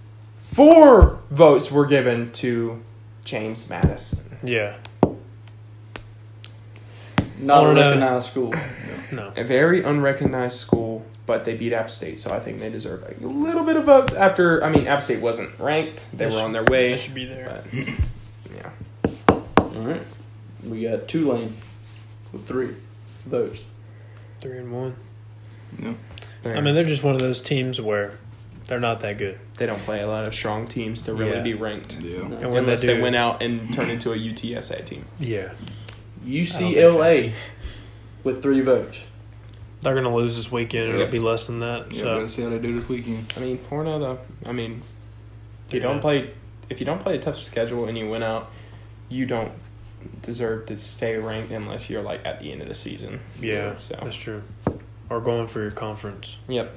four 0.44 1.20
votes 1.32 1.72
were 1.72 1.88
given 1.88 2.32
to 2.34 2.82
James 3.26 3.68
Madison. 3.68 4.38
Yeah. 4.44 4.76
Not 7.40 7.66
a 7.66 7.70
uh, 7.70 7.74
recognized 7.74 8.28
school. 8.30 8.54
No. 9.12 9.34
A 9.36 9.44
very 9.44 9.82
unrecognized 9.82 10.56
school, 10.56 11.04
but 11.26 11.44
they 11.44 11.56
beat 11.58 11.74
App 11.74 11.90
State, 11.90 12.20
so 12.20 12.32
I 12.32 12.40
think 12.40 12.60
they 12.60 12.70
deserve 12.70 13.02
a 13.02 13.26
little 13.26 13.64
bit 13.64 13.76
of 13.76 13.86
votes 13.86 14.14
after. 14.14 14.64
I 14.64 14.70
mean, 14.70 14.86
App 14.86 15.02
State 15.02 15.20
wasn't 15.20 15.58
ranked; 15.60 16.06
they 16.12 16.18
They 16.18 16.26
were 16.28 16.32
should- 16.34 16.44
on 16.44 16.52
their 16.52 16.64
way. 16.66 16.90
They 16.90 16.92
way. 16.92 16.98
should 16.98 17.16
be 17.16 17.26
there. 17.26 17.64
But 17.74 17.74
yeah, 18.56 18.70
All 19.58 19.82
right. 19.82 20.04
We 20.64 20.84
got 20.84 21.08
Tulane 21.08 21.56
with 22.32 22.46
three 22.46 22.76
votes. 23.26 23.60
Three 24.42 24.58
and 24.58 24.72
one. 24.72 24.96
They're- 26.42 26.56
I 26.56 26.62
mean, 26.62 26.74
they're 26.76 26.84
just 26.86 27.04
one 27.04 27.16
of 27.16 27.22
those 27.22 27.42
teams 27.42 27.80
where 27.82 28.14
they're 28.68 28.80
not 28.80 29.02
that 29.02 29.18
good. 29.18 29.38
they 29.58 29.66
don't 29.66 29.80
play 29.82 30.00
a 30.02 30.08
lot 30.08 30.26
of 30.28 30.34
strong 30.34 30.66
teams 30.68 31.02
to 31.04 31.14
really 31.14 31.38
Yeah. 31.38 31.42
be 31.42 31.54
ranked. 31.54 32.00
Yeah. 32.00 32.20
And 32.22 32.52
when 32.52 32.58
unless 32.64 32.82
they 32.82 32.88
they, 32.88 32.96
do, 32.96 33.02
went 33.04 33.16
out 33.16 33.42
and 33.44 33.74
turned 33.74 33.92
into 33.92 34.14
a 34.14 34.16
UTSA 34.18 34.86
team. 34.86 35.06
yeah, 35.20 35.50
UCLA 36.26 37.34
with 38.24 38.42
three 38.42 38.62
votes. 38.62 38.98
they're 39.82 39.96
gonna 39.96 40.14
lose 40.14 40.36
this 40.36 40.52
weekend. 40.52 40.90
Yeah. 40.90 40.96
It'll 40.96 41.08
be 41.12 41.20
less 41.20 41.48
than 41.48 41.60
that. 41.60 41.92
Yeah, 41.92 42.02
so 42.02 42.16
better 42.16 42.28
see 42.28 42.42
how 42.42 42.50
they 42.50 42.60
do 42.60 42.74
this 42.74 42.88
weekend. 42.90 43.34
I 43.38 43.40
mean, 43.42 43.58
four 43.58 43.84
zero 43.86 43.98
though. 44.00 44.20
I 44.46 44.52
mean, 44.52 44.82
if 45.68 45.74
you 45.74 45.80
Yeah. 45.80 45.88
don't 45.88 46.00
play, 46.02 46.32
if 46.70 46.80
you 46.80 46.86
don't 46.86 47.00
play 47.02 47.16
a 47.16 47.20
tough 47.20 47.42
schedule 47.42 47.86
and 47.86 47.98
you 47.98 48.10
win 48.10 48.22
out, 48.24 48.52
you 49.10 49.26
don't 49.26 49.52
deserve 50.22 50.66
to 50.68 50.78
stay 50.78 51.18
ranked 51.18 51.52
unless 51.52 51.90
you're 51.90 52.02
like 52.02 52.26
at 52.26 52.40
the 52.40 52.52
end 52.52 52.62
of 52.62 52.68
the 52.68 52.74
season. 52.74 53.20
yeah, 53.42 53.76
So 53.78 53.98
that's 54.02 54.16
true. 54.16 54.44
Or 55.10 55.20
going 55.22 55.48
for 55.48 55.62
your 55.62 55.72
conference. 55.72 56.38
yep. 56.48 56.76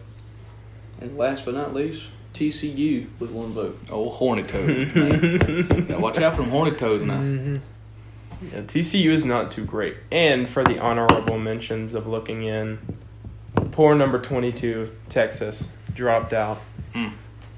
And 1.00 1.18
last 1.18 1.44
but 1.44 1.54
not 1.54 1.74
least, 1.74 2.04
TCU 2.34 3.08
with 3.18 3.30
one 3.32 3.52
vote. 3.52 3.78
Oh, 3.90 4.08
Horned 4.10 4.48
Toad. 4.48 4.68
man. 4.96 5.66
Gotta 5.86 5.98
watch 6.00 6.18
out 6.18 6.36
for 6.36 6.42
them 6.42 6.50
Horned 6.50 6.78
Toads 6.78 7.04
now. 7.04 7.18
Mm-hmm. 7.18 7.56
Yeah, 8.52 8.60
TCU 8.62 9.10
is 9.10 9.24
not 9.24 9.50
too 9.50 9.64
great. 9.64 9.96
And 10.10 10.48
for 10.48 10.64
the 10.64 10.78
honorable 10.78 11.38
mentions 11.38 11.94
of 11.94 12.06
looking 12.06 12.42
in, 12.44 12.78
poor 13.72 13.94
number 13.94 14.18
22, 14.20 14.90
Texas, 15.08 15.68
dropped 15.94 16.32
out 16.32 16.60
Mm. 16.94 17.12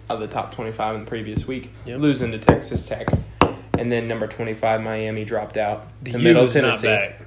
of 0.08 0.20
the 0.20 0.26
top 0.28 0.54
25 0.54 0.94
in 0.96 1.00
the 1.04 1.08
previous 1.08 1.46
week, 1.46 1.70
Yep. 1.86 2.00
losing 2.00 2.30
to 2.32 2.38
Texas 2.38 2.86
Tech. 2.86 3.08
And 3.78 3.90
then 3.90 4.06
number 4.08 4.26
25, 4.26 4.82
Miami, 4.82 5.24
dropped 5.24 5.56
out 5.56 5.86
The 6.02 6.12
to 6.12 6.18
U 6.18 6.24
Middle 6.24 6.44
is 6.44 6.54
not 6.54 6.62
Tennessee. 6.80 6.86
back. 6.88 7.20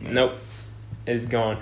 Nope, 0.00 0.32
is 1.06 1.26
gone. 1.26 1.58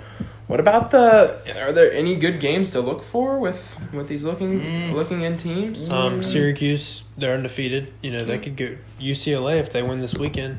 What 0.47 0.59
about 0.59 0.91
the? 0.91 1.37
Are 1.59 1.71
there 1.71 1.91
any 1.91 2.15
good 2.15 2.39
games 2.39 2.71
to 2.71 2.81
look 2.81 3.03
for 3.03 3.39
with 3.39 3.77
with 3.93 4.07
these 4.07 4.23
looking 4.23 4.59
Mm. 4.59 4.93
looking 4.93 5.21
in 5.21 5.37
teams? 5.37 5.89
Um, 5.91 6.21
Syracuse, 6.21 7.03
they're 7.17 7.33
undefeated. 7.33 7.93
You 8.01 8.11
know, 8.11 8.25
they 8.25 8.37
could 8.39 8.57
go 8.57 8.75
UCLA 8.99 9.59
if 9.59 9.69
they 9.69 9.81
win 9.81 10.01
this 10.01 10.13
weekend. 10.15 10.57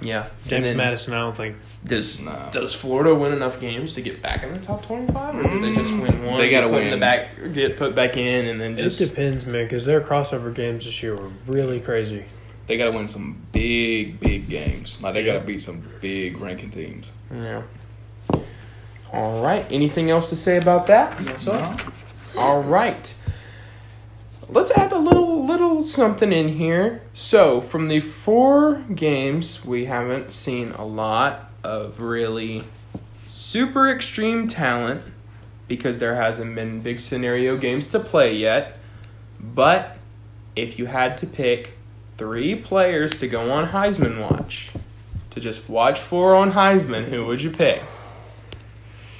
yeah, 0.00 0.26
James 0.46 0.64
then 0.66 0.76
Madison, 0.76 1.14
I 1.14 1.18
don't 1.20 1.36
think. 1.36 1.56
Does 1.84 2.20
No. 2.20 2.48
does 2.52 2.74
Florida 2.74 3.12
win 3.14 3.32
enough 3.32 3.58
games 3.60 3.94
to 3.94 4.02
get 4.02 4.22
back 4.22 4.44
in 4.44 4.52
the 4.52 4.60
top 4.60 4.86
twenty 4.86 5.12
five, 5.12 5.34
or 5.34 5.42
do 5.50 5.60
they 5.60 5.72
just 5.72 5.92
win 5.92 6.24
one? 6.24 6.38
They 6.38 6.48
gotta 6.50 6.66
get 6.68 6.72
put 6.72 6.82
in 6.82 6.84
win. 6.84 6.90
the 6.90 6.98
back, 6.98 7.28
get 7.52 7.76
put 7.76 7.94
back 7.96 8.16
in, 8.16 8.46
and 8.46 8.60
then 8.60 8.78
It 8.78 8.96
depends, 8.96 9.44
man, 9.46 9.64
because 9.64 9.84
their 9.84 10.00
crossover 10.00 10.54
games 10.54 10.84
this 10.84 11.02
year 11.02 11.16
were 11.16 11.30
really 11.46 11.80
crazy. 11.80 12.24
They 12.66 12.76
gotta 12.78 12.96
win 12.96 13.08
some 13.08 13.36
big, 13.52 14.18
big 14.20 14.48
games. 14.48 14.98
Like 15.02 15.14
they 15.14 15.22
Yeah. 15.24 15.34
gotta 15.34 15.44
beat 15.44 15.60
some 15.60 15.84
big 16.00 16.38
ranking 16.40 16.70
teams. 16.70 17.10
yeah. 17.32 17.62
All 19.12 19.42
right. 19.44 19.66
Anything 19.70 20.10
else 20.10 20.28
to 20.30 20.36
say 20.36 20.56
about 20.56 20.86
that? 20.88 21.16
That's. 21.18 21.46
No? 21.46 21.76
All 22.36 22.62
right. 22.62 23.14
Let's 24.48 24.70
add 24.72 24.92
a 24.92 24.98
little 24.98 25.46
little 25.46 25.86
something 25.86 26.32
in 26.32 26.48
here. 26.48 27.02
So, 27.12 27.60
from 27.60 27.88
the 27.88 28.00
four 28.00 28.76
games, 28.94 29.64
we 29.64 29.84
haven't 29.84 30.32
seen 30.32 30.72
a 30.72 30.84
lot 30.84 31.50
of 31.62 32.00
really 32.00 32.64
super 33.28 33.88
extreme 33.88 34.48
talent 34.48 35.02
because 35.68 35.98
there 35.98 36.16
hasn't 36.16 36.54
been 36.54 36.80
big 36.80 36.98
scenario 37.00 37.56
games 37.56 37.88
to 37.90 38.00
play 38.00 38.34
yet. 38.34 38.76
But 39.40 39.96
if 40.56 40.78
you 40.78 40.86
had 40.86 41.16
to 41.18 41.26
pick 41.26 41.73
three 42.16 42.54
players 42.54 43.18
to 43.18 43.28
go 43.28 43.50
on 43.52 43.68
Heisman 43.68 44.20
watch, 44.20 44.70
to 45.30 45.40
just 45.40 45.68
watch 45.68 46.00
for 46.00 46.34
on 46.34 46.52
Heisman, 46.52 47.04
who 47.04 47.26
would 47.26 47.42
you 47.42 47.50
pick? 47.50 47.82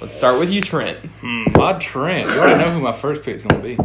Let's 0.01 0.13
start 0.13 0.39
with 0.39 0.49
you, 0.49 0.61
Trent. 0.61 0.99
Hmm, 1.21 1.45
my 1.53 1.73
Trent. 1.79 2.29
You 2.29 2.35
already 2.37 2.59
know 2.63 2.71
who 2.73 2.81
my 2.81 2.91
first 2.91 3.23
pick 3.23 3.35
is 3.37 3.43
gonna 3.43 3.61
be. 3.63 3.77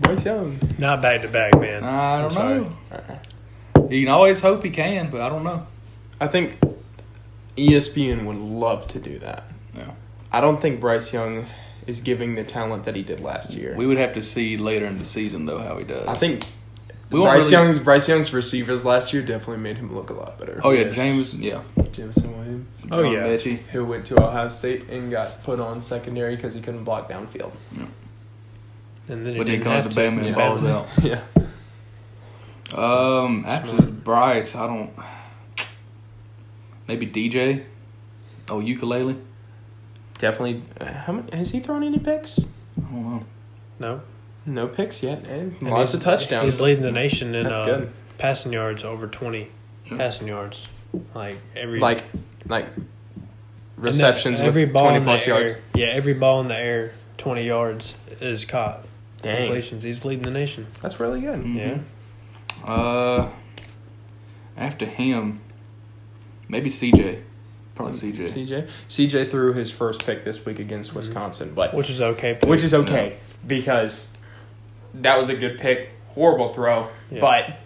Bryce 0.00 0.24
Young. 0.24 0.58
Not 0.78 1.02
back 1.02 1.22
to 1.22 1.28
back, 1.28 1.58
man. 1.60 1.84
I 1.84 2.14
I'm 2.16 2.20
don't 2.22 2.30
sorry. 2.30 2.60
know. 2.60 3.88
You 3.90 4.04
can 4.04 4.12
always 4.12 4.40
hope 4.40 4.64
he 4.64 4.70
can, 4.70 5.10
but 5.10 5.20
I 5.20 5.28
don't 5.28 5.44
know. 5.44 5.66
I 6.20 6.26
think 6.26 6.58
ESPN 7.56 8.24
would 8.24 8.36
love 8.36 8.88
to 8.88 8.98
do 8.98 9.18
that. 9.18 9.44
Yeah. 9.76 9.90
I 10.32 10.40
don't 10.40 10.60
think 10.60 10.80
Bryce 10.80 11.12
Young 11.12 11.46
is 11.86 12.00
giving 12.00 12.34
the 12.34 12.44
talent 12.44 12.84
that 12.86 12.96
he 12.96 13.02
did 13.02 13.20
last 13.20 13.52
year. 13.52 13.74
We 13.76 13.86
would 13.86 13.98
have 13.98 14.14
to 14.14 14.22
see 14.22 14.56
later 14.56 14.86
in 14.86 14.98
the 14.98 15.04
season 15.04 15.44
though 15.46 15.58
how 15.58 15.76
he 15.78 15.84
does. 15.84 16.06
I 16.08 16.14
think 16.14 16.42
we 17.12 17.20
Bryce 17.20 17.42
really- 17.42 17.52
Young's 17.52 17.78
Bryce 17.78 18.08
Young's 18.08 18.32
receivers 18.32 18.84
last 18.84 19.12
year 19.12 19.22
definitely 19.22 19.58
made 19.58 19.76
him 19.78 19.94
look 19.94 20.10
a 20.10 20.14
lot 20.14 20.38
better. 20.38 20.60
Oh 20.64 20.70
yeah, 20.70 20.90
James. 20.90 21.34
Yeah. 21.34 21.62
Jameson 21.92 22.36
Williams, 22.38 22.66
Oh, 22.90 23.02
John 23.02 23.12
yeah. 23.12 23.24
Metchie. 23.24 23.58
who 23.70 23.84
went 23.84 24.06
to 24.06 24.22
Ohio 24.22 24.48
State 24.48 24.88
and 24.88 25.10
got 25.10 25.42
put 25.44 25.60
on 25.60 25.82
secondary 25.82 26.36
because 26.36 26.54
he 26.54 26.60
couldn't 26.62 26.84
block 26.84 27.10
downfield. 27.10 27.52
Yeah. 27.72 27.84
And 29.08 29.26
then 29.26 29.32
he 29.34 29.38
But 29.38 29.46
then 29.46 29.58
didn't 29.58 29.62
comes 29.64 29.82
have 29.84 29.94
the 29.94 30.00
to. 30.02 30.08
Bama 30.10 30.18
and 30.18 30.26
Yeah. 30.28 30.34
balls 30.34 30.62
out. 30.64 30.88
yeah. 31.02 31.20
Um, 32.74 33.44
after 33.46 33.68
Smart. 33.76 34.04
Bryce, 34.04 34.54
I 34.54 34.66
don't. 34.66 34.90
Maybe 36.88 37.06
DJ. 37.06 37.64
Oh, 38.48 38.60
Uiagalelei. 38.60 39.20
Definitely. 40.18 40.62
uh, 40.80 40.86
How 40.92 41.12
many, 41.12 41.36
has 41.36 41.50
he 41.50 41.60
thrown 41.60 41.82
any 41.82 41.98
picks? 41.98 42.38
I 42.38 42.80
don't 42.80 43.04
know. 43.04 43.24
No. 43.78 44.00
No 44.44 44.66
picks 44.66 45.02
yet. 45.02 45.26
And 45.26 45.54
And 45.60 45.70
lots 45.70 45.92
he's- 45.92 45.94
of 45.94 46.02
touchdowns. 46.02 46.44
He's 46.44 46.60
leading 46.60 46.82
the 46.82 46.92
nation 46.92 47.34
in 47.34 47.46
uh, 47.46 47.86
passing 48.18 48.52
yards 48.52 48.82
over 48.84 49.06
20 49.06 49.48
Yeah. 49.86 49.96
passing 49.96 50.28
yards. 50.28 50.66
Like 51.14 51.38
every 51.56 51.78
like 51.80 52.04
like 52.46 52.66
and 52.76 52.86
receptions 53.76 54.40
every 54.40 54.64
with 54.64 54.74
ball 54.74 54.82
twenty 54.84 54.98
in 54.98 55.04
plus 55.04 55.24
the 55.24 55.30
air, 55.30 55.38
yards. 55.38 55.58
Yeah, 55.74 55.86
every 55.86 56.12
ball 56.12 56.40
in 56.42 56.48
the 56.48 56.56
air, 56.56 56.92
20 57.18 57.44
yards 57.46 57.94
is 58.20 58.44
caught. 58.44 58.84
Dang. 59.22 59.46
completions. 59.46 59.84
He's 59.84 60.04
leading 60.04 60.24
the 60.24 60.30
nation. 60.32 60.66
That's 60.82 60.98
really 60.98 61.20
good. 61.20 61.40
Mhm. 61.40 61.56
Yeah. 61.56 62.68
Uh, 62.70 63.30
after 64.56 64.84
him, 64.84 65.40
maybe 66.48 66.68
CJ. 66.68 67.20
Probably 67.76 67.94
CJ. 67.94 68.28
CJ. 68.28 68.68
CJ 68.88 69.30
threw 69.30 69.52
his 69.54 69.70
first 69.70 70.04
pick 70.04 70.24
this 70.24 70.44
week 70.44 70.58
against 70.58 70.94
Wisconsin, 70.94 71.52
but 71.54 71.72
Which 71.72 71.88
is 71.88 72.02
okay. 72.02 72.34
pick. 72.34 72.48
which 72.50 72.62
is 72.64 72.74
okay 72.74 73.14
because 73.46 74.08
that 74.94 75.18
was 75.18 75.28
a 75.28 75.34
good 75.34 75.58
pick. 75.58 75.90
Horrible 76.08 76.48
throw, 76.48 76.88
Yeah. 77.10 77.20
but 77.20 77.56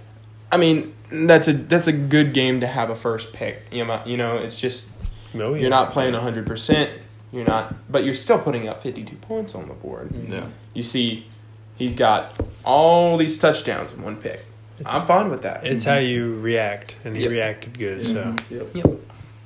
I 0.53 0.57
mean 0.57 0.95
that's 1.11 1.49
a 1.49 1.53
that's 1.53 1.87
a 1.87 1.93
good 1.93 2.33
game 2.33 2.61
to 2.61 2.67
have 2.67 2.91
a 2.91 2.97
first 2.97 3.33
pick. 3.33 3.63
You 3.71 3.85
know, 3.85 4.03
you 4.07 4.17
know 4.17 4.37
it's 4.39 4.61
just 4.61 4.91
Oh, 5.35 5.55
yeah. 5.55 5.61
you're 5.63 5.71
not 5.71 5.91
playing 5.91 6.15
hundred 6.15 6.47
percent. 6.47 6.91
You're 7.33 7.45
not, 7.45 7.75
but 7.91 8.05
you're 8.05 8.15
still 8.15 8.39
putting 8.39 8.69
up 8.69 8.83
52 8.83 9.17
points 9.17 9.55
on 9.55 9.69
the 9.69 9.75
board. 9.75 10.15
Yeah. 10.29 10.47
You 10.75 10.83
see, 10.85 11.27
he's 11.75 11.93
got 11.93 12.33
all 12.65 13.19
these 13.19 13.37
touchdowns 13.37 13.93
in 13.93 14.01
one 14.03 14.17
pick. 14.17 14.45
I'm 14.87 15.07
fine 15.07 15.29
with 15.29 15.43
that. 15.43 15.67
It's 15.67 15.85
how 15.85 15.97
you 15.99 16.39
react, 16.41 16.97
and 17.05 17.17
he 17.17 17.23
Yep. 17.25 17.31
reacted 17.31 17.79
good. 17.79 18.07
So 18.07 18.37
Yep. 18.49 18.75
Yep. 18.75 18.87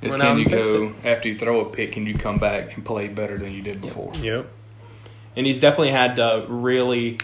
It's 0.03 0.15
can 0.15 0.37
you 0.37 0.43
and 0.43 0.51
fixed 0.51 0.71
go 0.71 0.93
after 1.03 1.27
you 1.29 1.37
throw 1.37 1.61
a 1.61 1.65
pick? 1.65 1.91
Can 1.93 2.05
you 2.05 2.13
come 2.15 2.37
back 2.37 2.75
and 2.75 2.85
play 2.85 3.07
better 3.07 3.37
than 3.37 3.51
you 3.51 3.61
did 3.61 3.81
before? 3.81 4.13
yep. 4.21 4.45
And 5.35 5.45
he's 5.45 5.59
definitely 5.59 5.91
had 5.91 6.15
to 6.17 6.45
really 6.47 7.17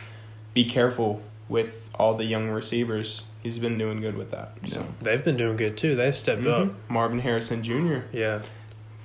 be 0.57 0.65
careful 0.65 1.21
with 1.47 1.87
all 1.93 2.15
the 2.15 2.25
young 2.25 2.49
receivers. 2.49 3.21
He's 3.43 3.59
been 3.59 3.77
doing 3.77 4.01
good 4.01 4.17
with 4.17 4.31
that. 4.31 4.57
So 4.65 4.83
They've 5.03 5.23
been 5.23 5.37
doing 5.37 5.55
good 5.55 5.77
too. 5.77 5.95
They've 5.95 6.15
stepped 6.15 6.41
Mhm. 6.41 6.69
up. 6.69 6.73
Marvin 6.89 7.19
Harrison 7.19 7.61
Jr. 7.61 7.99
Yeah. 8.11 8.39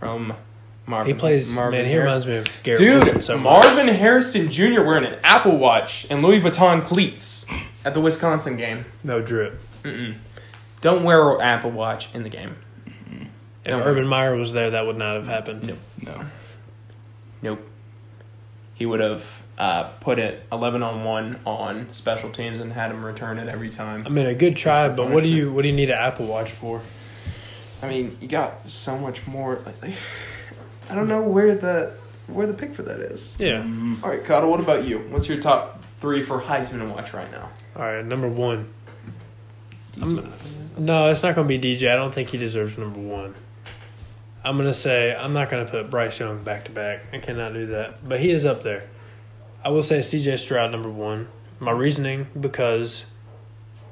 from 0.00 0.32
Marvin. 0.86 1.12
He 1.14 1.18
plays. 1.20 1.55
Marvin 1.55 1.78
man, 1.80 1.84
he 1.84 1.92
Harrison. 1.92 2.30
reminds 2.30 2.46
me 2.48 2.53
of 2.57 2.62
Garrett 2.62 2.78
Dude, 2.80 3.03
Wilson 3.03 3.20
so. 3.20 3.38
Marvin 3.38 3.88
Harrison 3.88 4.48
Jr. 4.50 4.82
wearing 4.82 5.05
an 5.05 5.16
Apple 5.22 5.59
Watch 5.59 6.07
and 6.09 6.22
Louis 6.22 6.40
Vuitton 6.40 6.82
cleats 6.82 7.44
at 7.84 7.92
the 7.92 8.00
Wisconsin 8.00 8.57
game. 8.57 8.86
No 9.05 9.20
drip. 9.20 9.61
Mm-mm. 9.84 10.14
Don't 10.80 11.05
wear 11.05 11.32
an 11.34 11.40
Apple 11.42 11.70
Watch 11.70 12.09
in 12.14 12.22
the 12.22 12.30
game. 12.30 12.57
If 13.64 13.70
Don't 13.72 13.82
Urban 13.82 13.94
worry. 13.96 14.07
Meyer 14.07 14.34
was 14.36 14.55
there, 14.55 14.70
that 14.70 14.86
would 14.86 14.96
not 14.96 15.16
have 15.16 15.26
happened. 15.28 15.62
Nope. 15.64 15.78
No. 16.00 16.24
Nope. 17.42 17.61
He 18.74 18.86
would 18.86 19.00
have 19.00 19.24
uh, 19.59 19.84
put 20.00 20.18
it 20.18 20.44
11 20.50 20.82
on 20.82 21.05
1 21.05 21.40
on 21.44 21.92
special 21.92 22.30
teams 22.30 22.61
and 22.61 22.72
had 22.72 22.90
him 22.90 23.05
return 23.05 23.38
it 23.38 23.48
every 23.48 23.70
time. 23.70 24.00
I 24.00 24.05
time. 24.05 24.14
mean, 24.14 24.26
a 24.26 24.34
good 24.34 24.57
try, 24.57 24.88
but 24.88 25.11
what 25.11 25.22
do 25.22 25.28
you 25.28 25.53
what 25.53 25.62
do 25.62 25.68
you 25.68 25.74
need 25.74 25.90
an 25.90 25.98
Apple 25.98 26.26
Watch 26.26 26.50
for? 26.50 26.80
I 27.82 27.88
mean, 27.88 28.16
you 28.20 28.28
got 28.28 28.68
so 28.68 28.96
much 28.96 29.26
more. 29.26 29.61
Like, 29.82 29.94
I 30.88 30.94
don't 30.94 31.09
know 31.09 31.22
where 31.22 31.55
the 31.55 31.94
where 32.28 32.46
the 32.46 32.55
pick 32.55 32.74
for 32.74 32.82
that 32.82 33.00
is. 33.00 33.36
Yeah. 33.38 33.59
All 34.03 34.11
right, 34.11 34.24
Cotto, 34.24 34.48
what 34.48 34.61
about 34.61 34.84
you? 34.84 35.00
What's 35.11 35.28
your 35.28 35.40
top 35.40 35.82
three 35.98 36.22
for 36.22 36.40
Heisman 36.40 36.94
watch 36.94 37.12
right 37.12 37.30
now? 37.30 37.50
All 37.76 37.82
right, 37.82 38.05
number 38.05 38.28
one. 38.28 38.72
I'm, 40.00 40.32
no, 40.78 41.09
it's 41.09 41.22
not 41.22 41.34
going 41.34 41.46
to 41.46 41.59
be 41.59 41.76
DJ. 41.76 41.92
I 41.92 41.96
don't 41.96 42.14
think 42.14 42.30
he 42.30 42.38
deserves 42.38 42.78
number 42.78 43.00
one. 43.00 43.34
I'm 44.44 44.57
going 44.57 44.68
to 44.68 44.74
say 44.74 45.14
I'm 45.14 45.32
not 45.32 45.50
going 45.50 45.64
to 45.64 45.70
put 45.70 45.90
Bryce 45.90 46.18
Young 46.18 46.42
back 46.42 46.64
to 46.64 46.70
back. 46.70 47.03
I 47.12 47.18
cannot 47.18 47.53
do 47.53 47.66
that, 47.66 48.09
but 48.09 48.20
he 48.20 48.30
is 48.30 48.46
up 48.46 48.62
there. 48.62 48.88
I 49.64 49.68
will 49.68 49.82
say 49.82 50.02
C.J. 50.02 50.36
Stroud 50.38 50.72
number 50.72 50.90
one. 50.90 51.28
My 51.60 51.70
reasoning 51.70 52.26
because 52.38 53.04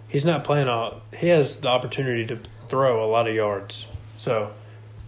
he's 0.08 0.24
not 0.24 0.42
playing 0.42 0.68
all. 0.68 1.02
He 1.16 1.28
has 1.28 1.58
the 1.58 1.68
opportunity 1.68 2.26
to 2.26 2.40
throw 2.68 3.04
a 3.04 3.06
lot 3.06 3.28
of 3.28 3.34
yards. 3.34 3.86
So, 4.16 4.52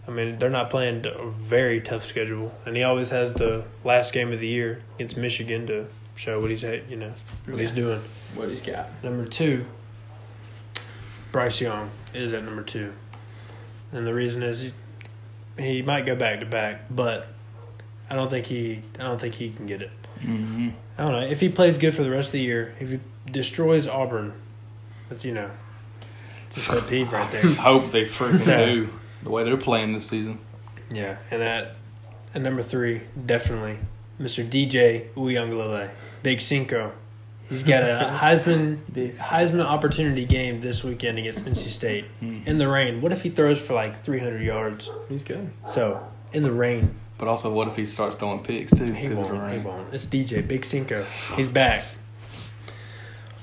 I 0.06 0.10
mean, 0.12 0.38
they're 0.38 0.50
not 0.50 0.70
playing 0.70 1.04
a 1.06 1.26
very 1.26 1.80
tough 1.80 2.04
schedule, 2.04 2.54
and 2.64 2.76
he 2.76 2.82
always 2.82 3.10
has 3.10 3.32
the 3.32 3.64
last 3.84 4.12
game 4.12 4.32
of 4.32 4.38
the 4.38 4.46
year 4.46 4.82
against 4.94 5.16
Michigan 5.16 5.66
to 5.66 5.86
show 6.14 6.40
what 6.40 6.50
he's 6.50 6.62
you 6.62 6.96
know 6.96 7.12
what 7.46 7.58
he's 7.58 7.72
doing. 7.72 8.00
What 8.34 8.48
he's 8.48 8.62
got? 8.62 8.88
Number 9.02 9.26
two, 9.26 9.66
Bryce 11.32 11.60
Young 11.60 11.90
is 12.14 12.32
at 12.32 12.44
number 12.44 12.62
two, 12.62 12.92
and 13.90 14.06
the 14.06 14.14
reason 14.14 14.42
is 14.42 14.60
he, 14.60 14.72
he 15.58 15.82
might 15.82 16.06
go 16.06 16.14
back 16.14 16.40
to 16.40 16.46
back, 16.46 16.82
but 16.90 17.28
I 18.08 18.14
don't 18.14 18.30
think 18.30 18.46
he 18.46 18.82
I 18.98 19.04
don't 19.04 19.20
think 19.20 19.34
he 19.34 19.50
can 19.50 19.66
get 19.66 19.82
it. 19.82 19.90
Mhm. 20.22 20.72
I 20.98 21.04
don't 21.04 21.12
know 21.12 21.26
if 21.26 21.40
he 21.40 21.48
plays 21.48 21.78
good 21.78 21.94
for 21.94 22.02
the 22.02 22.10
rest 22.10 22.28
of 22.28 22.32
the 22.32 22.40
year. 22.40 22.74
If 22.80 22.90
he 22.90 23.00
destroys 23.30 23.86
Auburn, 23.86 24.32
that's 25.08 25.24
you 25.24 25.32
know, 25.32 25.50
it's 26.46 26.66
a 26.68 26.70
pet 26.80 26.88
peeve 26.88 27.12
right 27.12 27.26
I 27.28 27.30
there. 27.30 27.54
hope 27.60 27.90
they 27.92 28.02
freaking 28.04 28.38
So- 28.38 28.66
do 28.66 28.88
the 29.22 29.30
way 29.30 29.44
they're 29.44 29.56
playing 29.56 29.92
this 29.92 30.06
season. 30.08 30.38
Yeah, 30.90 31.16
and 31.30 31.42
at 31.42 31.76
at 32.34 32.42
number 32.42 32.62
three, 32.62 33.02
definitely 33.26 33.78
Mr. 34.20 34.48
DJ 34.48 35.06
Uiagalelei, 35.16 35.90
Big 36.22 36.40
Cinco. 36.40 36.92
He's 37.48 37.62
got 37.62 37.82
a 37.82 38.10
Heisman 38.20 38.80
Big 38.92 39.16
Heisman 39.16 39.60
opportunity 39.64 40.24
game 40.24 40.60
this 40.60 40.82
weekend 40.84 41.18
against 41.18 41.44
NC 41.44 41.68
State 41.68 42.04
Hmm. 42.20 42.40
in 42.46 42.56
the 42.58 42.68
rain. 42.68 43.00
What 43.00 43.12
if 43.12 43.22
he 43.22 43.30
throws 43.30 43.60
for 43.60 43.74
like 43.74 44.02
300 44.04 44.42
yards? 44.42 44.88
He's 45.08 45.24
good. 45.24 45.50
So 45.66 46.06
in 46.32 46.42
the 46.42 46.52
rain, 46.52 46.94
But 47.22 47.28
also, 47.28 47.52
what 47.52 47.68
if 47.68 47.76
he 47.76 47.86
starts 47.86 48.16
throwing 48.16 48.40
picks 48.40 48.72
too? 48.72 48.82
he 48.82 49.06
because 49.06 49.20
of 49.20 49.28
the 49.28 49.34
won't. 49.34 49.52
He 49.52 49.58
won't. 49.60 49.94
It's 49.94 50.06
DJ 50.06 50.44
Big 50.44 50.64
Cinco. 50.64 51.04
He's 51.36 51.48
back. 51.62 51.84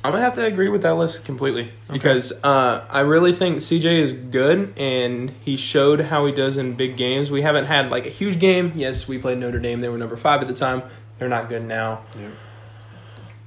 I'm 0.04 0.12
gonna 0.12 0.20
have 0.20 0.34
to 0.34 0.44
agree 0.44 0.68
with 0.68 0.82
that 0.82 0.96
list 0.96 1.24
completely 1.24 1.72
because 1.90 2.34
uh, 2.44 2.86
I 2.90 3.00
really 3.00 3.32
think 3.32 3.60
CJ 3.60 3.86
is 3.86 4.12
good 4.12 4.78
and 4.78 5.30
he 5.30 5.56
showed 5.56 6.02
how 6.02 6.26
he 6.26 6.34
does 6.34 6.58
in 6.58 6.74
big 6.74 6.98
games. 6.98 7.32
We 7.32 7.42
haven't 7.42 7.68
had 7.68 7.90
like 7.90 8.06
a 8.06 8.10
huge 8.10 8.38
game. 8.38 8.74
Yes, 8.76 9.08
we 9.08 9.18
played 9.18 9.38
Notre 9.38 9.60
Dame. 9.60 9.80
They 9.80 9.88
were 9.88 9.98
number 9.98 10.18
five 10.18 10.42
at 10.42 10.50
the 10.50 10.54
time. 10.54 10.84
They're 11.18 11.30
not 11.30 11.48
good 11.48 11.64
now. 11.64 12.02
Yeah. 12.20 12.32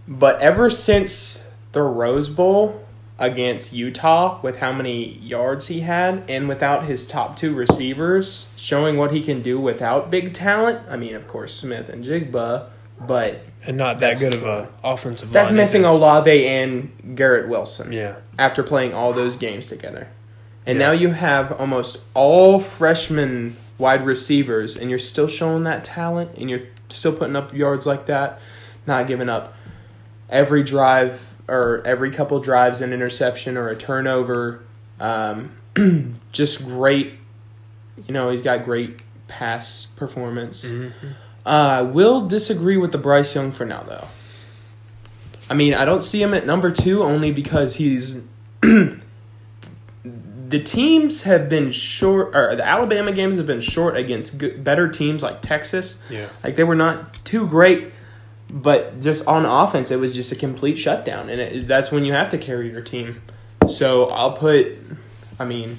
But 0.08 0.40
ever 0.40 0.70
since 0.70 1.44
the 1.72 1.82
Rose 1.82 2.30
Bowl 2.30 2.82
against 3.22 3.72
Utah, 3.72 4.40
with 4.42 4.58
how 4.58 4.72
many 4.72 5.16
yards 5.18 5.68
he 5.68 5.80
had 5.80 6.24
and 6.28 6.48
without 6.48 6.84
his 6.84 7.06
top 7.06 7.36
two 7.36 7.54
receivers, 7.54 8.46
showing 8.56 8.96
what 8.96 9.12
he 9.12 9.22
can 9.22 9.42
do 9.42 9.58
without 9.60 10.10
big 10.10 10.34
talent. 10.34 10.80
I 10.90 10.96
mean, 10.96 11.14
of 11.14 11.28
course, 11.28 11.54
Smith-Njigba, 11.54 12.66
but 13.06 13.44
And 13.64 13.76
not 13.76 14.00
that 14.00 14.18
good 14.18 14.34
of 14.34 14.40
true. 14.40 14.50
a 14.50 14.68
offensive. 14.84 15.30
that's 15.32 15.50
line 15.50 15.56
missing. 15.56 15.84
Olave 15.84 16.46
and 16.46 16.90
Garrett 17.14 17.48
Wilson 17.48 17.92
Yeah. 17.92 18.14
after 18.38 18.62
playing 18.64 18.92
all 18.92 19.12
those 19.12 19.36
games 19.36 19.68
together. 19.68 20.08
And 20.66 20.78
Yeah. 20.78 20.86
now 20.86 20.92
you 20.92 21.10
have 21.10 21.52
almost 21.52 21.98
all 22.14 22.58
freshman 22.58 23.56
wide 23.78 24.04
receivers, 24.04 24.76
and 24.76 24.90
you're 24.90 24.98
still 24.98 25.28
showing 25.28 25.62
that 25.64 25.84
talent, 25.84 26.30
and 26.38 26.50
you're 26.50 26.60
still 26.88 27.12
putting 27.12 27.36
up 27.36 27.54
yards 27.54 27.86
like 27.86 28.06
that, 28.06 28.40
not 28.86 29.06
giving 29.06 29.28
up 29.28 29.54
every 30.28 30.62
drive 30.62 31.20
or 31.48 31.82
every 31.84 32.10
couple 32.10 32.38
drives 32.40 32.80
an 32.80 32.92
interception 32.92 33.56
or 33.56 33.68
a 33.68 33.76
turnover. 33.76 34.62
Um, 35.00 35.56
just 36.32 36.64
great. 36.64 37.14
You 38.06 38.14
know, 38.14 38.30
he's 38.30 38.42
got 38.42 38.64
great 38.64 39.00
pass 39.28 39.86
performance. 39.96 40.64
Mhm. 40.66 40.92
Uh, 41.44 41.48
I 41.48 41.82
will 41.82 42.26
disagree 42.26 42.76
with 42.76 42.92
the 42.92 42.98
Bryce 42.98 43.34
Young 43.34 43.50
for 43.52 43.64
now, 43.64 43.82
though. 43.82 44.06
I 45.50 45.54
mean, 45.54 45.74
I 45.74 45.84
don't 45.84 46.02
see 46.02 46.22
him 46.22 46.34
at 46.34 46.46
number 46.46 46.70
two 46.70 47.02
only 47.02 47.32
because 47.32 47.74
he's. 47.74 48.20
the 48.62 50.58
teams 50.62 51.22
have 51.22 51.48
been 51.48 51.72
short, 51.72 52.34
or 52.36 52.54
the 52.56 52.66
Alabama 52.66 53.10
games 53.12 53.36
have 53.38 53.46
been 53.46 53.60
short 53.60 53.96
against 53.96 54.38
good, 54.38 54.62
better 54.62 54.88
teams 54.88 55.22
like 55.22 55.40
Texas. 55.42 55.96
Yeah. 56.10 56.28
Like 56.44 56.56
they 56.56 56.64
were 56.64 56.74
not 56.74 57.24
too 57.24 57.46
great, 57.46 57.92
but 58.52 59.00
just 59.00 59.26
on 59.26 59.46
offense, 59.46 59.90
it 59.90 59.96
was 59.98 60.14
just 60.14 60.30
a 60.30 60.36
complete 60.36 60.76
shutdown, 60.78 61.28
and 61.30 61.40
it, 61.40 61.66
that's 61.66 61.90
when 61.90 62.04
you 62.04 62.12
have 62.12 62.28
to 62.30 62.38
carry 62.38 62.70
your 62.70 62.82
team. 62.82 63.22
So 63.66 64.06
I'll 64.06 64.32
put, 64.32 64.76
I 65.38 65.44
mean, 65.44 65.78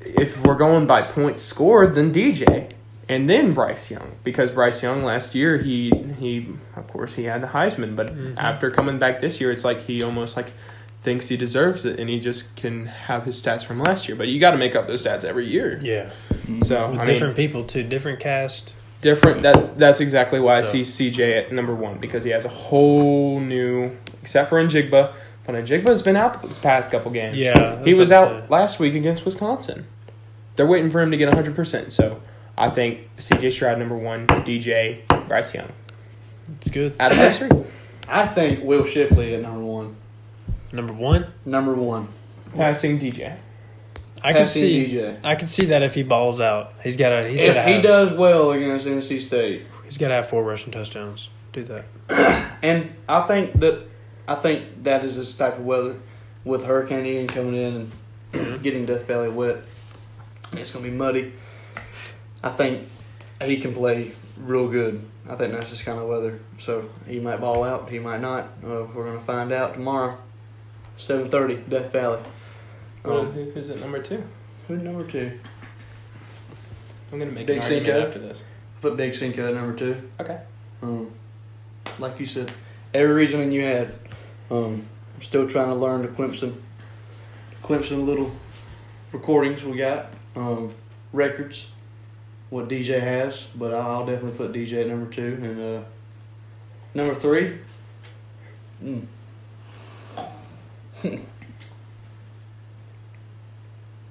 if 0.00 0.40
we're 0.42 0.54
going 0.56 0.86
by 0.86 1.02
points 1.02 1.42
scored, 1.42 1.94
then 1.94 2.12
DJ, 2.12 2.70
and 3.08 3.28
then 3.28 3.52
Bryce 3.52 3.90
Young, 3.90 4.12
because 4.24 4.50
Bryce 4.50 4.82
Young 4.82 5.04
last 5.04 5.34
year 5.34 5.58
he 5.58 5.90
he 6.18 6.48
of 6.74 6.86
course 6.88 7.14
he 7.14 7.24
had 7.24 7.42
the 7.42 7.48
Heisman, 7.48 7.94
but 7.96 8.14
Mhm. 8.14 8.34
after 8.36 8.70
coming 8.70 8.98
back 8.98 9.20
this 9.20 9.40
year, 9.40 9.50
it's 9.50 9.64
like 9.64 9.82
he 9.82 10.02
almost 10.02 10.36
like 10.36 10.52
thinks 11.02 11.28
he 11.28 11.36
deserves 11.36 11.84
it, 11.84 12.00
and 12.00 12.08
he 12.10 12.18
just 12.18 12.56
can 12.56 12.86
have 12.86 13.24
his 13.24 13.40
stats 13.40 13.64
from 13.64 13.78
last 13.80 14.08
year. 14.08 14.16
But 14.16 14.26
you 14.28 14.40
got 14.40 14.52
to 14.52 14.56
make 14.56 14.74
up 14.74 14.88
those 14.88 15.04
stats 15.06 15.24
every 15.24 15.46
year. 15.46 15.78
Yeah. 15.82 16.10
So 16.62 16.88
With 16.90 16.98
I 16.98 17.04
mean, 17.04 17.14
different 17.14 17.36
people 17.36 17.62
too, 17.64 17.84
different 17.84 18.18
cast. 18.18 18.72
Different. 19.06 19.42
That's 19.42 19.70
that's 19.70 20.00
exactly 20.00 20.40
why 20.40 20.60
So- 20.62 20.78
I 20.78 20.82
see 20.82 21.10
CJ 21.10 21.38
at 21.46 21.52
number 21.52 21.74
one 21.74 21.98
because 21.98 22.24
he 22.24 22.30
has 22.30 22.44
a 22.44 22.48
whole 22.48 23.40
new, 23.40 23.96
except 24.22 24.48
for 24.50 24.62
Njigba. 24.62 25.12
But 25.46 25.54
Njigba's 25.54 26.02
been 26.02 26.16
out 26.16 26.42
the 26.42 26.48
past 26.60 26.90
couple 26.90 27.10
games. 27.12 27.36
Yeah, 27.36 27.82
he 27.84 27.94
was 27.94 28.10
out 28.10 28.28
say. 28.28 28.44
last 28.48 28.78
week 28.80 28.94
against 28.94 29.24
Wisconsin. 29.24 29.86
They're 30.56 30.66
waiting 30.66 30.90
for 30.90 31.00
him 31.00 31.10
to 31.12 31.16
get 31.16 31.32
hundred 31.32 31.54
percent. 31.54 31.92
So 31.92 32.20
I 32.58 32.68
think 32.70 33.08
CJ 33.18 33.52
Stroud 33.52 33.78
number 33.78 33.96
one, 33.96 34.26
DJ 34.26 35.02
Bryce 35.28 35.54
Young 35.54 35.70
It's 36.60 36.70
good. 36.70 36.94
out 36.98 37.12
of 37.12 37.18
those 37.18 37.38
three. 37.38 37.48
I 38.08 38.26
think 38.26 38.64
Will 38.64 38.84
Shipley 38.84 39.34
at 39.34 39.42
number 39.42 39.60
one. 39.60 39.96
Number 40.72 40.92
one, 40.92 41.26
Number 41.44 41.74
one. 41.74 42.08
Passing 42.56 42.98
DJ. 42.98 43.36
I 44.22 44.32
can 44.32 44.46
see. 44.46 44.86
DJ. 44.86 45.18
I 45.22 45.34
can 45.34 45.46
see 45.46 45.66
that 45.66 45.82
if 45.82 45.94
he 45.94 46.02
balls 46.02 46.40
out, 46.40 46.72
he's 46.82 46.96
got 46.96 47.22
to. 47.22 47.28
He's 47.28 47.42
If 47.42 47.54
to 47.54 47.62
he 47.62 47.72
have. 47.74 47.82
does 47.82 48.12
well 48.12 48.50
against 48.52 48.86
NC 48.86 49.20
State, 49.22 49.62
He's 49.84 49.98
got 49.98 50.08
to 50.08 50.14
have 50.14 50.28
four 50.28 50.42
rushing 50.42 50.72
touchdowns. 50.72 51.28
do 51.52 51.62
that. 51.64 51.84
And 52.62 52.90
I 53.08 53.26
think 53.26 53.60
that 53.60 53.82
I 54.26 54.34
think 54.36 54.82
that 54.84 55.04
is 55.04 55.16
this 55.16 55.32
type 55.34 55.58
of 55.58 55.64
weather 55.66 55.96
with 56.44 56.64
Hurricane 56.64 57.04
Ian 57.06 57.26
coming 57.28 57.54
in 57.54 57.92
and 58.32 58.62
getting 58.62 58.86
Death 58.86 59.02
Valley 59.06 59.28
wet. 59.28 59.58
It's 60.52 60.70
gonna 60.70 60.84
be 60.84 60.90
muddy. 60.90 61.32
I 62.42 62.48
think 62.50 62.88
he 63.42 63.58
can 63.58 63.74
play 63.74 64.12
real 64.38 64.68
good. 64.68 65.04
I 65.28 65.34
think 65.36 65.52
that's 65.52 65.70
this 65.70 65.82
kind 65.82 65.98
of 65.98 66.08
weather. 66.08 66.40
So 66.58 66.88
he 67.06 67.20
might 67.20 67.40
ball 67.40 67.62
out, 67.64 67.90
he 67.90 67.98
might 67.98 68.20
not. 68.20 68.44
Uh, 68.64 68.86
we're 68.94 69.04
gonna 69.04 69.20
find 69.20 69.52
out 69.52 69.74
tomorrow. 69.74 70.16
Seven 70.96 71.30
thirty, 71.30 71.56
Death 71.56 71.92
Valley. 71.92 72.22
Well, 73.06 73.20
Um, 73.20 73.32
who 73.32 73.40
is 73.52 73.70
it 73.70 73.80
number 73.80 74.02
two? 74.02 74.22
who's 74.66 74.82
number 74.82 75.04
two? 75.04 75.38
I'm 77.12 77.18
gonna 77.20 77.30
make 77.30 77.46
Big 77.46 77.58
an 77.58 77.62
argument 77.62 77.86
Cinco? 77.86 78.06
after 78.08 78.18
this. 78.18 78.44
Put 78.82 78.96
Big 78.96 79.14
Cinco 79.14 79.46
at 79.48 79.54
number 79.54 79.74
two. 79.78 79.96
Okay. 80.20 80.40
Um, 80.82 81.12
like 82.00 82.18
you 82.18 82.26
said, 82.26 82.52
every 82.92 83.14
reasoning 83.14 83.52
you 83.52 83.62
had. 83.62 83.94
Um, 84.50 84.86
I'm 85.14 85.22
still 85.22 85.48
trying 85.48 85.68
to 85.68 85.74
learn 85.74 86.02
the 86.02 86.08
Clemson, 86.08 86.56
Clemson 87.62 88.04
little 88.04 88.32
recordings 89.12 89.64
we 89.64 89.76
got, 89.78 90.10
um, 90.34 90.74
records, 91.12 91.66
what 92.50 92.68
DJ 92.68 93.00
has. 93.00 93.46
But 93.54 93.72
I'll 93.72 94.04
definitely 94.04 94.36
put 94.36 94.52
DJ 94.52 94.82
at 94.82 94.88
number 94.88 95.10
two 95.10 95.38
and 95.42 95.60
uh, 95.60 95.82
number 96.94 97.14
three. 97.14 97.58
Mm. 98.82 99.06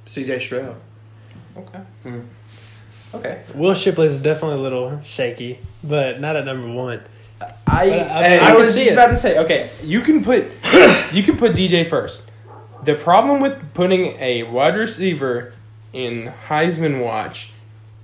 CJ 0.08 0.42
Stroud. 0.42 0.76
Okay. 1.58 1.80
Hmm. 2.04 2.20
Okay. 3.14 3.44
Will 3.56 3.74
Shipley 3.74 4.08
is 4.08 4.18
definitely 4.18 4.58
a 4.60 4.62
little 4.62 5.00
shaky, 5.04 5.60
but 5.84 6.20
not 6.20 6.36
at 6.36 6.46
number 6.46 6.68
one. 6.68 7.02
I 7.68 7.90
But 7.90 8.08
I- 8.12 8.38
I, 8.38 8.52
I 8.52 8.54
was 8.56 8.76
just 8.76 8.90
it. 8.90 8.94
about 8.94 9.08
to 9.08 9.16
say, 9.16 9.38
okay, 9.40 9.70
you 9.84 10.02
can 10.02 10.24
put 10.24 10.44
you 11.14 11.24
can 11.24 11.38
put 11.38 11.54
DJ 11.54 11.86
first. 11.88 12.30
The 12.84 12.96
problem 12.96 13.42
with 13.42 13.74
putting 13.74 14.18
a 14.20 14.44
wide 14.44 14.76
receiver 14.76 15.54
in 15.94 16.32
Heisman 16.48 17.02
watch 17.04 17.52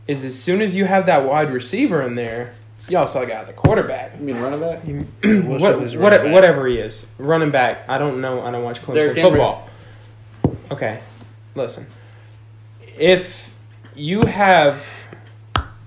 is 0.08 0.24
as 0.24 0.38
soon 0.40 0.62
as 0.62 0.76
you 0.76 0.86
have 0.86 1.06
that 1.06 1.26
wide 1.26 1.52
receiver 1.54 2.02
in 2.02 2.16
there, 2.16 2.54
you 2.90 2.98
also 2.98 3.26
got 3.26 3.46
the 3.48 3.54
quarterback. 3.54 4.14
You 4.18 4.26
mean 4.26 4.38
running 4.42 4.60
back? 4.60 4.84
What, 5.48 5.62
Shipley's 5.62 5.96
what, 5.96 6.12
running 6.12 6.26
back. 6.26 6.34
whatever 6.34 6.68
he 6.68 6.78
is, 6.78 7.06
running 7.18 7.52
back. 7.52 7.86
I 7.90 7.98
don't 7.98 8.22
know. 8.22 8.42
I 8.42 8.50
don't 8.52 8.64
watch 8.64 8.82
Clemson 8.82 8.94
Derrick 8.96 9.18
Henry. 9.18 9.32
football. 9.32 9.70
Okay, 10.72 11.00
listen. 11.56 11.88
If 12.98 13.54
you 13.96 14.22
have, 14.22 14.86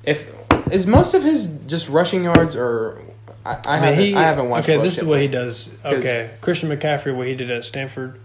if 0.05 0.27
is 0.71 0.87
most 0.87 1.15
of 1.15 1.23
his 1.23 1.47
just 1.67 1.89
rushing 1.89 2.25
yards, 2.25 2.57
or 2.57 3.03
I, 3.45 3.51
I, 3.53 3.55
I 3.55 3.75
mean, 3.75 3.83
haven't, 3.85 4.05
he- 4.05 4.15
I 4.15 4.23
haven't 4.23 4.49
watched. 4.49 4.69
Okay, 4.69 4.83
this 4.83 4.99
is 4.99 5.05
what 5.05 5.21
he 5.21 5.29
does. 5.29 5.69
Okay, 5.85 6.31
Christian 6.41 6.71
McCaffrey, 6.71 7.15
what 7.15 7.27
he 7.27 7.35
did 7.35 7.51
at 7.51 7.65
Stanford, 7.65 8.19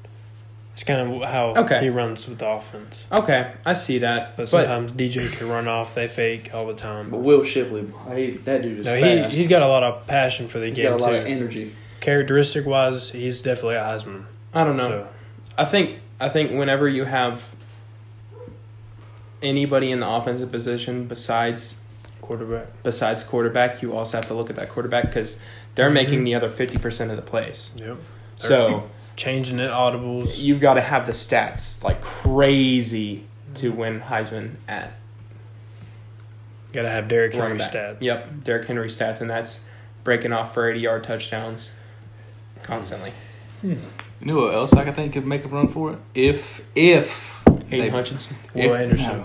it's 0.73 0.83
kind 0.83 1.11
of 1.11 1.21
how 1.29 1.55
Okay. 1.63 1.81
he 1.81 1.89
runs 1.89 2.27
with 2.27 2.39
the 2.39 2.47
offense. 2.47 3.05
Okay, 3.11 3.51
I 3.65 3.73
see 3.73 3.99
that, 3.99 4.37
But 4.37 4.43
but, 4.43 4.47
sometimes 4.49 4.91
DJ 4.93 5.29
can 5.31 5.49
run 5.49 5.67
off. 5.67 5.93
They 5.95 6.07
fake 6.07 6.51
all 6.53 6.67
the 6.67 6.73
time. 6.73 7.09
But. 7.09 7.17
Will 7.19 7.43
Shipley, 7.43 7.85
he, 8.15 8.31
that 8.45 8.61
dude 8.61 8.79
is 8.79 8.85
No, 8.85 8.95
he 8.95 9.01
fast. 9.01 9.35
he's 9.35 9.47
got 9.47 9.61
a 9.61 9.67
lot 9.67 9.83
of 9.83 10.07
passion 10.07 10.47
for 10.47 10.59
the 10.59 10.67
He's 10.67 10.77
game 10.77 10.91
got 10.91 10.99
a 10.99 11.03
lot 11.03 11.09
too. 11.11 11.15
of 11.17 11.25
energy. 11.25 11.75
Characteristic 11.99 12.65
wise, 12.65 13.09
he's 13.09 13.41
definitely 13.41 13.75
a 13.75 13.79
Heisman. 13.81 14.23
I 14.53 14.63
don't 14.63 14.77
know. 14.77 14.87
So 14.89 15.07
I 15.57 15.65
think 15.65 15.99
I 16.20 16.30
think 16.30 16.51
whenever 16.51 16.88
you 16.88 17.05
have 17.05 17.55
anybody 19.41 19.91
in 19.91 19.99
the 19.99 20.09
offensive 20.09 20.51
position 20.51 21.05
besides 21.07 21.76
quarterback. 22.22 22.67
besides 22.84 23.24
quarterback, 23.24 23.82
you 23.82 23.93
also 23.93 24.17
have 24.17 24.26
to 24.28 24.34
look 24.34 24.49
at 24.49 24.55
that 24.57 24.70
quarterback 24.70 25.05
because 25.05 25.38
they're 25.76 25.88
mm-hmm. 25.88 25.93
making 25.93 26.24
the 26.24 26.36
other 26.36 26.49
fifty 26.49 26.78
percent 26.78 27.11
of 27.11 27.17
the 27.17 27.24
plays. 27.24 27.72
Yep. 27.76 27.97
So 28.38 28.89
Changing 29.15 29.59
it 29.59 29.70
audibles. 29.72 30.38
you've 30.38 30.61
got 30.61 30.76
to 30.76 30.82
have 30.82 31.05
the 31.05 31.11
stats 31.11 31.84
like 31.84 32.01
crazy 32.01 33.26
to 33.55 33.70
mm-hmm. 33.70 33.80
win 33.80 34.01
Heisman 34.01 34.55
at 34.67 34.93
Got 36.72 36.84
to 36.84 36.89
have 36.89 37.07
Derrick 37.07 37.34
Henry 37.34 37.57
back. 37.57 37.72
stats. 37.72 37.97
Yep, 38.01 38.43
Derrick 38.43 38.67
Henry 38.67 38.89
stats, 38.89 39.22
and 39.22 39.30
that's 39.30 39.61
breaking 40.03 40.34
off 40.34 40.53
for 40.53 40.70
eighty 40.70 40.82
yard 40.82 41.03
touchdowns 41.03 41.72
constantly. 42.61 43.11
Hmm. 43.61 43.76
You 44.20 44.28
know 44.28 44.38
what 44.41 44.53
else 44.53 44.74
I 44.74 44.84
could 44.84 44.95
think 44.95 45.13
could 45.13 45.26
make 45.26 45.45
a 45.45 45.47
run 45.47 45.67
for 45.70 45.93
it? 45.93 45.99
If 46.13 46.61
if 46.76 47.41
Hayden 47.70 47.70
they- 47.70 47.89
Hutchinson. 47.89 48.36
Will 48.53 48.74
if, 48.74 48.82
Anderson. 48.82 49.17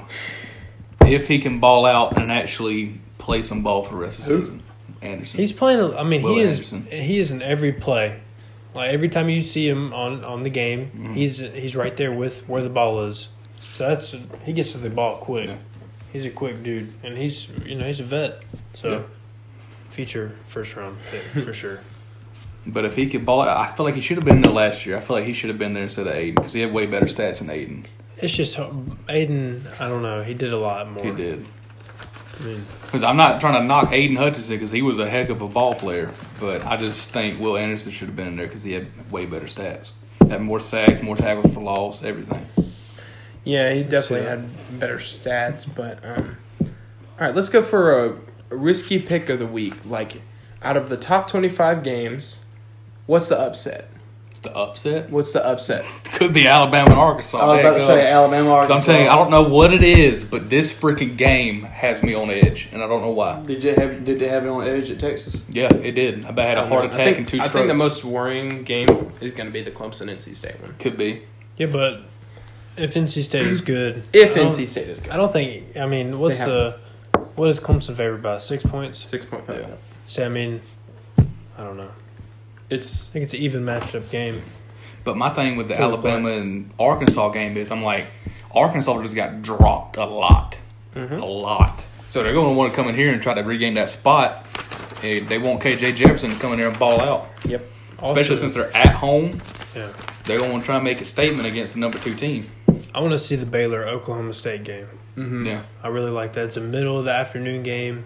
no. 1.01 1.07
if 1.09 1.29
he 1.29 1.39
can 1.39 1.59
ball 1.61 1.85
out 1.87 2.21
and 2.21 2.31
actually 2.31 3.01
play 3.19 3.43
some 3.43 3.63
ball 3.63 3.83
for 3.85 3.91
the 3.95 4.01
rest 4.01 4.21
of 4.21 4.27
the 4.27 4.35
Who? 4.35 4.41
season, 4.43 4.63
Anderson. 5.03 5.41
He's 5.41 5.53
playing. 5.53 5.81
a- 5.81 5.97
I 5.99 6.05
mean, 6.05 6.23
Will 6.23 6.35
he 6.37 6.41
is. 6.43 6.59
Anderson. 6.73 6.87
He 6.91 7.19
is 7.19 7.31
in 7.31 7.43
every 7.43 7.73
play. 7.73 8.21
Like 8.75 8.93
every 8.93 9.09
time 9.09 9.29
you 9.29 9.43
see 9.43 9.69
him 9.69 9.93
on 9.93 10.25
on 10.25 10.43
the 10.43 10.51
game, 10.51 10.91
Mhm. 10.97 11.15
he's 11.15 11.39
he's 11.39 11.75
right 11.77 11.97
there 11.97 12.13
with 12.13 12.41
where 12.49 12.63
the 12.63 12.69
ball 12.71 13.05
is. 13.07 13.29
So 13.73 13.89
that's 13.89 14.15
he 14.45 14.53
gets 14.53 14.73
to 14.73 14.79
the 14.79 14.91
ball 14.91 15.17
quick. 15.19 15.49
Yeah. 15.49 15.57
He's 16.13 16.25
a 16.27 16.31
quick 16.31 16.63
dude, 16.63 16.93
and 17.03 17.17
he's 17.19 17.49
you 17.67 17.75
know 17.77 17.85
he's 17.87 18.01
a 18.01 18.05
vet. 18.05 18.43
So 18.75 18.91
Yeah. 18.93 19.01
future 19.91 20.33
first 20.47 20.75
round 20.77 20.97
pick 21.11 21.45
for 21.45 21.53
sure. 21.63 21.81
But 22.67 22.85
if 22.85 22.95
he 22.97 23.09
could 23.09 23.27
ball 23.27 23.43
I 23.43 23.71
feel 23.77 23.85
like 23.85 23.95
he 23.95 24.01
should 24.01 24.17
have 24.17 24.25
been 24.25 24.41
there 24.43 24.53
last 24.53 24.87
year. 24.87 24.97
I 24.97 25.01
feel 25.01 25.17
like 25.17 25.27
he 25.27 25.33
should 25.35 25.51
have 25.51 25.59
been 25.59 25.75
there 25.75 25.85
instead 25.85 26.07
of 26.07 26.15
Aidan 26.15 26.35
because 26.37 26.53
he 26.53 26.61
had 26.61 26.73
way 26.73 26.87
better 26.87 27.07
stats 27.07 27.39
than 27.41 27.51
Aidan. 27.51 27.85
It's 28.19 28.33
just 28.33 28.59
Aidan. 29.09 29.67
I 29.79 29.89
don't 29.89 30.03
know. 30.03 30.23
He 30.23 30.35
did 30.35 30.53
a 30.53 30.57
lot 30.59 30.91
more. 30.91 31.05
He 31.05 31.11
did. 31.11 31.45
I 32.41 32.43
mean, 32.43 32.65
Because 32.87 33.03
I'm 33.03 33.17
not 33.17 33.41
trying 33.41 33.61
to 33.61 33.67
knock 33.67 33.93
Aidan 33.93 34.17
Hutchinson 34.17 34.55
because 34.57 34.71
he 34.71 34.83
was 34.83 34.99
a 34.99 35.09
heck 35.09 35.29
of 35.29 35.41
a 35.43 35.49
ball 35.49 35.75
player, 35.75 36.13
but 36.41 36.65
I 36.65 36.77
just 36.77 37.11
think 37.13 37.39
Will 37.39 37.57
Anderson 37.57 37.93
should 37.93 38.09
have 38.09 38.17
been 38.17 38.27
in 38.29 38.37
there 38.37 38.47
because 38.47 38.63
he 38.63 38.73
had 38.73 38.89
way 39.11 39.27
better 39.27 39.47
stats. 39.47 39.93
Had 40.29 40.41
more 40.43 40.59
sacks, 40.59 41.03
more 41.03 41.17
tackles 41.17 41.53
for 41.55 41.61
loss, 41.61 42.03
everything. 42.03 42.47
Yeah, 43.45 43.73
he 43.75 43.83
definitely 43.83 44.21
So- 44.27 44.29
had 44.31 44.81
better 44.81 44.97
stats, 44.99 45.67
but 45.73 45.99
um, 46.05 46.37
all 46.61 46.69
right, 47.21 47.35
let's 47.35 47.51
go 47.51 47.63
for 47.63 48.05
a, 48.07 48.17
a 48.51 48.57
risky 48.57 48.99
pick 48.99 49.29
of 49.29 49.39
the 49.39 49.47
week. 49.47 49.75
Like, 49.85 50.23
out 50.63 50.77
of 50.79 50.89
the 50.89 50.97
top 50.97 51.29
twenty-five 51.29 51.83
games, 51.83 52.41
what's 53.07 53.29
the 53.29 53.39
upset? 53.39 53.89
It's 54.31 54.41
the 54.41 54.55
upset. 54.57 55.11
What's 55.11 55.33
the 55.33 55.45
upset? 55.47 55.85
Could 56.13 56.33
be 56.35 56.47
Alabama 56.49 56.91
and 56.91 56.99
Arkansas. 57.01 57.39
I 57.39 57.47
was 57.47 57.61
about 57.61 57.73
to 57.75 57.79
Heck 57.79 57.87
say 57.87 58.07
up. 58.09 58.15
Alabama. 58.15 58.49
'Cause 58.51 58.71
Arkansas. 58.71 58.75
I'm 58.75 58.83
telling 58.83 59.05
you, 59.05 59.11
I 59.11 59.17
don't 59.17 59.31
know 59.31 59.43
what 59.45 59.73
it 59.73 59.83
is, 59.83 60.25
but 60.25 60.51
this 60.51 60.73
freaking 60.73 61.17
game 61.17 61.63
has 61.63 62.03
me 62.03 62.15
on 62.15 62.31
edge, 62.31 62.69
and 62.73 62.83
I 62.83 62.87
don't 62.89 63.01
know 63.03 63.11
why. 63.11 63.43
Did 63.43 63.63
you 63.65 63.75
have? 63.75 64.05
Did 64.05 64.19
they 64.19 64.29
have 64.29 64.45
it 64.45 64.49
on 64.49 64.67
edge 64.67 64.91
at 64.91 64.99
Texas? 64.99 65.41
Yeah, 65.49 65.69
it 65.73 65.93
did. 65.93 66.25
I 66.27 66.31
bet 66.33 66.49
had 66.49 66.59
a 66.59 66.67
heart 66.67 66.87
attack 66.87 66.97
think, 67.15 67.19
and 67.19 67.29
two 67.29 67.37
I 67.39 67.47
strokes. 67.47 67.53
think 67.55 67.69
the 67.69 67.75
most 67.75 68.05
worrying 68.05 68.65
game 68.65 68.89
is 69.21 69.31
going 69.33 69.47
to 69.47 69.53
be 69.53 69.63
the 69.63 69.71
Clemson 69.71 70.11
NC 70.11 70.35
State 70.35 70.61
one. 70.61 70.75
could 70.79 70.97
be. 70.99 71.23
yeah, 71.57 71.67
but 71.67 72.01
if 72.77 72.95
NC 72.95 73.23
State 73.23 73.47
is 73.47 73.61
good, 73.61 74.09
If 74.13 74.35
NC 74.35 74.67
State 74.67 74.89
is 74.89 74.99
good, 75.01 75.13
I 75.13 75.17
don't 75.17 75.33
think. 75.33 75.77
I 75.77 75.87
mean, 75.87 76.19
what's 76.19 76.41
They 76.41 76.45
the 76.47 76.79
what 77.37 77.49
is 77.49 77.61
Clemson 77.61 77.97
favored 77.97 78.23
by? 78.23 78.39
Six 78.39 78.65
points. 78.65 79.09
six 79.09 79.25
point 79.25 79.47
five. 79.47 79.61
Yeah. 79.61 79.75
So 80.09 80.25
I 80.25 80.29
mean, 80.29 80.61
I 81.19 81.63
don't 81.65 81.77
know. 81.77 81.91
It's 82.75 83.11
I 83.11 83.13
think 83.13 83.25
it's 83.25 83.35
an 83.35 83.41
even 83.41 83.65
matched 83.65 83.95
up 83.95 84.11
game. 84.11 84.43
But 85.05 85.17
my 85.17 85.31
thing 85.31 85.57
with 85.57 85.69
the 85.69 85.75
To 85.75 85.81
the 85.81 85.87
Alabama 85.89 86.31
and 86.31 86.71
Arkansas 86.79 87.29
game 87.31 87.57
is, 87.57 87.71
I'm 87.71 87.83
like, 87.83 88.07
Arkansas 88.55 89.03
just 89.03 89.15
got 89.15 89.43
dropped 89.43 89.97
a 89.97 90.05
lot, 90.05 90.57
Mhm. 90.97 91.21
a 91.21 91.25
lot. 91.25 91.85
So 92.09 92.23
they're 92.23 92.33
going 92.33 92.47
to 92.49 92.53
want 92.55 92.73
to 92.73 92.77
come 92.77 92.89
in 92.89 92.95
here 92.95 93.13
and 93.13 93.21
try 93.21 93.35
to 93.35 93.43
regain 93.43 93.75
that 93.75 93.91
spot. 93.91 94.47
They 95.03 95.37
want 95.39 95.61
KJ 95.63 95.93
Jefferson 95.97 96.31
to 96.31 96.37
come 96.37 96.53
in 96.53 96.59
there 96.59 96.69
and 96.69 96.79
ball 96.79 97.01
out, 97.01 97.27
yep. 97.47 97.63
especially 98.03 98.37
since 98.37 98.55
they're 98.55 98.75
at 98.75 98.95
home. 98.95 99.43
Yeah, 99.77 99.89
They're 100.25 100.39
going 100.39 100.53
to 100.53 100.59
to 100.61 100.65
try 100.65 100.77
and 100.77 100.85
make 100.85 101.01
a 101.01 101.05
statement 101.05 101.47
against 101.47 101.75
the 101.75 101.81
number 101.81 101.99
two 101.99 102.15
team. 102.15 102.49
I 102.95 103.01
want 103.01 103.13
to 103.13 103.19
see 103.19 103.37
the 103.37 103.45
Baylor 103.45 103.87
Oklahoma 103.87 104.33
State 104.33 104.65
game. 104.65 104.87
Mm-hmm. 105.19 105.45
Yeah, 105.47 105.63
I 105.83 105.89
really 105.89 106.11
like 106.13 106.33
that. 106.35 106.45
It's 106.47 106.57
a 106.57 106.61
middle 106.63 106.99
of 106.99 107.05
the 107.05 107.11
afternoon 107.13 107.63
game. 107.65 108.05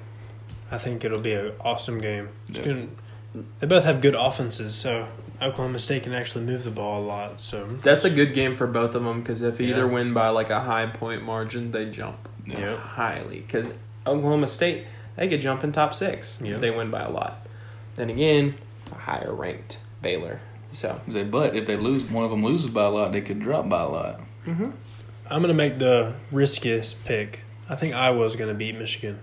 I 0.72 0.78
think 0.78 1.04
it'll 1.04 1.20
be 1.20 1.34
an 1.34 1.52
awesome 1.60 1.98
game. 1.98 2.30
It's 2.48 2.58
Yeah. 2.58 2.64
gonna, 2.64 2.86
they 3.58 3.66
both 3.66 3.84
have 3.84 4.00
good 4.00 4.14
offenses, 4.14 4.74
so 4.74 5.08
Oklahoma 5.40 5.78
State 5.78 6.02
can 6.02 6.12
actually 6.12 6.44
move 6.44 6.64
the 6.64 6.70
ball 6.70 7.02
a 7.02 7.04
lot. 7.04 7.40
So 7.40 7.66
That's 7.82 8.04
a 8.04 8.10
good 8.10 8.34
game 8.34 8.56
for 8.56 8.66
both 8.66 8.94
of 8.94 9.04
them 9.04 9.20
because 9.20 9.42
if 9.42 9.60
either 9.60 9.86
win 9.86 10.12
by 10.12 10.28
like 10.28 10.50
a 10.50 10.60
high 10.60 10.86
point 10.86 11.22
margin, 11.22 11.70
they 11.70 11.90
jump 11.90 12.28
yeah. 12.46 12.60
yeah. 12.60 12.76
highly. 12.76 13.40
Because 13.40 13.70
Oklahoma 14.06 14.48
State, 14.48 14.86
they 15.16 15.28
could 15.28 15.40
jump 15.40 15.64
in 15.64 15.72
top 15.72 15.94
six 15.94 16.38
Yeah. 16.42 16.54
if 16.54 16.60
they 16.60 16.70
win 16.70 16.90
by 16.90 17.02
a 17.02 17.10
lot. 17.10 17.46
Then 17.96 18.10
again, 18.10 18.54
a 18.90 18.94
higher 18.96 19.32
ranked 19.32 19.78
Baylor. 20.02 20.40
So 20.72 21.00
Say, 21.10 21.24
But 21.24 21.56
if 21.56 21.66
they 21.66 21.76
lose, 21.76 22.04
one 22.04 22.24
of 22.24 22.30
them 22.30 22.44
loses 22.44 22.70
by 22.70 22.84
a 22.84 22.90
lot, 22.90 23.12
they 23.12 23.20
could 23.20 23.40
drop 23.40 23.68
by 23.68 23.82
a 23.82 23.88
lot. 23.88 24.20
Mm-hmm. 24.46 24.70
I'm 25.30 25.42
gonna 25.42 25.54
make 25.54 25.76
the 25.76 26.14
riskiest 26.32 27.04
pick. 27.04 27.40
I 27.68 27.76
think 27.76 27.94
Iowa's 27.94 28.34
gonna 28.36 28.54
beat 28.54 28.78
Michigan. 28.78 29.20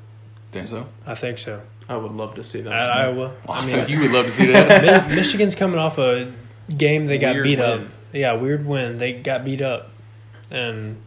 Think 0.55 0.69
so? 0.69 0.87
I 1.05 1.15
think 1.15 1.37
so. 1.37 1.61
I 1.89 1.97
would 1.97 2.13
love 2.13 2.35
to 2.35 2.43
see 2.43 2.61
that. 2.61 2.71
At 2.71 2.89
Iowa, 2.89 3.35
I 3.49 3.65
mean, 3.65 3.85
you 3.89 3.99
would 3.99 4.11
love 4.11 4.25
to 4.27 4.31
see 4.31 4.53
that. 4.53 5.09
Michigan's 5.09 5.53
coming 5.53 5.77
off 5.77 5.97
a 5.97 6.31
game 6.69 7.07
they 7.07 7.17
got 7.17 7.33
Weird 7.33 7.43
beat 7.43 7.59
up. 7.59 7.81
Yeah, 8.13 8.35
weird 8.35 8.65
win. 8.65 8.97
They 8.97 9.11
got 9.11 9.43
beat 9.43 9.61
up, 9.61 9.89
and 10.49 11.01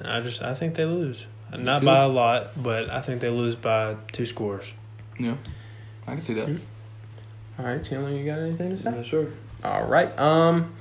I 0.00 0.20
just 0.20 0.42
I 0.42 0.54
think 0.54 0.76
they 0.76 0.84
lose. 0.84 1.26
Not 1.50 1.80
Good. 1.80 1.86
by 1.86 2.04
a 2.04 2.08
lot, 2.08 2.62
but 2.62 2.88
I 2.88 3.00
think 3.00 3.20
they 3.20 3.30
lose 3.30 3.56
by 3.56 3.96
two 4.12 4.26
scores. 4.26 4.74
yeah, 5.18 5.34
I 6.06 6.12
can 6.12 6.20
see 6.20 6.34
that. 6.34 6.48
All 7.58 7.64
right, 7.64 7.82
Chandler, 7.82 8.10
you 8.12 8.24
got 8.24 8.38
anything 8.38 8.70
to 8.70 8.76
say? 8.76 8.92
Yes, 8.94 9.08
sir. 9.08 9.32
All 9.64 9.86
right. 9.86 10.16
Um, 10.16 10.72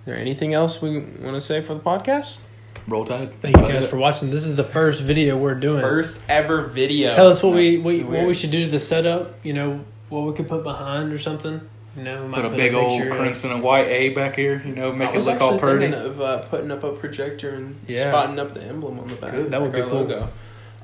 is 0.00 0.06
there 0.06 0.16
anything 0.18 0.54
else 0.54 0.82
we 0.82 0.98
want 0.98 1.36
to 1.36 1.40
say 1.40 1.60
for 1.60 1.74
the 1.74 1.80
podcast? 1.80 2.40
Roll 2.88 3.04
Tide. 3.04 3.40
Thank 3.42 3.56
you 3.56 3.62
guys 3.68 3.88
for 3.88 3.96
watching. 3.96 4.30
This 4.30 4.44
is 4.44 4.56
the 4.56 4.64
first 4.64 5.02
video 5.02 5.36
we're 5.36 5.54
doing. 5.54 5.80
First 5.80 6.22
ever 6.28 6.62
video. 6.62 7.14
Tell 7.14 7.28
us 7.28 7.42
what 7.42 7.54
we, 7.54 7.78
we 7.78 8.02
what 8.04 8.26
we 8.26 8.34
should 8.34 8.50
do 8.50 8.64
to 8.64 8.70
the 8.70 8.80
setup. 8.80 9.34
You 9.44 9.52
know 9.52 9.84
what 10.08 10.20
we 10.22 10.32
could 10.34 10.48
put 10.48 10.62
behind 10.64 11.12
or 11.12 11.18
something. 11.18 11.60
You 11.96 12.04
know, 12.04 12.22
we 12.22 12.28
might 12.28 12.36
Put 12.42 12.44
a 12.52 12.56
big 12.56 12.72
old 12.74 13.00
crimson 13.10 13.50
and 13.50 13.62
white 13.62 13.86
A 13.88 14.10
back 14.10 14.36
here. 14.36 14.62
You 14.64 14.74
know, 14.74 14.92
make 14.92 15.14
it 15.14 15.22
look 15.24 15.40
all 15.40 15.54
actually 15.54 15.58
pretty. 15.60 15.90
thinking 15.90 16.00
of 16.00 16.20
uh, 16.20 16.38
putting 16.42 16.70
up 16.70 16.84
a 16.84 16.92
projector 16.92 17.50
and 17.50 17.78
Yeah. 17.86 18.10
spotting 18.10 18.38
up 18.38 18.54
the 18.54 18.62
emblem 18.62 18.98
on 19.00 19.08
the 19.08 19.16
back. 19.16 19.32
Good. 19.32 19.50
That 19.50 19.60
would 19.60 19.72
like 19.72 19.84
be 19.84 19.90
cool. 19.90 20.00
Logo. 20.00 20.28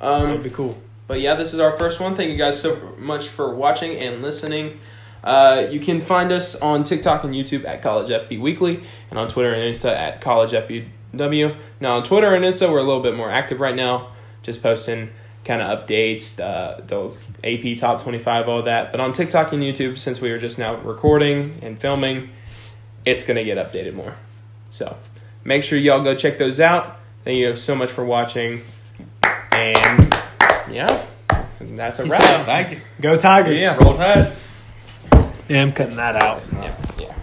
That 0.00 0.06
Um, 0.06 0.30
would 0.32 0.42
be 0.42 0.50
cool. 0.50 0.76
But 1.06 1.20
yeah, 1.20 1.34
this 1.36 1.54
is 1.54 1.60
our 1.60 1.72
first 1.78 2.00
one. 2.00 2.16
Thank 2.16 2.30
you 2.30 2.36
guys 2.36 2.60
so 2.60 2.94
much 2.98 3.28
for 3.28 3.54
watching 3.54 3.96
and 3.98 4.20
listening. 4.22 4.80
Uh, 5.22 5.66
you 5.70 5.80
can 5.80 6.00
find 6.00 6.30
us 6.32 6.54
on 6.56 6.84
TikTok 6.84 7.24
and 7.24 7.32
YouTube 7.34 7.64
at 7.64 7.82
College 7.82 8.10
FB 8.10 8.40
Weekly, 8.40 8.82
and 9.10 9.18
on 9.18 9.28
Twitter 9.28 9.52
and 9.52 9.62
Insta 9.72 9.90
at 9.96 10.20
College 10.20 10.52
FBW. 11.16 11.56
Now 11.80 11.96
on 11.96 12.04
Twitter 12.04 12.34
and 12.34 12.44
Insta, 12.44 12.70
we're 12.70 12.78
a 12.78 12.82
little 12.82 13.02
bit 13.02 13.14
more 13.14 13.30
active 13.30 13.60
right 13.60 13.74
now, 13.74 14.12
just 14.42 14.62
posting 14.62 15.10
kind 15.44 15.62
of 15.62 15.86
updates, 15.86 16.40
uh, 16.40 16.80
the 16.86 17.12
AP 17.44 17.78
Top 17.78 18.02
Twenty 18.02 18.18
Five, 18.18 18.48
all 18.48 18.62
that. 18.62 18.90
But 18.90 19.00
on 19.00 19.12
TikTok 19.12 19.52
and 19.52 19.62
YouTube, 19.62 19.98
since 19.98 20.20
we 20.20 20.30
are 20.30 20.38
just 20.38 20.58
now 20.58 20.76
recording 20.76 21.58
and 21.62 21.78
filming, 21.80 22.30
it's 23.04 23.24
gonna 23.24 23.44
get 23.44 23.58
updated 23.58 23.94
more. 23.94 24.14
So 24.70 24.96
make 25.44 25.62
sure 25.62 25.78
y'all 25.78 26.02
go 26.02 26.14
check 26.14 26.38
those 26.38 26.60
out. 26.60 26.98
Thank 27.24 27.38
you 27.38 27.56
so 27.56 27.74
much 27.74 27.90
for 27.90 28.04
watching, 28.04 28.62
and 29.52 30.14
yeah, 30.70 31.04
that's 31.60 31.98
a 31.98 32.02
Peace 32.04 32.12
wrap. 32.12 32.22
out. 32.22 32.46
Thank 32.46 32.70
you. 32.72 32.80
Go 33.00 33.16
Tigers. 33.16 33.60
Yeah. 33.60 33.76
Roll 33.76 33.94
Tide. 33.94 34.32
Yeah, 35.48 35.62
I'm 35.62 35.72
cutting 35.72 35.96
that 35.96 36.20
out. 36.20 36.44
Yeah, 36.52 36.76
yeah. 36.98 37.15